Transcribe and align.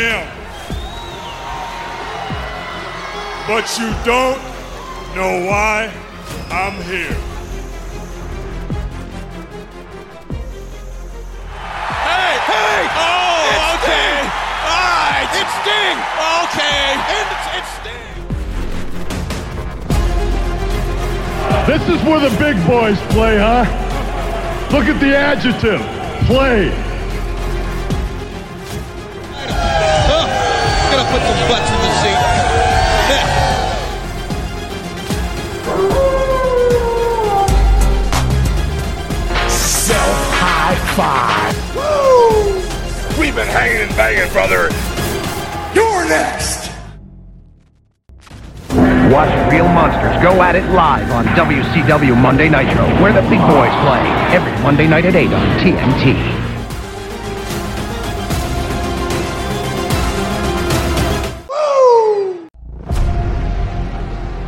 Am. 0.00 0.26
But 3.46 3.66
you 3.78 3.88
don't 4.04 4.40
know 5.14 5.46
why 5.46 5.92
I'm 6.50 6.82
here. 6.84 7.16
Hey! 12.06 12.32
Hey! 12.46 12.88
Oh, 12.96 13.50
It's 13.50 13.74
okay. 13.76 14.10
Sting! 14.10 14.26
All 14.70 14.86
right. 15.10 15.28
It's 15.40 15.54
Sting! 15.60 15.98
Okay. 16.44 16.84
And 17.10 17.26
it's, 17.34 17.46
it's 17.58 17.72
Sting! 17.80 18.16
This 21.66 21.82
is 21.88 22.00
where 22.06 22.20
the 22.20 22.32
big 22.38 22.56
boys 22.66 22.98
play, 23.12 23.36
huh? 23.38 23.64
Look 24.72 24.84
at 24.84 25.00
the 25.00 25.16
adjective. 25.16 25.80
Play. 26.26 26.89
High 41.00 41.52
five. 41.52 43.18
We've 43.18 43.34
been 43.34 43.48
hanging 43.48 43.82
and 43.82 43.96
banging, 43.96 44.32
brother. 44.32 44.70
You're 45.74 46.08
next. 46.08 46.70
Watch 49.12 49.52
Real 49.52 49.66
Monsters 49.66 50.22
go 50.22 50.40
at 50.42 50.54
it 50.54 50.64
live 50.70 51.10
on 51.10 51.24
WCW 51.26 52.16
Monday 52.16 52.48
Nitro, 52.48 52.86
where 53.02 53.12
the 53.12 53.22
big 53.28 53.40
boys 53.40 53.74
play 53.82 54.00
every 54.32 54.52
Monday 54.62 54.86
night 54.86 55.04
at 55.04 55.16
8 55.16 55.32
on 55.32 55.58
TNT. 55.58 56.40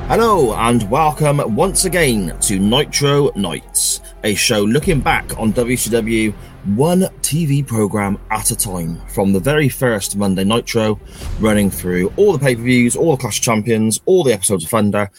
Hello 0.08 0.52
and 0.54 0.90
welcome 0.90 1.56
once 1.56 1.86
again 1.86 2.38
to 2.40 2.58
Nitro 2.58 3.30
Nights, 3.34 4.00
a 4.24 4.34
show 4.34 4.62
looking 4.62 5.00
back 5.00 5.38
on 5.38 5.52
WCW 5.52 6.32
one 6.76 7.00
TV 7.22 7.66
program 7.66 8.18
at 8.30 8.50
a 8.50 8.56
time, 8.56 9.00
from 9.08 9.32
the 9.32 9.40
very 9.40 9.68
first 9.68 10.16
Monday 10.16 10.44
Nitro, 10.44 11.00
running 11.40 11.70
through 11.70 12.12
all 12.16 12.32
the 12.32 12.38
pay 12.38 12.54
per 12.54 12.62
views, 12.62 12.94
all 12.94 13.12
the 13.12 13.20
Clash 13.20 13.38
of 13.38 13.44
Champions, 13.44 14.00
all 14.06 14.22
the 14.22 14.32
episodes 14.32 14.64
of 14.64 14.70
Thunder, 14.70 15.10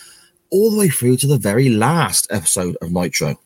all 0.51 0.71
the 0.71 0.77
way 0.77 0.89
through 0.89 1.17
to 1.17 1.27
the 1.27 1.37
very 1.37 1.69
last 1.69 2.27
episode 2.31 2.77
of 2.81 2.91
Nitro. 2.91 3.39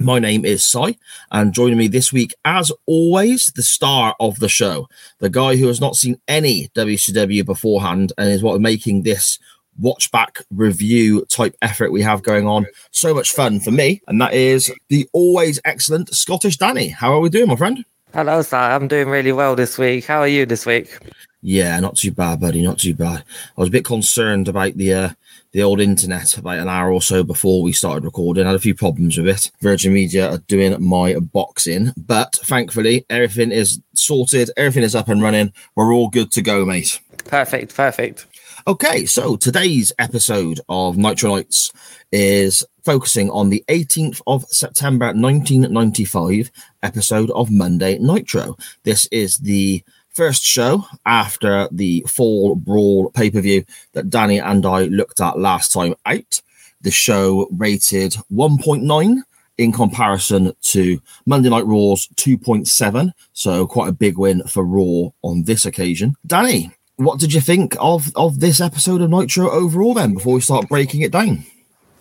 My 0.00 0.18
name 0.18 0.44
is 0.44 0.68
Cy, 0.68 0.96
and 1.30 1.54
joining 1.54 1.78
me 1.78 1.86
this 1.86 2.12
week, 2.12 2.34
as 2.44 2.72
always, 2.84 3.52
the 3.54 3.62
star 3.62 4.16
of 4.18 4.40
the 4.40 4.48
show, 4.48 4.88
the 5.20 5.30
guy 5.30 5.54
who 5.56 5.68
has 5.68 5.80
not 5.80 5.94
seen 5.94 6.20
any 6.26 6.68
WCW 6.74 7.46
beforehand 7.46 8.12
and 8.18 8.28
is 8.28 8.42
what 8.42 8.60
making 8.60 9.02
this 9.04 9.38
watch 9.78 10.10
back 10.10 10.38
review 10.50 11.24
type 11.26 11.56
effort 11.62 11.92
we 11.92 12.02
have 12.02 12.22
going 12.22 12.46
on 12.46 12.66
so 12.90 13.14
much 13.14 13.32
fun 13.32 13.60
for 13.60 13.70
me, 13.70 14.02
and 14.08 14.20
that 14.20 14.34
is 14.34 14.72
the 14.88 15.08
always 15.12 15.60
excellent 15.64 16.14
Scottish 16.14 16.56
Danny. 16.56 16.88
How 16.88 17.12
are 17.12 17.20
we 17.20 17.28
doing, 17.28 17.48
my 17.48 17.56
friend? 17.56 17.84
Hello, 18.12 18.42
sir. 18.42 18.56
I'm 18.56 18.86
doing 18.86 19.08
really 19.08 19.32
well 19.32 19.56
this 19.56 19.76
week. 19.76 20.04
How 20.04 20.20
are 20.20 20.28
you 20.28 20.46
this 20.46 20.64
week? 20.64 20.96
Yeah, 21.42 21.78
not 21.80 21.96
too 21.96 22.12
bad, 22.12 22.40
buddy. 22.40 22.62
Not 22.62 22.78
too 22.78 22.94
bad. 22.94 23.24
I 23.56 23.60
was 23.60 23.68
a 23.68 23.72
bit 23.72 23.84
concerned 23.84 24.48
about 24.48 24.74
the 24.74 24.94
uh, 24.94 25.08
the 25.52 25.62
old 25.62 25.80
internet 25.80 26.36
about 26.36 26.58
an 26.58 26.68
hour 26.68 26.92
or 26.92 27.02
so 27.02 27.22
before 27.22 27.62
we 27.62 27.72
started 27.72 28.04
recording. 28.04 28.44
I 28.44 28.48
had 28.48 28.56
a 28.56 28.60
few 28.60 28.74
problems 28.74 29.16
with 29.16 29.28
it. 29.28 29.50
Virgin 29.60 29.92
Media 29.92 30.30
are 30.30 30.38
doing 30.38 30.82
my 30.82 31.14
boxing, 31.14 31.92
but 31.96 32.34
thankfully 32.36 33.06
everything 33.10 33.52
is 33.52 33.80
sorted. 33.94 34.50
Everything 34.56 34.82
is 34.82 34.94
up 34.94 35.08
and 35.08 35.22
running. 35.22 35.52
We're 35.76 35.94
all 35.94 36.08
good 36.08 36.32
to 36.32 36.42
go, 36.42 36.64
mate. 36.64 37.00
Perfect, 37.24 37.74
perfect. 37.74 38.26
Okay, 38.66 39.04
so 39.04 39.36
today's 39.36 39.92
episode 39.98 40.58
of 40.70 40.96
Nitro 40.96 41.34
Nights 41.34 41.70
is 42.10 42.64
focusing 42.82 43.28
on 43.28 43.50
the 43.50 43.62
18th 43.68 44.22
of 44.26 44.46
September 44.46 45.08
1995 45.08 46.50
episode 46.82 47.30
of 47.32 47.50
Monday 47.50 47.98
Nitro. 47.98 48.56
This 48.84 49.06
is 49.12 49.36
the 49.40 49.84
first 50.08 50.42
show 50.42 50.86
after 51.04 51.68
the 51.72 52.06
Fall 52.08 52.54
Brawl 52.54 53.10
pay 53.10 53.30
per 53.30 53.42
view 53.42 53.66
that 53.92 54.08
Danny 54.08 54.40
and 54.40 54.64
I 54.64 54.84
looked 54.84 55.20
at 55.20 55.38
last 55.38 55.70
time 55.70 55.94
out. 56.06 56.40
The 56.80 56.90
show 56.90 57.46
rated 57.52 58.14
1.9 58.32 59.18
in 59.58 59.72
comparison 59.72 60.54
to 60.62 61.02
Monday 61.26 61.50
Night 61.50 61.66
Raw's 61.66 62.08
2.7, 62.16 63.12
so 63.34 63.66
quite 63.66 63.90
a 63.90 63.92
big 63.92 64.16
win 64.16 64.42
for 64.44 64.64
Raw 64.64 65.10
on 65.20 65.42
this 65.44 65.66
occasion. 65.66 66.16
Danny, 66.26 66.72
what 66.96 67.18
did 67.18 67.32
you 67.32 67.40
think 67.40 67.76
of 67.80 68.14
of 68.16 68.40
this 68.40 68.60
episode 68.60 69.00
of 69.00 69.10
Nitro 69.10 69.50
overall? 69.50 69.94
Then, 69.94 70.14
before 70.14 70.34
we 70.34 70.40
start 70.40 70.68
breaking 70.68 71.02
it 71.02 71.12
down. 71.12 71.44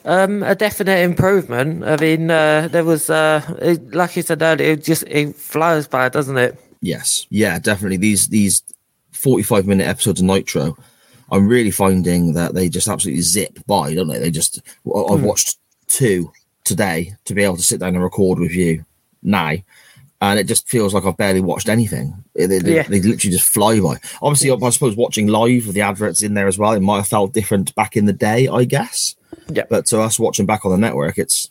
Um, 0.06 0.44
a 0.44 0.54
definite 0.54 1.00
improvement. 1.00 1.84
I 1.86 1.96
mean, 1.96 2.30
uh, 2.30 2.68
there 2.70 2.84
was, 2.84 3.10
uh, 3.10 3.42
it, 3.62 3.94
like 3.94 4.18
you 4.18 4.22
said 4.22 4.42
earlier, 4.42 4.72
it 4.72 4.84
just 4.84 5.04
it 5.04 5.34
flies 5.36 5.88
by, 5.88 6.10
doesn't 6.10 6.38
it? 6.38 6.60
Yes, 6.82 7.26
yeah, 7.30 7.58
definitely. 7.60 7.98
These 7.98 8.28
these 8.28 8.64
forty 9.12 9.44
five 9.44 9.66
minute 9.66 9.88
episodes 9.88 10.20
of 10.20 10.28
Nitro, 10.28 10.78
I'm 11.32 11.48
really 11.48 11.72
finding 11.72 12.34
that 12.34 12.54
they 12.54 12.68
just 12.68 12.90
absolutely 12.90 13.22
zip 13.22 13.60
by, 13.66 13.94
don't 13.94 14.10
they? 14.10 14.20
They 14.20 14.32
just. 14.32 14.62
I've 14.86 15.24
watched 15.24 15.58
two 15.88 16.32
today 16.66 17.16
to 17.26 17.34
be 17.34 17.44
able 17.44 17.58
to 17.58 17.64
sit 17.64 17.80
down 17.80 17.96
and 17.96 18.04
record 18.04 18.40
with 18.40 18.52
you 18.52 18.86
now. 19.22 19.56
And 20.24 20.40
it 20.40 20.48
just 20.48 20.70
feels 20.70 20.94
like 20.94 21.06
I've 21.06 21.18
barely 21.18 21.42
watched 21.42 21.68
anything. 21.68 22.24
They, 22.34 22.46
they, 22.46 22.76
Yeah. 22.76 22.84
they 22.84 23.02
literally 23.02 23.36
just 23.36 23.50
fly 23.50 23.82
by. 23.82 23.98
Obviously, 24.22 24.52
I 24.52 24.70
suppose 24.70 24.96
watching 24.96 25.28
live 25.28 25.66
with 25.66 25.76
the 25.76 25.82
adverts 25.82 26.22
in 26.22 26.34
there 26.34 26.48
as 26.48 26.58
well, 26.58 26.72
it 26.72 26.80
might 26.80 26.98
have 26.98 27.08
felt 27.08 27.34
different 27.34 27.76
back 27.76 27.98
in 27.98 28.06
the 28.06 28.14
day, 28.14 28.48
I 28.48 28.64
guess. 28.64 29.16
Yeah. 29.50 29.64
But 29.70 29.86
to 29.88 30.00
us 30.00 30.18
watching 30.18 30.46
back 30.46 30.64
on 30.64 30.72
the 30.72 30.78
network, 30.78 31.18
it's 31.18 31.50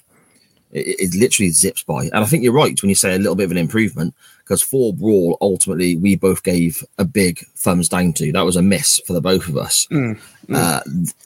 it, 0.71 0.97
it 0.99 1.15
literally 1.15 1.51
zips 1.51 1.83
by. 1.83 2.05
And 2.05 2.17
I 2.17 2.25
think 2.25 2.43
you're 2.45 2.55
right 2.55 2.81
when 2.81 2.89
you 2.89 2.95
say 2.95 3.15
a 3.15 3.19
little 3.19 3.35
bit 3.35 3.45
of 3.45 3.51
an 3.51 3.59
improvement 3.59 4.15
because 4.39 4.63
Fall 4.63 4.95
Brawl, 4.95 5.37
ultimately, 5.43 5.97
we 5.97 6.17
both 6.17 6.43
gave 6.43 6.83
a 6.97 7.05
big 7.05 7.45
thumbs 7.57 7.91
down 7.91 8.15
to. 8.15 8.33
That 8.33 8.47
was 8.47 8.57
a 8.57 8.63
miss 8.63 8.99
for 9.07 9.13
the 9.13 9.21
both 9.21 9.49
of 9.49 9.59
us. 9.59 9.87
Uh, 10.51 10.81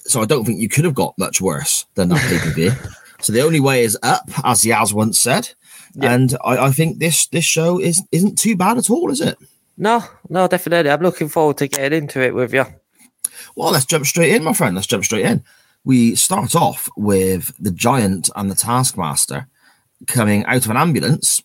so 0.05 0.21
I 0.21 0.25
don't 0.25 0.45
think 0.45 0.61
you 0.61 0.69
could 0.69 0.85
have 0.85 0.95
got 0.97 1.17
much 1.17 1.41
worse 1.41 1.87
than 1.95 2.09
that 2.09 2.29
pay 2.29 2.39
per 2.41 2.51
view. 2.53 2.73
so 3.21 3.33
the 3.33 3.43
only 3.43 3.61
way 3.61 3.85
is 3.85 3.97
up, 4.03 4.29
as 4.43 4.65
Yazz 4.65 4.93
once 4.93 5.21
said. 5.21 5.51
And 6.03 6.37
I, 6.45 6.67
I 6.67 6.71
think 6.71 6.99
this 6.99 7.27
this 7.29 7.45
show 7.45 7.81
is 7.81 8.03
isn't 8.13 8.39
too 8.39 8.57
bad 8.57 8.79
at 8.79 8.91
all, 8.91 9.11
is 9.11 9.21
it? 9.21 9.39
No, 9.79 10.05
no, 10.29 10.49
definitely. 10.49 10.91
I'm 10.91 11.03
looking 11.03 11.29
forward 11.29 11.59
to 11.59 11.69
getting 11.69 12.05
into 12.05 12.21
it 12.21 12.35
with 12.35 12.53
you. 12.55 12.65
Well, 13.55 13.73
let's 13.73 13.87
jump 13.87 14.07
straight 14.07 14.35
in, 14.35 14.45
my 14.45 14.53
friend. 14.53 14.75
Let's 14.75 14.87
jump 14.87 15.05
straight 15.05 15.27
in. 15.27 15.45
We 15.85 16.15
start 16.15 16.55
off 16.55 16.89
with 16.97 17.55
the 17.59 17.71
giant 17.71 18.31
and 18.35 18.51
the 18.51 18.55
taskmaster 18.55 19.47
coming 20.07 20.45
out 20.47 20.65
of 20.65 20.71
an 20.71 20.77
ambulance, 20.77 21.43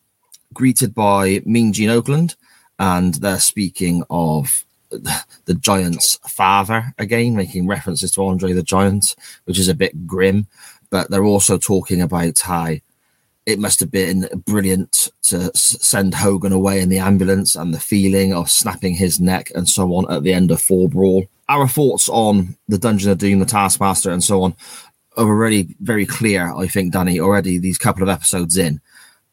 greeted 0.54 0.94
by 0.94 1.42
Mean 1.45 1.74
Gene 1.74 1.89
Okerlund, 1.89 2.36
and 2.80 3.15
they're 3.15 3.39
speaking 3.39 4.04
of 4.09 4.65
the 4.89 5.54
giant's 5.54 6.18
father 6.27 6.94
again, 6.97 7.36
making 7.36 7.68
references 7.68 8.12
to 8.12 8.25
Andre 8.25 8.54
the 8.54 8.63
Giant, 8.63 9.15
which 9.45 9.59
is 9.59 9.69
a 9.69 9.75
bit 9.75 10.07
grim. 10.07 10.47
But 10.89 11.09
they're 11.09 11.24
also 11.24 11.57
talking 11.57 12.01
about 12.01 12.39
how 12.39 12.75
it 13.46 13.60
must 13.60 13.80
have 13.80 13.92
been 13.92 14.28
brilliant 14.46 15.10
to 15.24 15.52
send 15.56 16.14
Hogan 16.14 16.52
away 16.52 16.80
in 16.80 16.90
the 16.90 17.00
ambulance 17.00 17.56
and 17.56 17.74
the 17.74 17.80
feeling 17.80 18.34
of 18.34 18.50
snapping 18.50 18.94
his 18.94 19.20
neck 19.20 19.52
and 19.56 19.68
so 19.68 19.94
on 19.96 20.12
at 20.12 20.24
the 20.24 20.34
end 20.34 20.52
of 20.52 20.62
Fall 20.62 20.88
Brawl. 20.88 21.26
Our 21.50 21.68
thoughts 21.68 22.08
on 22.08 22.56
the 22.68 22.78
Dungeon 22.78 23.12
of 23.12 23.18
Doom, 23.18 23.40
the 23.40 23.46
Taskmaster, 23.46 24.12
and 24.12 24.24
so 24.24 24.44
on 24.44 24.56
are 25.18 25.26
already 25.26 25.76
very 25.82 26.06
clear, 26.06 26.54
I 26.54 26.68
think, 26.68 26.94
Danny, 26.94 27.20
already 27.20 27.58
these 27.58 27.78
couple 27.78 28.04
of 28.04 28.10
episodes 28.10 28.58
in. 28.58 28.80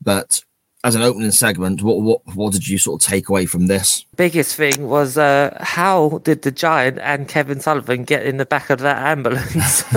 But 0.01 0.43
as 0.85 0.95
an 0.95 1.03
opening 1.03 1.33
segment, 1.33 1.83
what 1.83 2.01
what 2.01 2.21
what 2.35 2.53
did 2.53 2.69
you 2.69 2.79
sort 2.79 3.03
of 3.03 3.09
take 3.09 3.29
away 3.29 3.47
from 3.47 3.67
this? 3.67 4.05
Biggest 4.17 4.55
thing 4.55 4.89
was 4.89 5.19
uh, 5.19 5.57
how 5.61 6.21
did 6.23 6.43
the 6.43 6.53
Giant 6.53 6.99
and 7.01 7.27
Kevin 7.27 7.61
Sullivan 7.61 8.05
get 8.05 8.25
in 8.25 8.37
the 8.37 8.47
back 8.47 8.71
of 8.71 8.79
that 8.81 8.99
ambulance? 8.99 9.85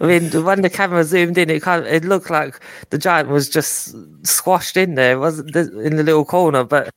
I 0.00 0.06
mean, 0.06 0.44
when 0.44 0.62
the 0.62 0.70
camera 0.70 1.02
zoomed 1.04 1.38
in, 1.38 1.50
it 1.50 1.62
kind 1.62 1.84
of, 1.84 1.92
it 1.92 2.04
looked 2.04 2.30
like 2.30 2.60
the 2.90 2.98
Giant 2.98 3.28
was 3.28 3.48
just 3.48 3.94
squashed 4.24 4.76
in 4.76 4.94
there, 4.94 5.18
wasn't 5.18 5.54
in 5.56 5.96
the 5.96 6.04
little 6.04 6.24
corner? 6.24 6.62
But 6.62 6.90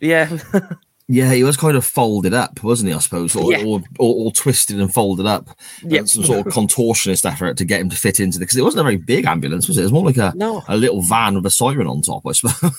yeah, 0.00 0.38
Yeah, 1.06 1.32
he 1.34 1.44
was 1.44 1.58
kind 1.58 1.76
of 1.76 1.84
folded 1.84 2.32
up, 2.32 2.62
wasn't 2.62 2.88
he? 2.88 2.94
I 2.94 2.98
suppose, 2.98 3.36
or, 3.36 3.52
Yeah. 3.52 3.62
or, 3.64 3.80
or, 3.98 4.14
all 4.14 4.30
twisted 4.30 4.80
and 4.80 4.92
folded 4.92 5.26
up. 5.26 5.50
Yep. 5.82 5.98
And 6.00 6.10
Some 6.10 6.24
sort 6.24 6.46
of 6.46 6.52
contortionist 6.52 7.30
effort 7.30 7.58
to 7.58 7.64
get 7.66 7.80
him 7.82 7.90
to 7.90 7.96
fit 7.96 8.20
into 8.20 8.38
the 8.38 8.44
because 8.46 8.56
it 8.56 8.64
wasn't 8.64 8.80
a 8.80 8.84
very 8.84 8.96
big 8.96 9.26
ambulance, 9.26 9.68
was 9.68 9.76
it? 9.76 9.82
It 9.82 9.84
was 9.84 9.92
more 9.92 10.04
like 10.04 10.16
a 10.16 10.32
No. 10.34 10.62
a 10.66 10.76
little 10.78 11.02
van 11.02 11.34
with 11.34 11.44
a 11.44 11.50
siren 11.50 11.86
on 11.86 12.00
top, 12.00 12.26
I 12.26 12.32
suppose. 12.32 12.72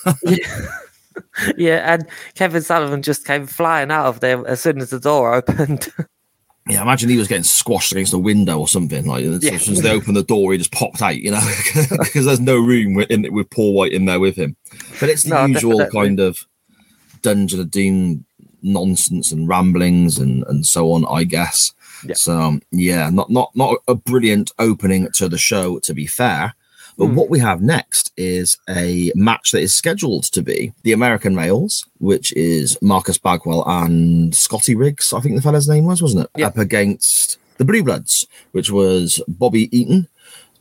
yeah, 1.56 1.92
and 1.94 2.06
Kevin 2.34 2.62
Sullivan 2.62 3.02
just 3.02 3.24
came 3.24 3.46
flying 3.46 3.90
out 3.92 4.06
of 4.06 4.20
there 4.20 4.46
as 4.46 4.60
soon 4.60 4.80
as 4.80 4.90
the 4.90 4.98
door 5.00 5.32
opened. 5.34 5.88
yeah, 6.68 6.82
imagine 6.82 7.08
he 7.08 7.16
was 7.18 7.28
getting 7.28 7.44
squashed 7.44 7.92
against 7.92 8.12
a 8.12 8.18
window 8.18 8.58
or 8.58 8.66
something. 8.66 9.06
Like 9.06 9.24
as 9.24 9.64
soon 9.64 9.74
as 9.76 9.82
they 9.82 9.90
opened 9.92 10.16
the 10.16 10.24
door, 10.24 10.50
he 10.50 10.58
just 10.58 10.72
popped 10.72 11.00
out, 11.00 11.16
you 11.16 11.30
know, 11.30 11.40
because 12.00 12.24
there's 12.24 12.40
no 12.40 12.56
room 12.56 12.94
with, 12.94 13.08
in, 13.10 13.32
with 13.32 13.48
Paul 13.50 13.72
White 13.74 13.92
in 13.92 14.06
there 14.06 14.18
with 14.18 14.34
him. 14.36 14.56
But 14.98 15.10
it's 15.10 15.22
the 15.22 15.30
No, 15.30 15.44
usual 15.46 15.78
definitely. 15.78 16.00
kind 16.08 16.20
of 16.20 16.38
Dungeon 17.26 17.60
of 17.60 17.70
Doom 17.70 18.24
nonsense 18.62 19.32
and 19.32 19.48
ramblings 19.48 20.18
and 20.18 20.44
and 20.48 20.64
so 20.66 20.92
on, 20.92 21.04
I 21.06 21.24
guess. 21.24 21.72
Yeah. 22.06 22.14
So 22.14 22.32
um, 22.38 22.62
yeah, 22.70 23.10
not 23.10 23.28
not 23.30 23.50
not 23.54 23.76
a 23.88 23.94
brilliant 23.94 24.50
opening 24.58 25.08
to 25.14 25.28
the 25.28 25.38
show, 25.38 25.78
to 25.80 25.92
be 25.94 26.06
fair. 26.06 26.54
But 26.98 27.08
Hmm. 27.08 27.14
what 27.16 27.28
we 27.28 27.38
have 27.40 27.60
next 27.60 28.10
is 28.16 28.56
a 28.70 29.12
match 29.14 29.52
that 29.52 29.60
is 29.60 29.74
scheduled 29.74 30.24
to 30.32 30.40
be 30.42 30.72
the 30.82 30.92
American 30.92 31.34
males, 31.34 31.84
which 31.98 32.32
is 32.32 32.78
Marcus 32.80 33.18
Bagwell 33.18 33.62
and 33.66 34.34
Scotty 34.34 34.74
Riggs, 34.74 35.12
I 35.12 35.20
think 35.20 35.36
the 35.36 35.42
fella's 35.42 35.68
name 35.68 35.84
was, 35.84 36.00
wasn't 36.00 36.24
it? 36.24 36.30
Yeah. 36.40 36.46
Up 36.46 36.56
against 36.58 37.36
the 37.58 37.66
Blue 37.66 37.82
Bloods, 37.82 38.26
which 38.52 38.70
was 38.70 39.20
Bobby 39.28 39.64
Eaton 39.78 40.08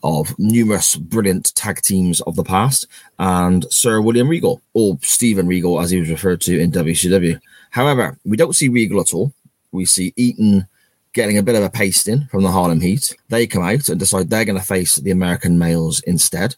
of 0.06 0.38
numerous 0.38 0.96
brilliant 0.96 1.54
tag 1.56 1.82
teams 1.82 2.22
of 2.22 2.36
the 2.36 2.44
past, 2.44 2.88
and 3.20 3.66
Sir 3.74 4.00
William 4.00 4.30
Regal, 4.30 4.62
or 4.74 4.98
Steven 5.02 5.48
Regal, 5.48 5.82
as 5.82 5.90
he 5.90 6.00
was 6.00 6.10
referred 6.10 6.40
to 6.42 6.60
in 6.60 6.72
WCW. 6.72 7.42
However, 7.72 8.18
we 8.24 8.38
don't 8.38 8.56
see 8.56 8.70
Regal 8.70 9.02
at 9.02 9.14
all. 9.14 9.34
We 9.72 9.86
see 9.86 10.14
Eaton 10.16 10.68
getting 11.14 11.38
a 11.38 11.44
bit 11.44 11.56
of 11.56 11.64
a 11.64 11.70
pasting 11.70 12.28
from 12.28 12.44
the 12.44 12.52
Harlem 12.52 12.82
Heat. 12.82 13.16
They 13.30 13.48
come 13.48 13.64
out 13.64 13.90
and 13.90 14.00
decide 14.00 14.30
they're 14.30 14.46
going 14.46 14.60
to 14.60 14.66
face 14.66 14.96
the 14.96 15.12
American 15.12 15.58
males 15.58 16.02
instead, 16.02 16.56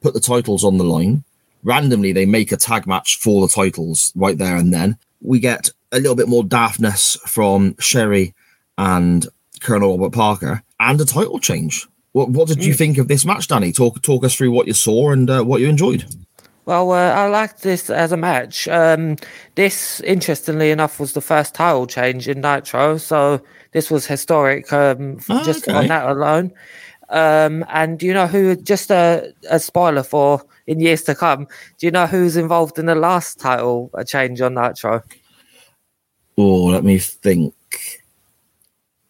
put 0.00 0.14
the 0.14 0.20
titles 0.20 0.64
on 0.64 0.78
the 0.78 0.84
line. 0.84 1.22
Randomly, 1.62 2.12
they 2.12 2.26
make 2.26 2.50
a 2.50 2.56
tag 2.56 2.86
match 2.86 3.18
for 3.18 3.46
the 3.46 3.52
titles 3.52 4.12
right 4.16 4.38
there 4.38 4.56
and 4.56 4.72
then. 4.72 4.96
We 5.20 5.38
get 5.38 5.70
a 5.92 5.98
little 5.98 6.14
bit 6.14 6.28
more 6.28 6.44
daftness 6.44 7.18
from 7.28 7.76
Sherri 7.78 8.34
and 8.78 9.26
Colonel 9.60 9.98
Robert 9.98 10.14
Parker, 10.14 10.62
and 10.78 11.00
a 11.00 11.04
title 11.04 11.38
change. 11.38 11.86
What, 12.16 12.30
what 12.30 12.48
did 12.48 12.64
you 12.64 12.72
think 12.72 12.96
of 12.96 13.08
this 13.08 13.26
match, 13.26 13.46
Danny? 13.46 13.72
Talk 13.72 14.00
talk 14.00 14.24
us 14.24 14.34
through 14.34 14.50
what 14.50 14.66
you 14.66 14.72
saw 14.72 15.10
and 15.10 15.28
uh, 15.28 15.42
what 15.42 15.60
you 15.60 15.68
enjoyed. 15.68 16.06
Well, 16.64 16.92
uh, 16.92 17.10
I 17.10 17.28
liked 17.28 17.60
this 17.60 17.90
as 17.90 18.10
a 18.10 18.16
match. 18.16 18.66
Um, 18.68 19.16
this, 19.54 20.00
interestingly 20.00 20.70
enough, 20.70 20.98
was 20.98 21.12
the 21.12 21.20
first 21.20 21.54
title 21.54 21.86
change 21.86 22.26
in 22.26 22.40
Nitro, 22.40 22.96
so 22.96 23.42
this 23.72 23.90
was 23.90 24.06
historic 24.06 24.72
um, 24.72 25.18
Oh, 25.28 25.44
just 25.44 25.68
okay. 25.68 25.76
on 25.76 25.88
that 25.88 26.08
alone. 26.08 26.52
Um, 27.10 27.66
and 27.68 27.98
do 27.98 28.06
you 28.06 28.14
know 28.14 28.26
who? 28.26 28.56
Just 28.56 28.90
a, 28.90 29.34
a 29.50 29.60
spoiler 29.60 30.02
for 30.02 30.42
in 30.66 30.80
years 30.80 31.02
to 31.02 31.14
come. 31.14 31.46
Do 31.76 31.86
you 31.86 31.90
know 31.90 32.06
who's 32.06 32.38
involved 32.38 32.78
in 32.78 32.86
the 32.86 32.94
last 32.94 33.38
title 33.38 33.90
uh, 33.92 34.04
change 34.04 34.40
on 34.40 34.54
Nitro? 34.54 35.02
Oh, 36.38 36.64
let 36.64 36.82
me 36.82 36.98
think. 36.98 37.52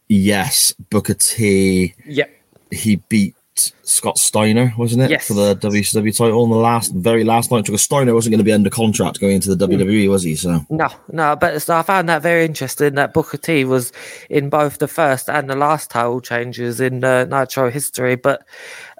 Yes, 0.08 0.73
Booker 0.91 1.14
T. 1.14 1.94
Yep. 2.05 2.35
He 2.70 2.96
beat 2.96 3.34
Scott 3.82 4.18
Steiner, 4.18 4.74
wasn't 4.76 5.02
it? 5.02 5.10
Yes. 5.10 5.28
For 5.28 5.34
the 5.34 5.56
WCW 5.56 6.16
title 6.16 6.42
on 6.42 6.50
the 6.50 6.56
last, 6.56 6.92
very 6.92 7.24
last 7.24 7.50
night. 7.50 7.64
Because 7.64 7.82
Steiner 7.82 8.12
wasn't 8.12 8.32
going 8.32 8.38
to 8.38 8.44
be 8.44 8.52
under 8.52 8.68
contract 8.68 9.20
going 9.20 9.36
into 9.36 9.54
the 9.54 9.66
WWE, 9.66 10.10
was 10.10 10.22
he? 10.22 10.34
So 10.34 10.64
No, 10.68 10.88
no, 11.10 11.36
but 11.36 11.60
so 11.62 11.76
I 11.76 11.82
found 11.82 12.08
that 12.08 12.22
very 12.22 12.44
interesting 12.44 12.94
that 12.94 13.14
Booker 13.14 13.38
T 13.38 13.64
was 13.64 13.92
in 14.28 14.50
both 14.50 14.78
the 14.78 14.88
first 14.88 15.30
and 15.30 15.48
the 15.48 15.56
last 15.56 15.90
title 15.90 16.20
changes 16.20 16.80
in 16.80 17.02
uh, 17.02 17.24
Nitro 17.24 17.70
history. 17.70 18.16
But 18.16 18.46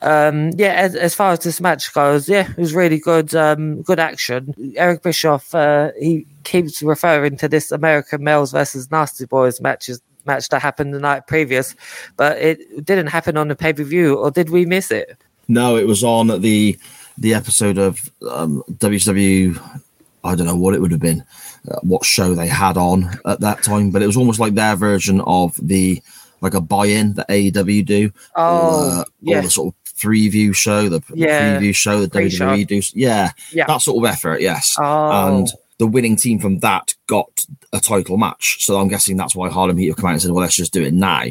um, 0.01 0.51
yeah, 0.57 0.73
as, 0.73 0.95
as 0.95 1.15
far 1.15 1.33
as 1.33 1.41
this 1.41 1.61
match 1.61 1.93
goes, 1.93 2.29
yeah, 2.29 2.49
it 2.51 2.59
was 2.59 2.75
really 2.75 2.99
good, 2.99 3.35
um, 3.35 3.83
good 3.83 4.01
action. 4.01 4.55
Eric 4.77 5.03
Bischoff, 5.03 5.55
uh, 5.55 5.91
he 5.99 6.27
keeps 6.45 6.83
referring 6.83 7.37
to 7.39 7.49
this 7.49 7.73
American 7.73 8.25
Males 8.25 8.53
versus 8.53 8.91
Nasty 8.91 9.27
Boys 9.27 9.61
matches 9.61 10.01
match 10.27 10.49
that 10.51 10.61
happened 10.63 10.93
the 10.95 11.01
night 11.01 11.27
previous, 11.27 11.75
but 12.17 12.37
it 12.39 12.85
didn't 12.85 13.09
happen 13.09 13.37
on 13.37 13.49
the 13.49 13.57
pay 13.57 13.73
per 13.73 13.85
view, 13.85 14.17
or 14.17 14.31
did 14.31 14.51
we 14.51 14.65
miss 14.67 14.91
it? 14.91 15.17
no, 15.49 15.77
it 15.77 15.87
was 15.87 16.03
on 16.03 16.27
the 16.41 16.77
the 17.19 17.33
episode 17.35 17.79
of 17.79 18.11
um, 18.31 18.63
WCW. 18.73 19.81
I 20.25 20.35
don't 20.35 20.47
know 20.47 20.57
what 20.57 20.75
it 20.75 20.81
would 20.81 20.91
have 20.91 21.01
been, 21.01 21.23
uh, 21.71 21.79
what 21.83 22.05
show 22.05 22.35
they 22.35 22.49
had 22.49 22.77
on 22.77 23.11
at 23.25 23.41
that 23.41 23.63
time, 23.63 23.91
but 23.93 24.03
it 24.03 24.07
was 24.07 24.17
almost 24.17 24.41
like 24.41 24.55
their 24.55 24.75
version 24.75 25.21
of 25.21 25.55
the 25.63 26.03
like 26.41 26.55
a 26.55 26.61
buy-in 26.61 27.15
that 27.15 27.29
AEW 27.29 27.85
do. 27.87 28.11
Oh, 28.35 29.01
uh, 29.01 29.05
yeah. 29.23 29.39
or 29.39 29.43
the 29.43 29.51
sort 29.51 29.69
of 29.69 29.75
three 29.93 30.29
view 30.29 30.53
show, 30.53 30.89
the 30.89 31.01
Yeah, 31.15 31.59
preview 31.61 31.75
show 31.75 32.01
that. 32.01 32.13
WWE 32.13 32.67
do. 32.67 32.83
Yeah, 32.95 33.31
Yeah. 33.53 33.67
that 33.69 33.81
sort 33.83 34.05
of 34.05 34.13
effort. 34.13 34.41
Yes, 34.41 34.77
Oh. 34.79 35.37
and 35.39 35.49
the 35.79 35.87
winning 35.87 36.17
team 36.17 36.39
from 36.39 36.59
that 36.61 36.95
got 37.07 37.45
a 37.73 37.81
title 37.81 38.17
match. 38.17 38.65
So 38.65 38.79
I'm 38.81 38.89
guessing 38.89 39.17
that's 39.17 39.35
why 39.37 39.51
Harlem 39.51 39.77
Heat 39.77 39.89
have 39.89 39.97
come 39.97 40.07
out 40.07 40.13
and 40.13 40.23
said, 40.23 40.31
"Well, 40.31 40.43
let's 40.43 40.57
just 40.57 40.73
do 40.73 40.83
it 40.83 40.95
now." 40.95 41.25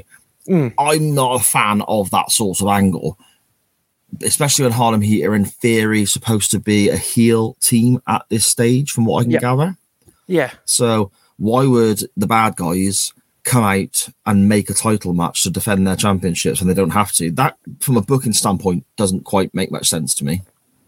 Mm. 0.47 0.74
I'm 0.77 1.15
not 1.15 1.42
a 1.42 1.44
fan 1.44 1.81
of 1.88 2.12
that 2.12 2.31
sort 2.31 2.62
of 2.62 2.68
angle, 2.68 3.18
especially 4.21 4.63
when 4.63 4.71
Harlem 4.74 5.01
Heat 5.01 5.25
are 5.25 5.36
in 5.36 5.45
theory 5.45 6.06
supposed 6.06 6.51
to 6.51 6.59
be 6.59 6.89
a 6.89 6.97
heel 6.97 7.57
team 7.62 8.01
at 8.07 8.24
this 8.30 8.45
stage, 8.45 8.92
from 8.92 9.06
what 9.06 9.19
I 9.21 9.24
can 9.24 9.31
Yeah. 9.31 9.39
gather. 9.39 9.77
Yeah, 10.27 10.51
So 10.65 11.12
why 11.38 11.65
would 11.65 12.03
the 12.17 12.25
bad 12.27 12.55
guys 12.55 13.13
come 13.43 13.63
out 13.63 14.10
and 14.25 14.50
make 14.50 14.69
a 14.72 14.74
title 14.74 15.13
match 15.13 15.43
to 15.43 15.50
defend 15.51 15.86
their 15.86 15.96
championships 15.96 16.60
when 16.60 16.67
they 16.67 16.74
don't 16.74 16.91
have 16.91 17.12
to? 17.13 17.29
That, 17.31 17.58
from 17.79 17.98
a 17.98 18.01
booking 18.01 18.34
standpoint, 18.34 18.86
doesn't 18.98 19.24
quite 19.24 19.53
make 19.53 19.72
much 19.72 19.88
sense 19.89 20.13
to 20.15 20.25
me. 20.25 20.41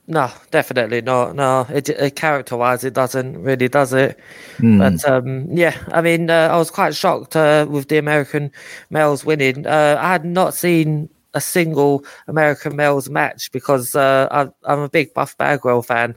No, 0.09 0.31
definitely 0.51 1.01
not. 1.01 1.35
No, 1.35 1.65
it, 1.69 1.89
it 1.89 2.15
character-wise, 2.15 2.85
it 2.85 2.93
doesn't 2.93 3.43
really, 3.43 3.67
does 3.67 3.91
it? 3.91 4.17
Hmm. 4.55 4.77
But 4.77 5.05
um, 5.05 5.47
yeah, 5.51 5.75
I 5.89 6.01
mean, 6.01 6.29
uh, 6.29 6.47
I 6.49 6.57
was 6.57 6.71
quite 6.71 6.95
shocked 6.95 7.35
uh, 7.35 7.67
with 7.69 7.89
the 7.89 7.97
American 7.97 8.49
males 8.89 9.25
winning. 9.25 9.67
Uh, 9.67 9.97
I 9.99 10.13
had 10.13 10.23
not 10.23 10.53
seen 10.53 11.09
a 11.33 11.41
single 11.41 12.05
American 12.27 12.77
males 12.77 13.09
match 13.09 13.51
because 13.51 13.95
uh, 13.95 14.29
I, 14.31 14.47
I'm 14.71 14.79
a 14.79 14.89
big 14.89 15.13
Buff 15.13 15.37
Bagwell 15.37 15.81
fan, 15.81 16.15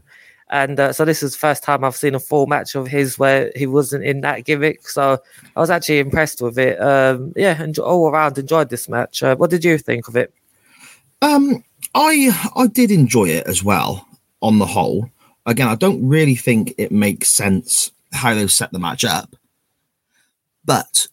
and 0.50 0.78
uh, 0.78 0.92
so 0.92 1.04
this 1.04 1.20
is 1.20 1.32
the 1.32 1.38
first 1.38 1.64
time 1.64 1.82
I've 1.82 1.96
seen 1.96 2.14
a 2.14 2.20
full 2.20 2.46
match 2.46 2.76
of 2.76 2.86
his 2.86 3.18
where 3.18 3.50
he 3.56 3.66
wasn't 3.66 4.04
in 4.04 4.20
that 4.20 4.44
gimmick. 4.44 4.88
So 4.88 5.18
I 5.56 5.60
was 5.60 5.68
actually 5.68 5.98
impressed 5.98 6.40
with 6.40 6.58
it. 6.60 6.80
Um, 6.80 7.32
yeah, 7.34 7.60
and 7.60 7.76
all 7.80 8.08
around 8.08 8.38
enjoyed 8.38 8.70
this 8.70 8.88
match. 8.88 9.20
Uh, 9.24 9.34
what 9.34 9.50
did 9.50 9.64
you 9.64 9.78
think 9.78 10.06
of 10.06 10.16
it? 10.16 10.32
Um, 11.22 11.64
I 11.94 12.50
I 12.56 12.66
did 12.66 12.90
enjoy 12.90 13.28
it 13.28 13.46
as 13.46 13.62
well 13.64 14.06
on 14.40 14.58
the 14.58 14.66
whole. 14.66 15.10
Again, 15.46 15.68
I 15.68 15.74
don't 15.74 16.06
really 16.06 16.34
think 16.36 16.74
it 16.78 16.92
makes 16.92 17.32
sense 17.32 17.90
how 18.12 18.34
they 18.34 18.46
set 18.46 18.72
the 18.72 18.78
match 18.78 19.04
up, 19.04 19.34
but 20.64 21.06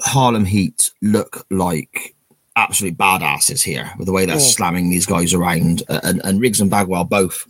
Harlem 0.00 0.44
Heat 0.44 0.90
look 1.02 1.46
like 1.50 2.14
absolute 2.56 2.96
badasses 2.96 3.62
here 3.62 3.92
with 3.98 4.06
the 4.06 4.12
way 4.12 4.26
they're 4.26 4.36
Yeah. 4.36 4.42
slamming 4.42 4.90
these 4.90 5.06
guys 5.06 5.34
around, 5.34 5.82
and, 5.88 6.20
and 6.24 6.40
Riggs 6.40 6.60
and 6.60 6.70
Bagwell 6.70 7.04
both 7.04 7.46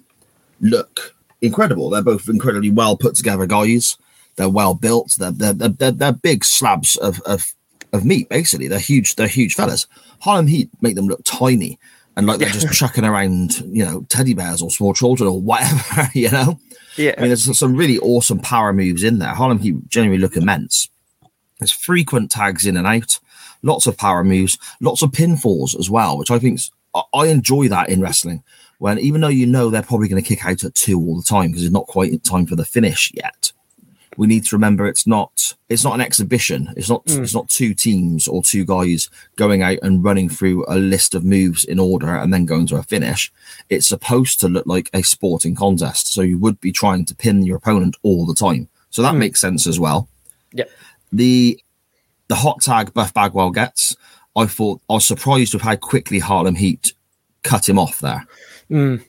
look 0.60 1.14
incredible. 1.42 1.90
They're 1.90 2.02
both 2.02 2.28
incredibly 2.28 2.70
well 2.70 2.96
put 2.96 3.14
together 3.14 3.46
guys. 3.46 3.96
They're 4.36 4.48
well 4.48 4.74
built. 4.74 5.14
They're 5.18 5.30
they're 5.30 5.52
they're, 5.52 5.68
they're, 5.68 5.92
they're 5.92 6.12
big 6.12 6.44
slabs 6.44 6.96
of, 6.96 7.20
of 7.22 7.54
of 7.92 8.04
meat. 8.04 8.28
Basically, 8.28 8.66
they're 8.66 8.78
huge. 8.78 9.14
They're 9.14 9.28
huge 9.28 9.54
fellas. 9.54 9.86
Harlem 10.20 10.46
Heat 10.48 10.70
make 10.80 10.94
them 10.96 11.06
look 11.06 11.20
tiny 11.24 11.78
and 12.16 12.26
like 12.26 12.38
they're 12.38 12.48
just 12.48 12.72
chucking 12.72 13.04
around, 13.04 13.60
you 13.66 13.84
know, 13.84 14.06
teddy 14.08 14.34
bears 14.34 14.62
or 14.62 14.70
small 14.70 14.94
children 14.94 15.28
or 15.28 15.40
whatever. 15.40 16.08
You 16.14 16.30
know, 16.30 16.60
Yeah, 16.96 17.14
I 17.16 17.22
mean, 17.22 17.30
there's 17.30 17.58
some 17.58 17.74
really 17.74 17.98
awesome 17.98 18.38
power 18.38 18.72
moves 18.72 19.02
in 19.02 19.18
there. 19.18 19.34
Harlem 19.34 19.58
Heat 19.58 19.88
generally 19.88 20.18
look 20.18 20.36
immense. 20.36 20.88
There's 21.58 21.70
frequent 21.70 22.30
tags 22.30 22.66
in 22.66 22.76
and 22.76 22.86
out, 22.86 23.18
lots 23.62 23.86
of 23.86 23.96
power 23.96 24.22
moves, 24.22 24.58
lots 24.80 25.02
of 25.02 25.10
pinfalls 25.10 25.78
as 25.78 25.90
well, 25.90 26.18
which 26.18 26.30
I 26.30 26.38
think 26.38 26.60
I, 26.94 27.02
I 27.14 27.26
enjoy 27.26 27.68
that 27.68 27.88
in 27.88 28.00
wrestling 28.00 28.42
when 28.78 28.98
even 28.98 29.20
though 29.20 29.28
you 29.28 29.46
know 29.46 29.70
they're 29.70 29.82
probably 29.82 30.08
going 30.08 30.22
to 30.22 30.28
kick 30.28 30.44
out 30.44 30.62
at 30.64 30.74
two 30.74 30.98
all 30.98 31.16
the 31.16 31.22
time 31.22 31.50
because 31.50 31.64
it's 31.64 31.72
not 31.72 31.86
quite 31.86 32.22
time 32.24 32.46
for 32.46 32.56
the 32.56 32.64
finish 32.64 33.10
yet. 33.14 33.52
We 34.16 34.26
need 34.26 34.44
to 34.46 34.56
remember 34.56 34.86
it's 34.86 35.06
not 35.06 35.54
it's 35.68 35.84
not 35.84 35.94
an 35.94 36.00
exhibition. 36.00 36.72
It's 36.76 36.88
not 36.88 37.02
it's 37.06 37.34
not 37.34 37.48
two 37.48 37.74
teams 37.74 38.28
or 38.28 38.42
two 38.42 38.64
guys 38.64 39.08
going 39.36 39.62
out 39.62 39.78
and 39.82 40.04
running 40.04 40.28
through 40.28 40.64
a 40.68 40.76
list 40.76 41.14
of 41.14 41.24
moves 41.24 41.64
in 41.64 41.78
order 41.78 42.14
and 42.14 42.32
then 42.32 42.46
going 42.46 42.66
to 42.68 42.76
a 42.76 42.82
finish. 42.82 43.32
It's 43.68 43.88
supposed 43.88 44.40
to 44.40 44.48
look 44.48 44.66
like 44.66 44.90
a 44.92 45.02
sporting 45.02 45.54
contest, 45.54 46.08
so 46.12 46.22
you 46.22 46.38
would 46.38 46.60
be 46.60 46.72
trying 46.72 47.04
to 47.06 47.14
pin 47.14 47.44
your 47.44 47.56
opponent 47.56 47.96
all 48.02 48.26
the 48.26 48.34
time. 48.34 48.68
So 48.90 49.02
that 49.02 49.14
makes 49.16 49.40
sense 49.40 49.66
as 49.66 49.80
well 49.80 50.08
Yep. 50.52 50.70
the 51.12 51.60
the 52.28 52.36
hot 52.36 52.60
tag 52.62 52.94
Buff 52.94 53.12
Bagwell 53.12 53.50
gets, 53.50 53.96
I 54.36 54.46
thought 54.46 54.80
I 54.88 54.94
was 54.94 55.04
surprised 55.04 55.52
with 55.52 55.62
how 55.62 55.76
quickly 55.76 56.18
Harlem 56.20 56.54
Heat 56.54 56.92
cut 57.42 57.68
him 57.68 57.78
off 57.78 57.98
there. 58.00 58.26
Mm. 58.70 59.04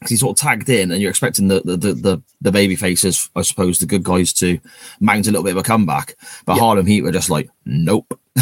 'Cause 0.00 0.10
He 0.10 0.16
sort 0.16 0.38
of 0.38 0.42
tagged 0.42 0.68
in, 0.70 0.90
and 0.92 1.00
you're 1.02 1.10
expecting 1.10 1.48
the 1.48 1.60
the 1.64 1.76
the, 1.76 1.92
the, 1.92 2.22
the 2.40 2.52
baby 2.52 2.74
faces, 2.76 3.28
I 3.36 3.42
suppose, 3.42 3.78
the 3.78 3.86
good 3.86 4.02
guys 4.02 4.32
to 4.34 4.58
mount 4.98 5.26
a 5.26 5.30
little 5.30 5.44
bit 5.44 5.52
of 5.52 5.58
a 5.58 5.62
comeback. 5.62 6.16
But 6.46 6.58
Harlem 6.58 6.86
Heat 6.86 7.02
were 7.02 7.12
just 7.12 7.28
like, 7.30 7.50
nope. 7.66 8.18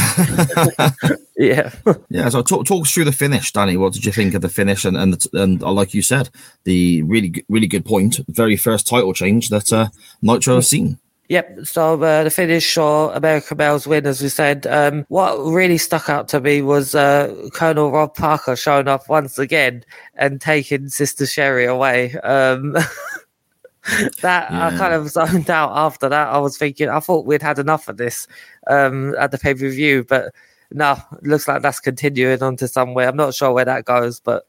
Yeah. 1.37 1.71
Yeah, 2.11 2.29
so 2.31 2.43
talk, 2.43 2.67
talk 2.67 2.83
us 2.83 2.93
through 2.93 3.05
the 3.05 3.13
finish, 3.13 3.53
Danny. 3.53 3.77
What 3.77 3.93
did 3.93 4.05
you 4.05 4.11
think 4.11 4.35
of 4.35 4.43
the 4.43 4.49
finish? 4.49 4.85
And 4.85 4.97
and 4.97 5.25
and 5.35 5.63
uh, 5.63 5.71
like 5.73 5.95
you 5.95 6.03
said, 6.03 6.31
the 6.65 7.03
really 7.03 7.45
really 7.49 7.69
good 7.69 7.85
point, 7.85 8.19
very 8.29 8.57
first 8.57 8.87
title 8.89 9.13
change 9.13 9.49
that 9.51 9.73
uh, 9.73 9.89
Nitro 10.21 10.57
has 10.57 10.69
seen. 10.69 10.99
Yep. 11.29 11.67
So 11.67 12.03
uh, 12.03 12.25
the 12.25 12.31
finish 12.31 12.73
saw 12.73 13.11
American 13.11 13.59
Males 13.59 13.87
win, 13.87 14.07
as 14.07 14.23
we 14.23 14.31
said. 14.31 14.67
Um, 14.67 15.05
what 15.09 15.37
really 15.37 15.77
stuck 15.77 16.09
out 16.09 16.29
to 16.29 16.41
me 16.41 16.63
was 16.63 16.95
uh, 16.95 17.49
Colonel 17.53 17.91
Rob 17.91 18.15
Parker 18.15 18.57
showing 18.57 18.89
up 18.89 19.09
once 19.11 19.39
again 19.39 19.85
and 20.15 20.41
taking 20.41 20.89
Sister 20.89 21.27
Sherri 21.27 21.67
away. 21.67 22.15
Um, 22.15 22.73
that 24.23 24.51
I 24.51 24.77
kind 24.77 24.95
of 24.95 25.11
zoned 25.11 25.51
out 25.51 25.73
after 25.75 26.09
that. 26.09 26.29
I 26.29 26.39
was 26.39 26.57
thinking, 26.57 26.89
I 26.89 27.01
thought 27.01 27.27
we'd 27.27 27.43
had 27.43 27.59
enough 27.59 27.89
of 27.89 27.99
this 27.99 28.27
um, 28.67 29.15
at 29.19 29.31
the 29.31 29.39
pay 29.39 29.55
per 29.55 29.69
view, 29.69 30.05
but 30.05 30.35
no, 30.71 30.97
looks 31.23 31.47
like 31.47 31.63
that's 31.63 31.81
continuing 31.81 32.43
on 32.43 32.57
to 32.57 32.69
somewhere. 32.69 33.09
I'm 33.09 33.17
not 33.17 33.35
sure 33.35 33.53
where 33.53 33.65
that 33.65 33.85
goes, 33.85 34.21
but 34.21 34.45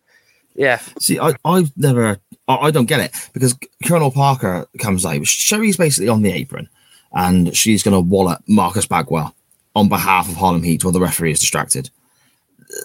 yeah. 0.55 0.79
See, 0.99 1.19
I, 1.19 1.33
I've 1.45 1.75
never, 1.77 2.19
I, 2.47 2.55
I 2.55 2.71
don't 2.71 2.85
get 2.85 2.99
it 2.99 3.29
because 3.33 3.57
Colonel 3.85 4.11
Parker 4.11 4.67
comes 4.79 5.05
out. 5.05 5.25
Sherri's 5.25 5.77
basically 5.77 6.09
on 6.09 6.21
the 6.21 6.31
apron 6.31 6.69
and 7.13 7.55
she's 7.55 7.83
going 7.83 7.93
to 7.93 7.99
wallet 7.99 8.39
Marcus 8.47 8.85
Bagwell 8.85 9.33
on 9.75 9.89
behalf 9.89 10.27
of 10.29 10.35
Harlem 10.35 10.63
Heat 10.63 10.83
while 10.83 10.93
the 10.93 10.99
referee 10.99 11.31
is 11.31 11.39
distracted. 11.39 11.89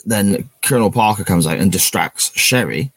Then 0.04 0.49
Colonel 0.62 0.90
Parker 0.90 1.25
comes 1.25 1.47
out 1.47 1.59
and 1.59 1.71
distracts 1.71 2.30
Sherri 2.38 2.92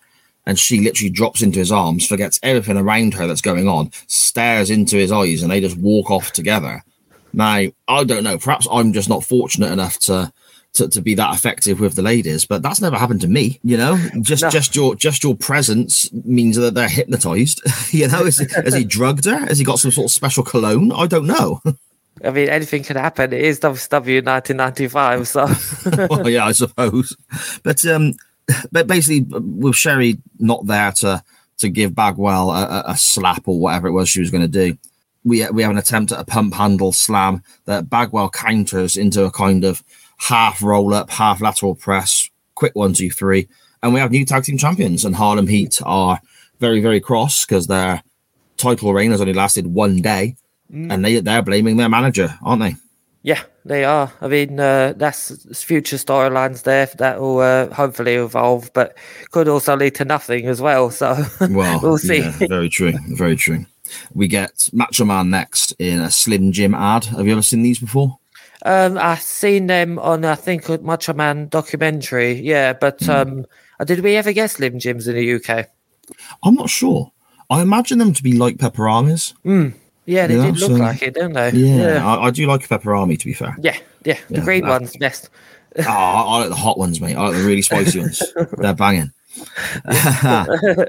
and 0.45 0.57
she 0.57 0.79
literally 0.79 1.09
drops 1.09 1.41
into 1.41 1.59
his 1.59 1.73
arms, 1.73 2.07
forgets 2.07 2.39
everything 2.41 2.77
around 2.77 3.13
her 3.15 3.27
that's 3.27 3.41
going 3.41 3.67
on, 3.67 3.91
stares 4.07 4.69
into 4.69 4.95
his 4.95 5.11
eyes, 5.11 5.43
and 5.43 5.51
they 5.51 5.59
just 5.59 5.77
walk 5.77 6.09
off 6.09 6.31
together. 6.31 6.85
Now, 7.33 7.65
I 7.89 8.03
don't 8.05 8.23
know. 8.23 8.37
Perhaps 8.37 8.65
I'm 8.71 8.93
just 8.93 9.09
not 9.09 9.25
fortunate 9.25 9.73
enough 9.73 9.99
to 9.99 10.31
to, 10.77 10.87
to 10.87 11.01
be 11.01 11.13
that 11.15 11.35
effective 11.35 11.79
with 11.79 11.95
the 11.95 12.01
ladies, 12.01 12.45
but 12.45 12.61
that's 12.63 12.81
never 12.81 12.97
happened 12.97 13.21
to 13.21 13.27
me. 13.27 13.59
You 13.63 13.77
know, 13.77 13.97
just 14.21 14.43
No. 14.43 14.49
just 14.49 14.75
your 14.75 14.95
just 14.95 15.23
your 15.23 15.35
presence 15.35 16.11
means 16.25 16.55
that 16.55 16.73
they're 16.73 16.89
hypnotized. 16.89 17.61
you 17.93 18.07
know, 18.07 18.23
is, 18.25 18.39
has 18.39 18.73
he 18.73 18.83
drugged 18.83 19.25
her? 19.25 19.37
Has 19.47 19.59
he 19.59 19.65
got 19.65 19.79
some 19.79 19.91
sort 19.91 20.05
of 20.05 20.11
special 20.11 20.43
cologne? 20.43 20.91
I 20.91 21.05
don't 21.07 21.27
know. 21.27 21.61
I 22.23 22.31
mean, 22.31 22.49
anything 22.49 22.81
can 22.83 22.97
happen. 22.97 23.31
It 23.31 23.41
is 23.41 23.59
WCW 23.59 24.25
1995, 24.25 25.27
so 25.27 26.07
well, 26.09 26.27
yeah, 26.27 26.45
I 26.45 26.51
suppose. 26.51 27.15
But 27.63 27.85
um, 27.85 28.13
but 28.71 28.87
basically, 28.87 29.21
with 29.29 29.75
Sherri 29.75 30.17
not 30.39 30.65
there 30.65 30.91
to 30.93 31.23
to 31.59 31.69
give 31.69 31.93
Bagwell 31.95 32.49
a, 32.51 32.63
a, 32.63 32.83
a 32.87 32.97
slap 32.97 33.47
or 33.47 33.59
whatever 33.59 33.87
it 33.87 33.91
was 33.91 34.09
she 34.09 34.19
was 34.19 34.31
going 34.31 34.41
to 34.41 34.47
do, 34.47 34.77
we 35.23 35.47
we 35.51 35.61
have 35.61 35.71
an 35.71 35.77
attempt 35.77 36.11
at 36.11 36.19
a 36.19 36.25
pump 36.25 36.55
handle 36.55 36.91
slam 36.91 37.43
that 37.65 37.89
Bagwell 37.89 38.29
counters 38.29 38.97
into 38.97 39.23
a 39.25 39.31
kind 39.31 39.63
of 39.63 39.83
half 40.17 40.61
roll 40.61 40.93
up, 40.93 41.09
half 41.09 41.41
lateral 41.41 41.75
press, 41.75 42.29
quick 42.55 42.75
one, 42.75 42.93
two, 42.93 43.09
three, 43.11 43.47
and 43.81 43.93
we 43.93 43.99
have 43.99 44.11
new 44.11 44.25
tag 44.25 44.43
team 44.43 44.57
champions. 44.57 45.05
And 45.05 45.15
Harlem 45.15 45.47
Heat 45.47 45.79
are 45.85 46.19
very 46.59 46.81
very 46.81 46.99
cross 46.99 47.45
because 47.45 47.67
their 47.67 48.01
title 48.57 48.93
reign 48.93 49.11
has 49.11 49.21
only 49.21 49.33
lasted 49.33 49.67
one 49.67 50.01
day, 50.01 50.35
and 50.71 51.03
they 51.03 51.19
they're 51.19 51.41
blaming 51.41 51.77
their 51.77 51.89
manager, 51.89 52.37
aren't 52.43 52.61
they? 52.61 52.75
yeah, 53.23 53.41
they 53.65 53.83
are. 53.83 54.13
I 54.21 54.27
mean, 54.29 54.57
uh, 54.57 54.93
that's 54.95 55.63
future 55.65 55.97
storylines 55.97 56.63
there 56.63 56.85
that 56.97 57.19
will 57.19 57.39
uh, 57.39 57.67
hopefully 57.73 58.13
evolve, 58.15 58.71
but 58.71 58.97
could 59.31 59.49
also 59.49 59.75
lead 59.75 59.95
to 59.95 60.05
nothing 60.05 60.45
as 60.47 60.61
well. 60.61 60.89
So 60.91 61.25
Well, 61.49 61.81
we'll 61.83 61.97
see. 61.97 62.19
yeah, 62.19 62.31
very 62.47 62.69
true. 62.69 62.93
Very 63.09 63.35
true. 63.35 63.65
We 64.13 64.29
get 64.29 64.69
Macho 64.71 65.03
Man 65.03 65.29
next 65.29 65.73
in 65.77 65.99
a 65.99 66.09
Slim 66.09 66.53
Jim 66.53 66.73
ad. 66.73 67.05
Have 67.05 67.25
you 67.25 67.33
ever 67.33 67.41
seen 67.41 67.63
these 67.63 67.79
before? 67.79 68.17
Um, 68.65 68.97
I've 68.97 69.21
seen 69.21 69.67
them 69.67 69.99
on 69.99 70.25
I 70.25 70.35
think 70.35 70.67
a 70.69 70.77
Macho 70.79 71.13
Man 71.13 71.47
documentary. 71.47 72.33
Yeah, 72.33 72.73
but 72.73 72.99
Hmm. 73.03 73.09
um, 73.11 73.45
uh, 73.79 73.83
did 73.85 73.99
we 74.01 74.15
ever 74.15 74.33
get 74.33 74.51
Slim 74.51 74.79
Jims 74.79 75.07
in 75.07 75.15
the 75.15 75.33
UK? 75.35 75.67
I'm 76.43 76.55
not 76.55 76.69
sure. 76.69 77.11
I 77.49 77.61
imagine 77.61 77.97
them 77.99 78.13
to 78.13 78.23
be 78.23 78.33
like 78.33 78.57
pepperonis. 78.57 79.33
Yeah, 80.05 80.25
they 80.27 80.35
Yeah, 80.37 80.45
did 80.45 80.59
look 80.59 80.71
so- 80.71 80.75
like 80.77 81.01
it, 81.01 81.13
don't 81.15 81.33
they? 81.33 81.51
Yeah, 81.51 81.75
yeah, 81.95 82.07
I, 82.07 82.25
I 82.27 82.31
do 82.31 82.45
like 82.47 82.63
a 82.65 82.67
pepperami. 82.67 83.19
To 83.19 83.25
be 83.25 83.33
fair, 83.33 83.55
yeah. 83.61 83.77
yeah, 84.05 84.17
The 84.29 84.35
Yeah, 84.37 84.43
green 84.43 84.63
that- 84.63 84.69
one's 84.81 84.95
best. 84.97 85.29
oh, 85.79 85.83
I, 85.83 86.21
I 86.23 86.39
like 86.39 86.49
the 86.49 86.55
hot 86.55 86.77
ones, 86.79 86.99
mate. 87.01 87.15
I 87.15 87.27
like 87.27 87.35
the 87.37 87.43
really 87.45 87.61
spicy 87.61 87.99
ones. 87.99 88.23
They're 88.57 88.73
banging. 88.73 89.11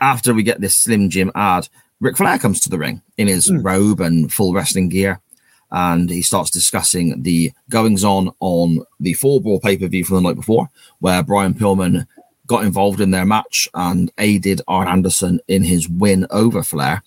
After 0.00 0.32
we 0.34 0.42
get 0.42 0.60
this 0.60 0.74
Slim 0.80 1.10
Jim 1.10 1.32
ad, 1.34 1.68
Ric 2.00 2.16
Flair 2.16 2.38
comes 2.38 2.60
to 2.60 2.68
the 2.70 2.78
ring 2.78 3.02
in 3.16 3.26
his 3.26 3.50
robe 3.52 4.00
and 4.00 4.32
full 4.32 4.52
wrestling 4.54 4.88
gear, 4.88 5.20
and 5.70 6.08
he 6.10 6.22
starts 6.22 6.50
discussing 6.50 7.22
the 7.22 7.52
goings 7.68 8.04
on 8.04 8.30
on 8.40 8.80
the 9.00 9.14
Fall 9.14 9.40
Brawl 9.40 9.60
pay 9.60 9.76
per 9.76 9.88
view 9.88 10.04
from 10.04 10.16
the 10.16 10.22
night 10.22 10.36
before, 10.36 10.68
where 11.00 11.22
Brian 11.22 11.54
Pillman 11.54 12.06
got 12.46 12.64
involved 12.64 13.00
in 13.00 13.10
their 13.10 13.26
match 13.26 13.68
and 13.74 14.10
aided 14.18 14.62
Arn 14.66 14.88
Anderson 14.88 15.40
in 15.48 15.62
his 15.62 15.88
win 15.88 16.26
over 16.30 16.62
Flair. 16.62 17.02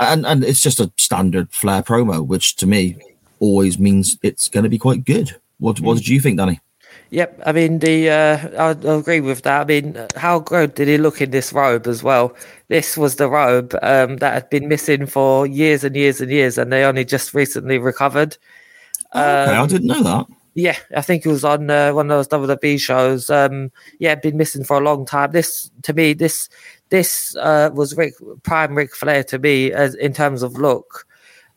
And 0.00 0.26
and 0.26 0.44
it's 0.44 0.60
just 0.60 0.80
a 0.80 0.92
standard 0.96 1.50
Flair 1.52 1.82
promo, 1.82 2.26
which 2.26 2.56
to 2.56 2.66
me 2.66 2.96
always 3.40 3.78
means 3.78 4.18
it's 4.22 4.48
going 4.48 4.64
to 4.64 4.70
be 4.70 4.78
quite 4.78 5.04
good. 5.04 5.36
What 5.58 5.80
what 5.80 5.94
mm. 5.94 5.98
did 5.98 6.08
you 6.08 6.20
think, 6.20 6.38
Danny? 6.38 6.60
Yep, 7.12 7.42
I 7.44 7.52
mean 7.52 7.78
the 7.80 8.08
uh, 8.08 8.38
I, 8.58 8.70
agree 8.70 9.20
with 9.20 9.42
that. 9.42 9.60
I 9.60 9.64
mean, 9.66 9.98
how 10.16 10.38
good 10.38 10.74
did 10.74 10.88
he 10.88 10.96
look 10.96 11.20
in 11.20 11.30
this 11.30 11.52
robe 11.52 11.86
as 11.86 12.02
well? 12.02 12.34
This 12.68 12.96
was 12.96 13.16
the 13.16 13.28
robe 13.28 13.74
um, 13.82 14.16
that 14.16 14.32
had 14.32 14.48
been 14.48 14.66
missing 14.66 15.04
for 15.04 15.46
years 15.46 15.84
and 15.84 15.94
years 15.94 16.22
and 16.22 16.30
years, 16.30 16.56
and 16.56 16.72
they 16.72 16.84
only 16.84 17.04
just 17.04 17.34
recently 17.34 17.76
recovered. 17.76 18.38
okay, 19.14 19.20
I 19.20 19.66
didn't 19.66 19.88
know 19.88 20.02
that. 20.02 20.26
Yeah, 20.54 20.78
I 20.96 21.02
think 21.02 21.26
it 21.26 21.28
was 21.28 21.44
on 21.44 21.68
uh, 21.68 21.92
one 21.92 22.10
of 22.10 22.16
those 22.16 22.48
WWE 22.48 22.80
shows. 22.80 23.28
Um, 23.28 23.70
yeah, 23.98 24.14
been 24.14 24.38
missing 24.38 24.64
for 24.64 24.78
a 24.78 24.84
long 24.84 25.04
time. 25.04 25.32
This 25.32 25.70
to 25.82 25.92
me, 25.92 26.14
this 26.14 26.48
this 26.88 27.36
uh, 27.36 27.68
was 27.74 27.94
Ric, 27.94 28.14
prime 28.42 28.74
Ric 28.74 28.94
Flair 28.94 29.22
to 29.24 29.38
me 29.38 29.70
as 29.70 29.94
in 29.96 30.14
terms 30.14 30.42
of 30.42 30.54
look. 30.54 31.06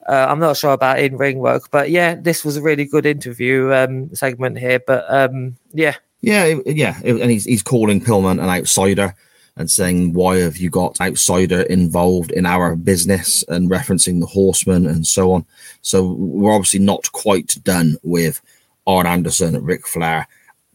Uh, 0.08 0.28
I'm 0.30 0.40
not 0.40 0.58
sure 0.58 0.74
about 0.74 1.00
in 1.00 1.18
ring 1.18 1.40
work, 1.40 1.70
but 1.72 1.90
yeah, 1.90 2.16
this 2.16 2.46
was 2.46 2.58
a 2.58 2.62
really 2.62 2.86
good 2.86 3.06
interview 3.06 3.74
um, 3.74 4.14
segment 4.14 4.60
here. 4.60 4.80
But 4.80 5.06
um, 5.10 5.58
yeah, 5.74 5.96
Yeah, 6.22 6.56
yeah, 6.66 7.00
and 7.04 7.30
he's 7.30 7.46
he's 7.46 7.64
calling 7.64 8.02
Pillman 8.02 8.42
an 8.42 8.50
outsider 8.50 9.16
and 9.58 9.70
saying, 9.70 10.14
"Why 10.14 10.38
have 10.38 10.58
you 10.58 10.70
got 10.70 11.00
outsider 11.00 11.62
involved 11.62 12.32
in 12.32 12.46
our 12.46 12.76
business?" 12.76 13.44
and 13.48 13.70
referencing 13.70 14.20
the 14.20 14.26
Horseman 14.26 14.88
and 14.88 15.06
so 15.06 15.32
on. 15.32 15.46
So 15.82 16.14
we're 16.14 16.54
obviously 16.54 16.80
not 16.80 17.12
quite 17.12 17.58
done 17.64 17.98
with 18.04 18.42
Arn 18.88 19.08
Anderson, 19.08 19.56
and 19.56 19.66
Ric 19.66 19.88
Flair, 19.88 20.28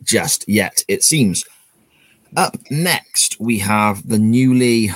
just 0.03 0.49
yet. 0.49 0.85
It 0.89 1.03
seems. 1.03 1.45
Up 2.37 2.57
next, 2.71 3.41
we 3.41 3.59
have 3.59 4.09
the 4.09 4.19
newly, 4.19 4.91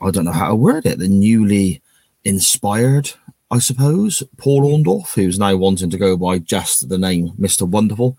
I 0.00 0.12
don't 0.12 0.24
know 0.24 0.30
how 0.30 0.50
to 0.50 0.54
word 0.54 0.86
it, 0.86 1.00
the 1.00 1.08
newly 1.08 1.82
inspired, 2.24 3.10
I 3.54 3.60
suppose, 3.60 4.20
Paul 4.36 4.62
Orndorff, 4.62 5.14
who's 5.14 5.38
now 5.38 5.54
wanting 5.54 5.88
to 5.90 5.96
go 5.96 6.16
by 6.16 6.40
just 6.40 6.88
the 6.88 6.98
name 6.98 7.30
Mr. 7.38 7.62
Wonderful. 7.62 8.18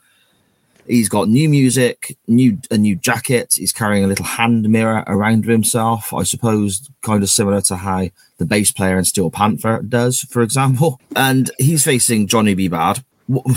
He's 0.87 1.09
got 1.09 1.27
new 1.27 1.49
music, 1.49 2.17
new 2.25 2.57
a 2.71 2.77
new 2.77 2.95
jacket. 2.95 3.55
He's 3.57 3.73
carrying 3.73 4.05
a 4.05 4.07
little 4.07 4.23
hand 4.23 4.69
mirror 4.69 5.03
around 5.07 5.43
himself. 5.43 6.13
I 6.13 6.23
suppose, 6.23 6.89
kind 7.01 7.21
of 7.21 7.29
similar 7.29 7.59
to 7.63 7.75
how 7.75 8.07
the 8.37 8.45
bass 8.45 8.71
player 8.71 8.97
in 8.97 9.03
Steel 9.03 9.29
Panther 9.29 9.81
does, 9.81 10.21
for 10.21 10.41
example. 10.41 11.01
And 11.17 11.51
he's 11.59 11.83
facing 11.83 12.27
Johnny 12.27 12.53
B. 12.53 12.69
Badd. 12.69 13.03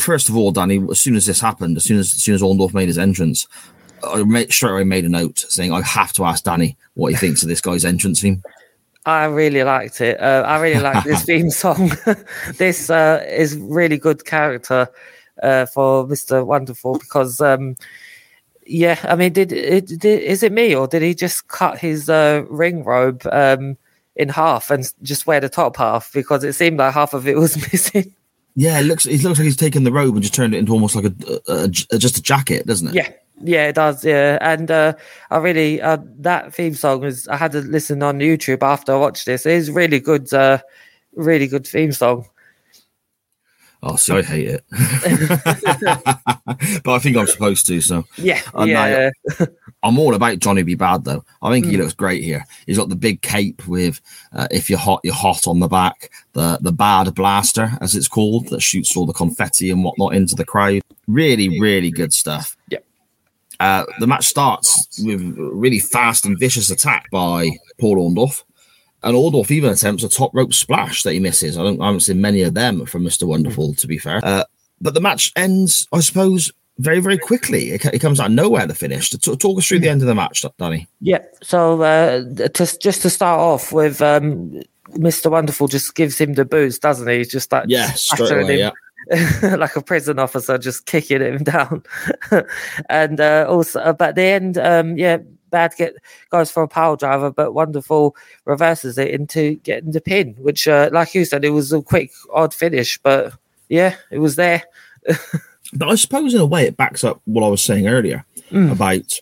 First 0.01 0.29
of 0.29 0.37
all, 0.37 0.51
Danny, 0.51 0.85
as 0.91 0.99
soon 0.99 1.15
as 1.15 1.27
this 1.27 1.41
happened, 1.41 1.77
as 1.77 1.85
soon 1.85 2.01
as 2.01 2.13
as 2.13 2.25
soon 2.25 2.35
as 2.35 2.43
Orndorff 2.43 2.75
made 2.75 2.89
his 2.89 2.99
entrance, 2.99 3.47
I 4.03 4.25
made, 4.25 4.53
straight 4.53 4.73
away 4.73 4.85
made 4.85 5.05
a 5.05 5.09
note 5.09 5.39
saying 5.39 5.73
I 5.73 5.83
have 5.83 6.13
to 6.15 6.25
ask 6.25 6.43
Danny 6.43 6.77
what 6.95 7.13
he 7.13 7.17
thinks 7.17 7.45
of 7.45 7.49
this 7.49 7.61
guy's 7.61 7.85
entrance 7.85 8.21
theme. 8.21 8.43
I 9.09 9.25
really 9.27 9.65
liked 9.65 10.01
it. 10.01 10.21
Uh, 10.21 10.45
I 10.47 10.61
really 10.61 10.81
like 10.81 11.05
this 11.05 11.23
theme 11.29 11.51
song. 11.51 11.93
this 12.57 12.91
uh, 12.91 13.25
is 13.29 13.57
really 13.57 13.99
good 13.99 14.25
character. 14.25 14.89
uh, 15.43 15.67
for 15.67 16.07
Mister 16.07 16.45
Wonderful 16.45 16.99
because. 16.99 17.41
Um, 17.41 17.77
yeah, 18.71 18.99
I 19.05 19.17
mean, 19.17 19.33
did, 19.33 19.51
it, 19.51 19.87
did 19.87 20.05
is 20.05 20.43
it 20.43 20.53
me 20.53 20.75
or 20.75 20.87
did 20.87 21.01
he 21.01 21.15
just 21.15 21.49
cut 21.49 21.79
his 21.79 22.11
uh, 22.11 22.45
ring 22.51 22.85
robe 22.85 23.27
um, 23.33 23.79
in 24.15 24.29
half 24.29 24.71
and 24.71 24.93
just 25.03 25.27
wear 25.27 25.41
the 25.41 25.49
top 25.49 25.79
half 25.79 26.13
because 26.13 26.45
it 26.45 26.53
seemed 26.53 26.79
like 26.79 26.93
half 26.93 27.15
of 27.15 27.27
it 27.27 27.39
was 27.39 27.57
missing? 27.73 28.15
Yeah, 28.57 28.79
it 28.79 28.83
looks 28.83 29.07
it 29.07 29.23
looks 29.23 29.39
like 29.39 29.47
he's 29.47 29.57
taken 29.57 29.85
the 29.85 29.93
robe 29.93 30.13
and 30.13 30.23
just 30.23 30.35
turned 30.35 30.55
it 30.55 30.59
into 30.59 30.73
almost 30.73 30.95
like 30.95 31.07
a, 31.07 31.41
a, 31.49 31.65
a 31.65 31.99
just 31.99 32.19
a 32.19 32.23
jacket, 32.23 32.67
doesn't 32.67 32.89
it? 32.89 32.95
Yeah, 32.95 33.11
yeah, 33.43 33.69
it 33.69 33.75
does. 33.75 34.05
Yeah, 34.05 34.39
and 34.41 34.71
uh, 34.71 34.95
I 35.31 35.39
really 35.39 35.81
uh, 35.81 35.99
that 36.21 36.55
theme 36.55 36.75
song 36.75 37.05
is. 37.05 37.29
I 37.29 37.37
had 37.37 37.53
to 37.53 37.61
listen 37.61 38.03
on 38.03 38.19
YouTube 38.19 38.63
after 38.63 38.93
I 38.93 38.97
watched 38.99 39.27
this. 39.27 39.47
It 39.47 39.53
is 39.53 39.71
really 39.71 40.01
good, 40.01 40.33
uh, 40.33 40.59
really 41.15 41.47
good 41.47 41.67
theme 41.67 41.93
song. 41.93 42.27
Oh, 43.81 43.95
so 43.95 44.19
I 44.19 44.23
hate 44.23 44.49
it, 44.49 44.65
but 46.83 46.95
I 46.95 46.99
think 46.99 47.17
I'm 47.17 47.29
supposed 47.29 47.65
to. 47.69 47.81
So 47.81 48.05
Yeah, 48.17 48.41
And 48.55 48.69
yeah, 48.71 49.11
I'm 49.85 50.01
all 50.01 50.17
about 50.17 50.41
Johnny 50.41 50.65
B. 50.65 50.75
Badd 50.75 51.05
though. 51.05 51.25
I 51.43 51.53
think 51.53 51.67
he 51.67 51.77
Mm. 51.77 51.83
looks 51.83 51.93
great 51.93 52.25
here. 52.25 52.45
He's 52.67 52.77
got 52.77 52.89
the 52.89 52.97
big 52.97 53.23
cape 53.23 53.69
with 53.69 54.01
uh, 54.33 54.49
"If 54.51 54.69
you're 54.69 54.81
hot, 54.81 54.99
you're 55.05 55.15
hot" 55.15 55.47
on 55.47 55.61
the 55.61 55.69
back. 55.69 56.11
The 56.33 56.59
the 56.61 56.73
bad 56.73 57.15
blaster, 57.15 57.71
as 57.81 57.95
it's 57.95 58.09
called, 58.09 58.49
that 58.49 58.63
shoots 58.63 58.97
all 58.97 59.07
the 59.07 59.13
confetti 59.13 59.71
and 59.71 59.85
whatnot 59.85 60.17
into 60.17 60.35
the 60.35 60.45
crowd. 60.45 60.83
Really, 61.07 61.61
really 61.61 61.93
good 61.93 62.13
stuff. 62.13 62.57
Uh, 63.61 63.85
the 63.99 64.07
match 64.07 64.27
starts 64.27 65.01
with 65.05 65.21
a 65.21 65.51
really 65.53 65.81
fast 65.81 66.25
and 66.25 66.39
vicious 66.39 66.71
attack 66.71 67.11
by 67.11 67.51
Paul 67.81 67.97
Orndorff. 67.97 68.43
And 69.03 69.17
Orndorff 69.17 69.51
even 69.51 69.71
attempts 69.73 70.03
a 70.03 70.09
top 70.09 70.33
rope 70.35 70.53
splash 70.53 71.03
that 71.03 71.13
he 71.13 71.21
misses. 71.21 71.57
I, 71.59 71.63
don't, 71.63 71.81
I 71.81 71.87
haven't 71.87 72.01
seen 72.01 72.21
many 72.21 72.43
of 72.43 72.55
them 72.55 72.87
from 72.87 73.05
Mr. 73.05 73.27
Wonderful, 73.27 73.75
to 73.75 73.87
be 73.87 73.99
fair. 73.99 74.21
Uh, 74.23 74.45
but 74.81 74.95
the 74.95 75.01
match 75.01 75.33
ends, 75.37 75.87
I 75.93 76.01
suppose, 76.01 76.53
very, 76.79 77.01
very 77.01 77.19
quickly. 77.19 77.71
It, 77.73 77.85
it 77.87 77.99
comes 78.01 78.21
out 78.21 78.27
of 78.27 78.33
nowhere, 78.33 78.67
the 78.67 78.75
finish. 78.75 79.11
T- 79.11 79.37
talk 79.37 79.59
us 79.59 79.67
through 79.67 79.81
the 79.81 79.89
end 79.89 80.01
of 80.03 80.09
the 80.09 80.15
match, 80.15 80.45
Danny. 80.59 80.89
yeah. 81.01 81.21
So 81.43 81.83
uh, 81.83 82.23
to, 82.35 82.79
just 82.79 83.03
to 83.03 83.11
start 83.11 83.41
off 83.41 83.73
with, 83.73 84.01
um, 84.03 84.63
Mister 84.95 85.29
Wonderful 85.31 85.69
just 85.69 85.95
gives 85.95 86.17
him 86.17 86.35
the 86.35 86.45
boots, 86.45 86.79
doesn't 86.79 87.09
he? 87.09 87.25
Just 87.25 87.53
like 87.53 87.65
Yeah, 87.69 87.91
straight 87.93 88.31
away, 88.33 88.61
him. 88.61 88.73
like 89.43 89.77
a 89.77 89.83
prison 89.83 90.19
officer 90.19 90.59
just 90.59 90.87
kicking 90.87 91.23
him 91.23 91.39
down. 91.45 91.83
And 92.89 93.21
uh, 93.21 93.47
also 93.49 93.81
uh, 93.81 93.93
but 93.93 94.11
at 94.11 94.15
the 94.17 94.23
end 94.23 94.59
um 94.59 94.99
yeah 94.99 95.19
bad 95.51 95.73
get 95.79 95.95
goes 96.31 96.51
for 96.51 96.63
a 96.63 96.69
power 96.69 96.97
driver 96.97 97.31
but 97.31 97.55
wonderful 97.55 98.15
reverses 98.45 98.99
it 98.99 99.11
into 99.11 99.55
getting 99.57 99.93
the 99.93 100.01
pin 100.01 100.35
which 100.39 100.69
uh, 100.69 100.91
like 100.93 101.15
you 101.15 101.25
said 101.25 101.43
it 101.43 101.51
was 101.51 101.73
a 101.73 101.81
quick 101.81 102.13
odd 102.35 102.53
finish 102.53 102.99
but 102.99 103.33
yeah 103.69 103.97
it 104.11 104.19
was 104.19 104.37
there. 104.37 104.65
But 105.73 105.89
I 105.89 105.95
suppose, 105.97 106.35
in 106.35 106.41
a 106.41 106.47
way, 106.47 106.65
it 106.65 106.77
backs 106.77 107.05
up 107.05 107.21
what 107.27 107.45
I 107.45 107.49
was 107.49 107.63
saying 107.63 107.89
earlier 107.89 108.25
about 108.51 109.21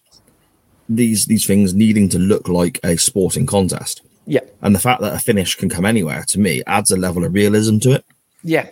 these 0.88 1.26
these 1.26 1.45
things 1.45 1.75
needing 1.75 2.09
to 2.11 2.19
look 2.19 2.49
like 2.49 2.78
a 2.85 2.97
sporting 2.97 3.47
contest. 3.47 4.02
yeah. 4.26 4.40
And 4.62 4.75
the 4.75 4.78
fact 4.78 5.00
that 5.00 5.14
a 5.14 5.19
finish 5.19 5.57
can 5.57 5.69
come 5.69 5.85
anywhere, 5.85 6.25
to 6.28 6.38
me, 6.38 6.62
adds 6.66 6.93
a 6.93 6.97
level 6.97 7.25
of 7.25 7.35
realism 7.35 7.78
to 7.81 7.93
it. 7.93 8.05
yeah. 8.43 8.69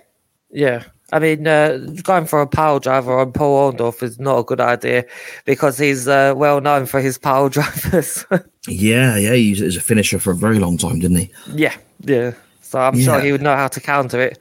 Yeah 0.51 0.85
I 1.15 1.21
mean, 1.21 1.47
uh, 1.47 1.79
going 2.03 2.27
for 2.27 2.41
a 2.41 2.47
power 2.47 2.81
driver 2.81 3.17
on 3.17 3.31
Paul 3.31 3.73
Orndorff 3.73 4.03
is 4.03 4.19
not 4.19 4.41
a 4.41 4.43
good 4.43 4.61
idea 4.61 5.05
because 5.45 5.79
he's 5.79 6.09
uh, 6.09 6.35
well 6.37 6.61
known 6.61 6.87
for 6.87 7.01
his 7.01 7.19
power 7.19 7.49
drivers. 7.51 8.27
Yeah, 8.67 9.17
yeah, 9.17 9.35
he 9.35 9.63
was 9.63 9.77
a 9.77 9.81
finisher 9.81 10.19
for 10.19 10.33
a 10.33 10.35
very 10.35 10.59
long 10.59 10.77
time, 10.77 10.99
didn't 10.99 11.19
he? 11.19 11.31
yeah, 11.53 11.77
yeah. 12.01 12.33
So 12.63 12.81
I'm 12.81 12.99
sure 12.99 13.21
he 13.21 13.31
would 13.31 13.43
know 13.43 13.55
how 13.55 13.69
to 13.69 13.81
counter 13.81 14.21
it 14.21 14.41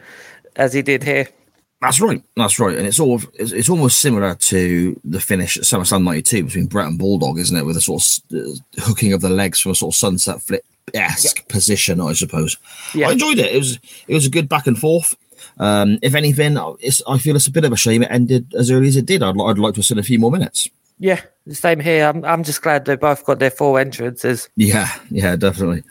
as 0.56 0.74
he 0.74 0.82
did 0.82 1.04
here. 1.04 1.28
That's 1.80 2.02
right. 2.02 2.24
That's 2.36 2.58
right. 2.58 2.76
And 2.76 2.88
it's 2.88 3.00
all 3.00 3.22
it's, 3.36 3.52
it's 3.52 3.70
almost 3.70 4.00
similar 4.00 4.34
to 4.34 5.00
the 5.04 5.20
finish 5.20 5.58
at 5.58 5.64
SummerSlam 5.66 6.04
'92 6.04 6.46
between 6.46 6.66
Bret 6.66 6.88
and 6.88 6.98
Bulldog, 6.98 7.38
isn't 7.38 7.56
it? 7.56 7.66
With 7.68 7.78
a 7.78 7.82
sort 7.82 8.04
of 8.32 8.40
uh, 8.40 8.82
hooking 8.82 9.14
of 9.14 9.22
the 9.22 9.30
legs 9.30 9.60
from 9.60 9.74
a 9.74 9.76
sort 9.76 9.94
of 9.94 9.98
sunset 9.98 10.42
flip 10.42 10.66
esque 10.96 11.48
position, 11.50 12.02
I 12.02 12.14
suppose. 12.14 12.58
Yeah. 12.96 13.10
I 13.10 13.12
enjoyed 13.12 13.38
it. 13.38 13.54
It 13.54 13.60
was 13.60 13.80
it 14.08 14.14
was 14.16 14.26
a 14.26 14.32
good 14.32 14.50
back 14.50 14.66
and 14.66 14.80
forth. 14.80 15.16
Um, 15.58 16.00
if 16.02 16.16
anything, 16.16 16.58
it's, 16.80 17.02
I 17.08 17.18
feel 17.18 17.36
it's 17.36 17.48
a 17.48 17.52
bit 17.52 17.66
of 17.66 17.72
a 17.72 17.78
shame 17.78 18.04
it 18.04 18.12
ended 18.12 18.54
as 18.56 18.72
early 18.72 18.88
as 18.88 18.98
it 18.98 19.06
did. 19.06 19.24
I'd, 19.24 19.40
I'd 19.40 19.60
like 19.60 19.76
to 19.76 19.80
have 19.80 19.86
seen 19.86 20.00
a 20.00 20.04
few 20.04 20.20
more 20.20 20.32
minutes. 20.32 20.70
Yeah, 21.00 21.22
the 21.46 21.56
same 21.56 21.80
here. 21.80 22.06
I'm 22.06 22.24
I'm 22.24 22.44
just 22.44 22.62
glad 22.62 22.86
they 22.86 22.96
both 22.96 23.26
got 23.26 23.40
their 23.40 23.52
four 23.52 23.80
entrances. 23.80 24.50
Yeah, 24.56 24.90
yeah, 25.10 25.36
definitely. 25.36 25.84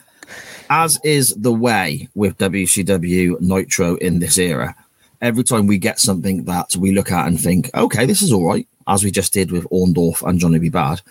As 0.71 0.99
is 1.05 1.35
the 1.35 1.53
way 1.53 2.09
with 2.15 2.38
WCW 2.38 3.41
Nitro 3.41 3.97
in 3.97 4.21
this 4.21 4.38
era, 4.38 4.75
every 5.21 5.45
time 5.45 5.67
we 5.67 5.77
get 5.77 6.01
something 6.01 6.45
that 6.45 6.75
we 6.77 6.93
look 6.93 7.12
at 7.12 7.27
and 7.27 7.38
think, 7.38 7.71
okay, 7.75 8.07
this 8.07 8.23
is 8.23 8.33
all 8.33 8.47
right, 8.47 8.67
as 8.87 9.05
we 9.05 9.11
just 9.11 9.33
did 9.33 9.51
with 9.51 9.69
Orndorff 9.71 10.27
and 10.27 10.38
Johnny 10.38 10.59
B. 10.59 10.71
Badd, 10.71 11.03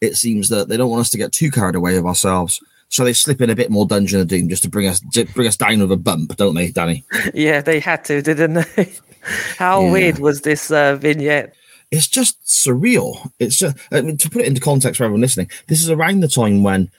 it 0.00 0.16
seems 0.16 0.48
that 0.50 0.68
they 0.68 0.76
don't 0.76 0.90
want 0.90 1.00
us 1.00 1.10
to 1.10 1.18
get 1.18 1.32
too 1.32 1.50
carried 1.50 1.74
away 1.74 1.96
of 1.96 2.06
ourselves. 2.06 2.60
So 2.90 3.04
they 3.04 3.12
slip 3.12 3.40
in 3.40 3.50
a 3.50 3.54
bit 3.54 3.70
more 3.70 3.86
Dungeon 3.86 4.20
of 4.20 4.28
Doom 4.28 4.48
just 4.48 4.62
to 4.62 4.68
bring 4.70 4.86
us 4.86 5.00
to 5.12 5.24
bring 5.26 5.46
us 5.46 5.56
down 5.56 5.80
with 5.80 5.92
a 5.92 5.96
bump, 5.96 6.36
don't 6.36 6.54
they, 6.54 6.70
Danny? 6.70 7.04
Yeah, 7.34 7.60
they 7.60 7.80
had 7.80 8.04
to, 8.06 8.22
didn't 8.22 8.54
they? 8.76 8.92
How 9.58 9.82
Yeah. 9.84 9.92
weird 9.92 10.18
was 10.20 10.40
this 10.42 10.70
uh, 10.70 10.96
vignette? 10.96 11.54
it's 11.90 12.06
just 12.06 12.38
surreal. 12.44 13.30
It's 13.38 13.56
just 13.56 13.76
I 13.90 14.00
mean, 14.02 14.16
to 14.18 14.28
put 14.30 14.42
it 14.42 14.48
into 14.48 14.60
context 14.60 14.98
for 14.98 15.04
everyone 15.04 15.22
listening. 15.22 15.50
This 15.68 15.80
is 15.82 15.90
around 15.90 16.20
the 16.20 16.28
time 16.28 16.62
when 16.62 16.90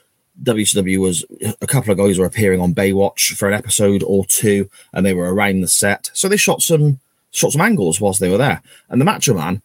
WCW 0.43 0.99
was 0.99 1.25
a 1.61 1.67
couple 1.67 1.91
of 1.91 1.97
guys 1.97 2.17
were 2.17 2.25
appearing 2.25 2.59
on 2.61 2.73
Baywatch 2.73 3.35
for 3.35 3.47
an 3.47 3.53
episode 3.53 4.01
or 4.03 4.25
two, 4.25 4.69
and 4.93 5.05
they 5.05 5.13
were 5.13 5.31
around 5.33 5.61
the 5.61 5.67
set. 5.67 6.09
So 6.13 6.27
they 6.27 6.37
shot 6.37 6.61
some 6.61 6.99
shot 7.31 7.51
some 7.51 7.61
angles 7.61 7.99
whilst 8.01 8.19
they 8.19 8.29
were 8.29 8.37
there. 8.37 8.61
And 8.89 8.99
the 9.01 9.05
Macho 9.05 9.33
Man, 9.35 9.61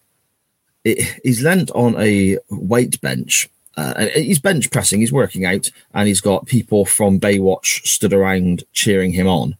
it, 0.84 1.20
he's 1.22 1.42
leant 1.42 1.70
on 1.72 1.94
a 1.98 2.38
weight 2.50 3.00
bench. 3.00 3.48
Uh, 3.76 3.94
and 3.96 4.10
he's 4.10 4.38
bench 4.38 4.70
pressing. 4.70 5.00
He's 5.00 5.12
working 5.12 5.44
out, 5.44 5.70
and 5.92 6.06
he's 6.06 6.20
got 6.20 6.46
people 6.46 6.84
from 6.84 7.18
Baywatch 7.18 7.86
stood 7.86 8.12
around 8.12 8.64
cheering 8.72 9.12
him 9.12 9.26
on. 9.26 9.56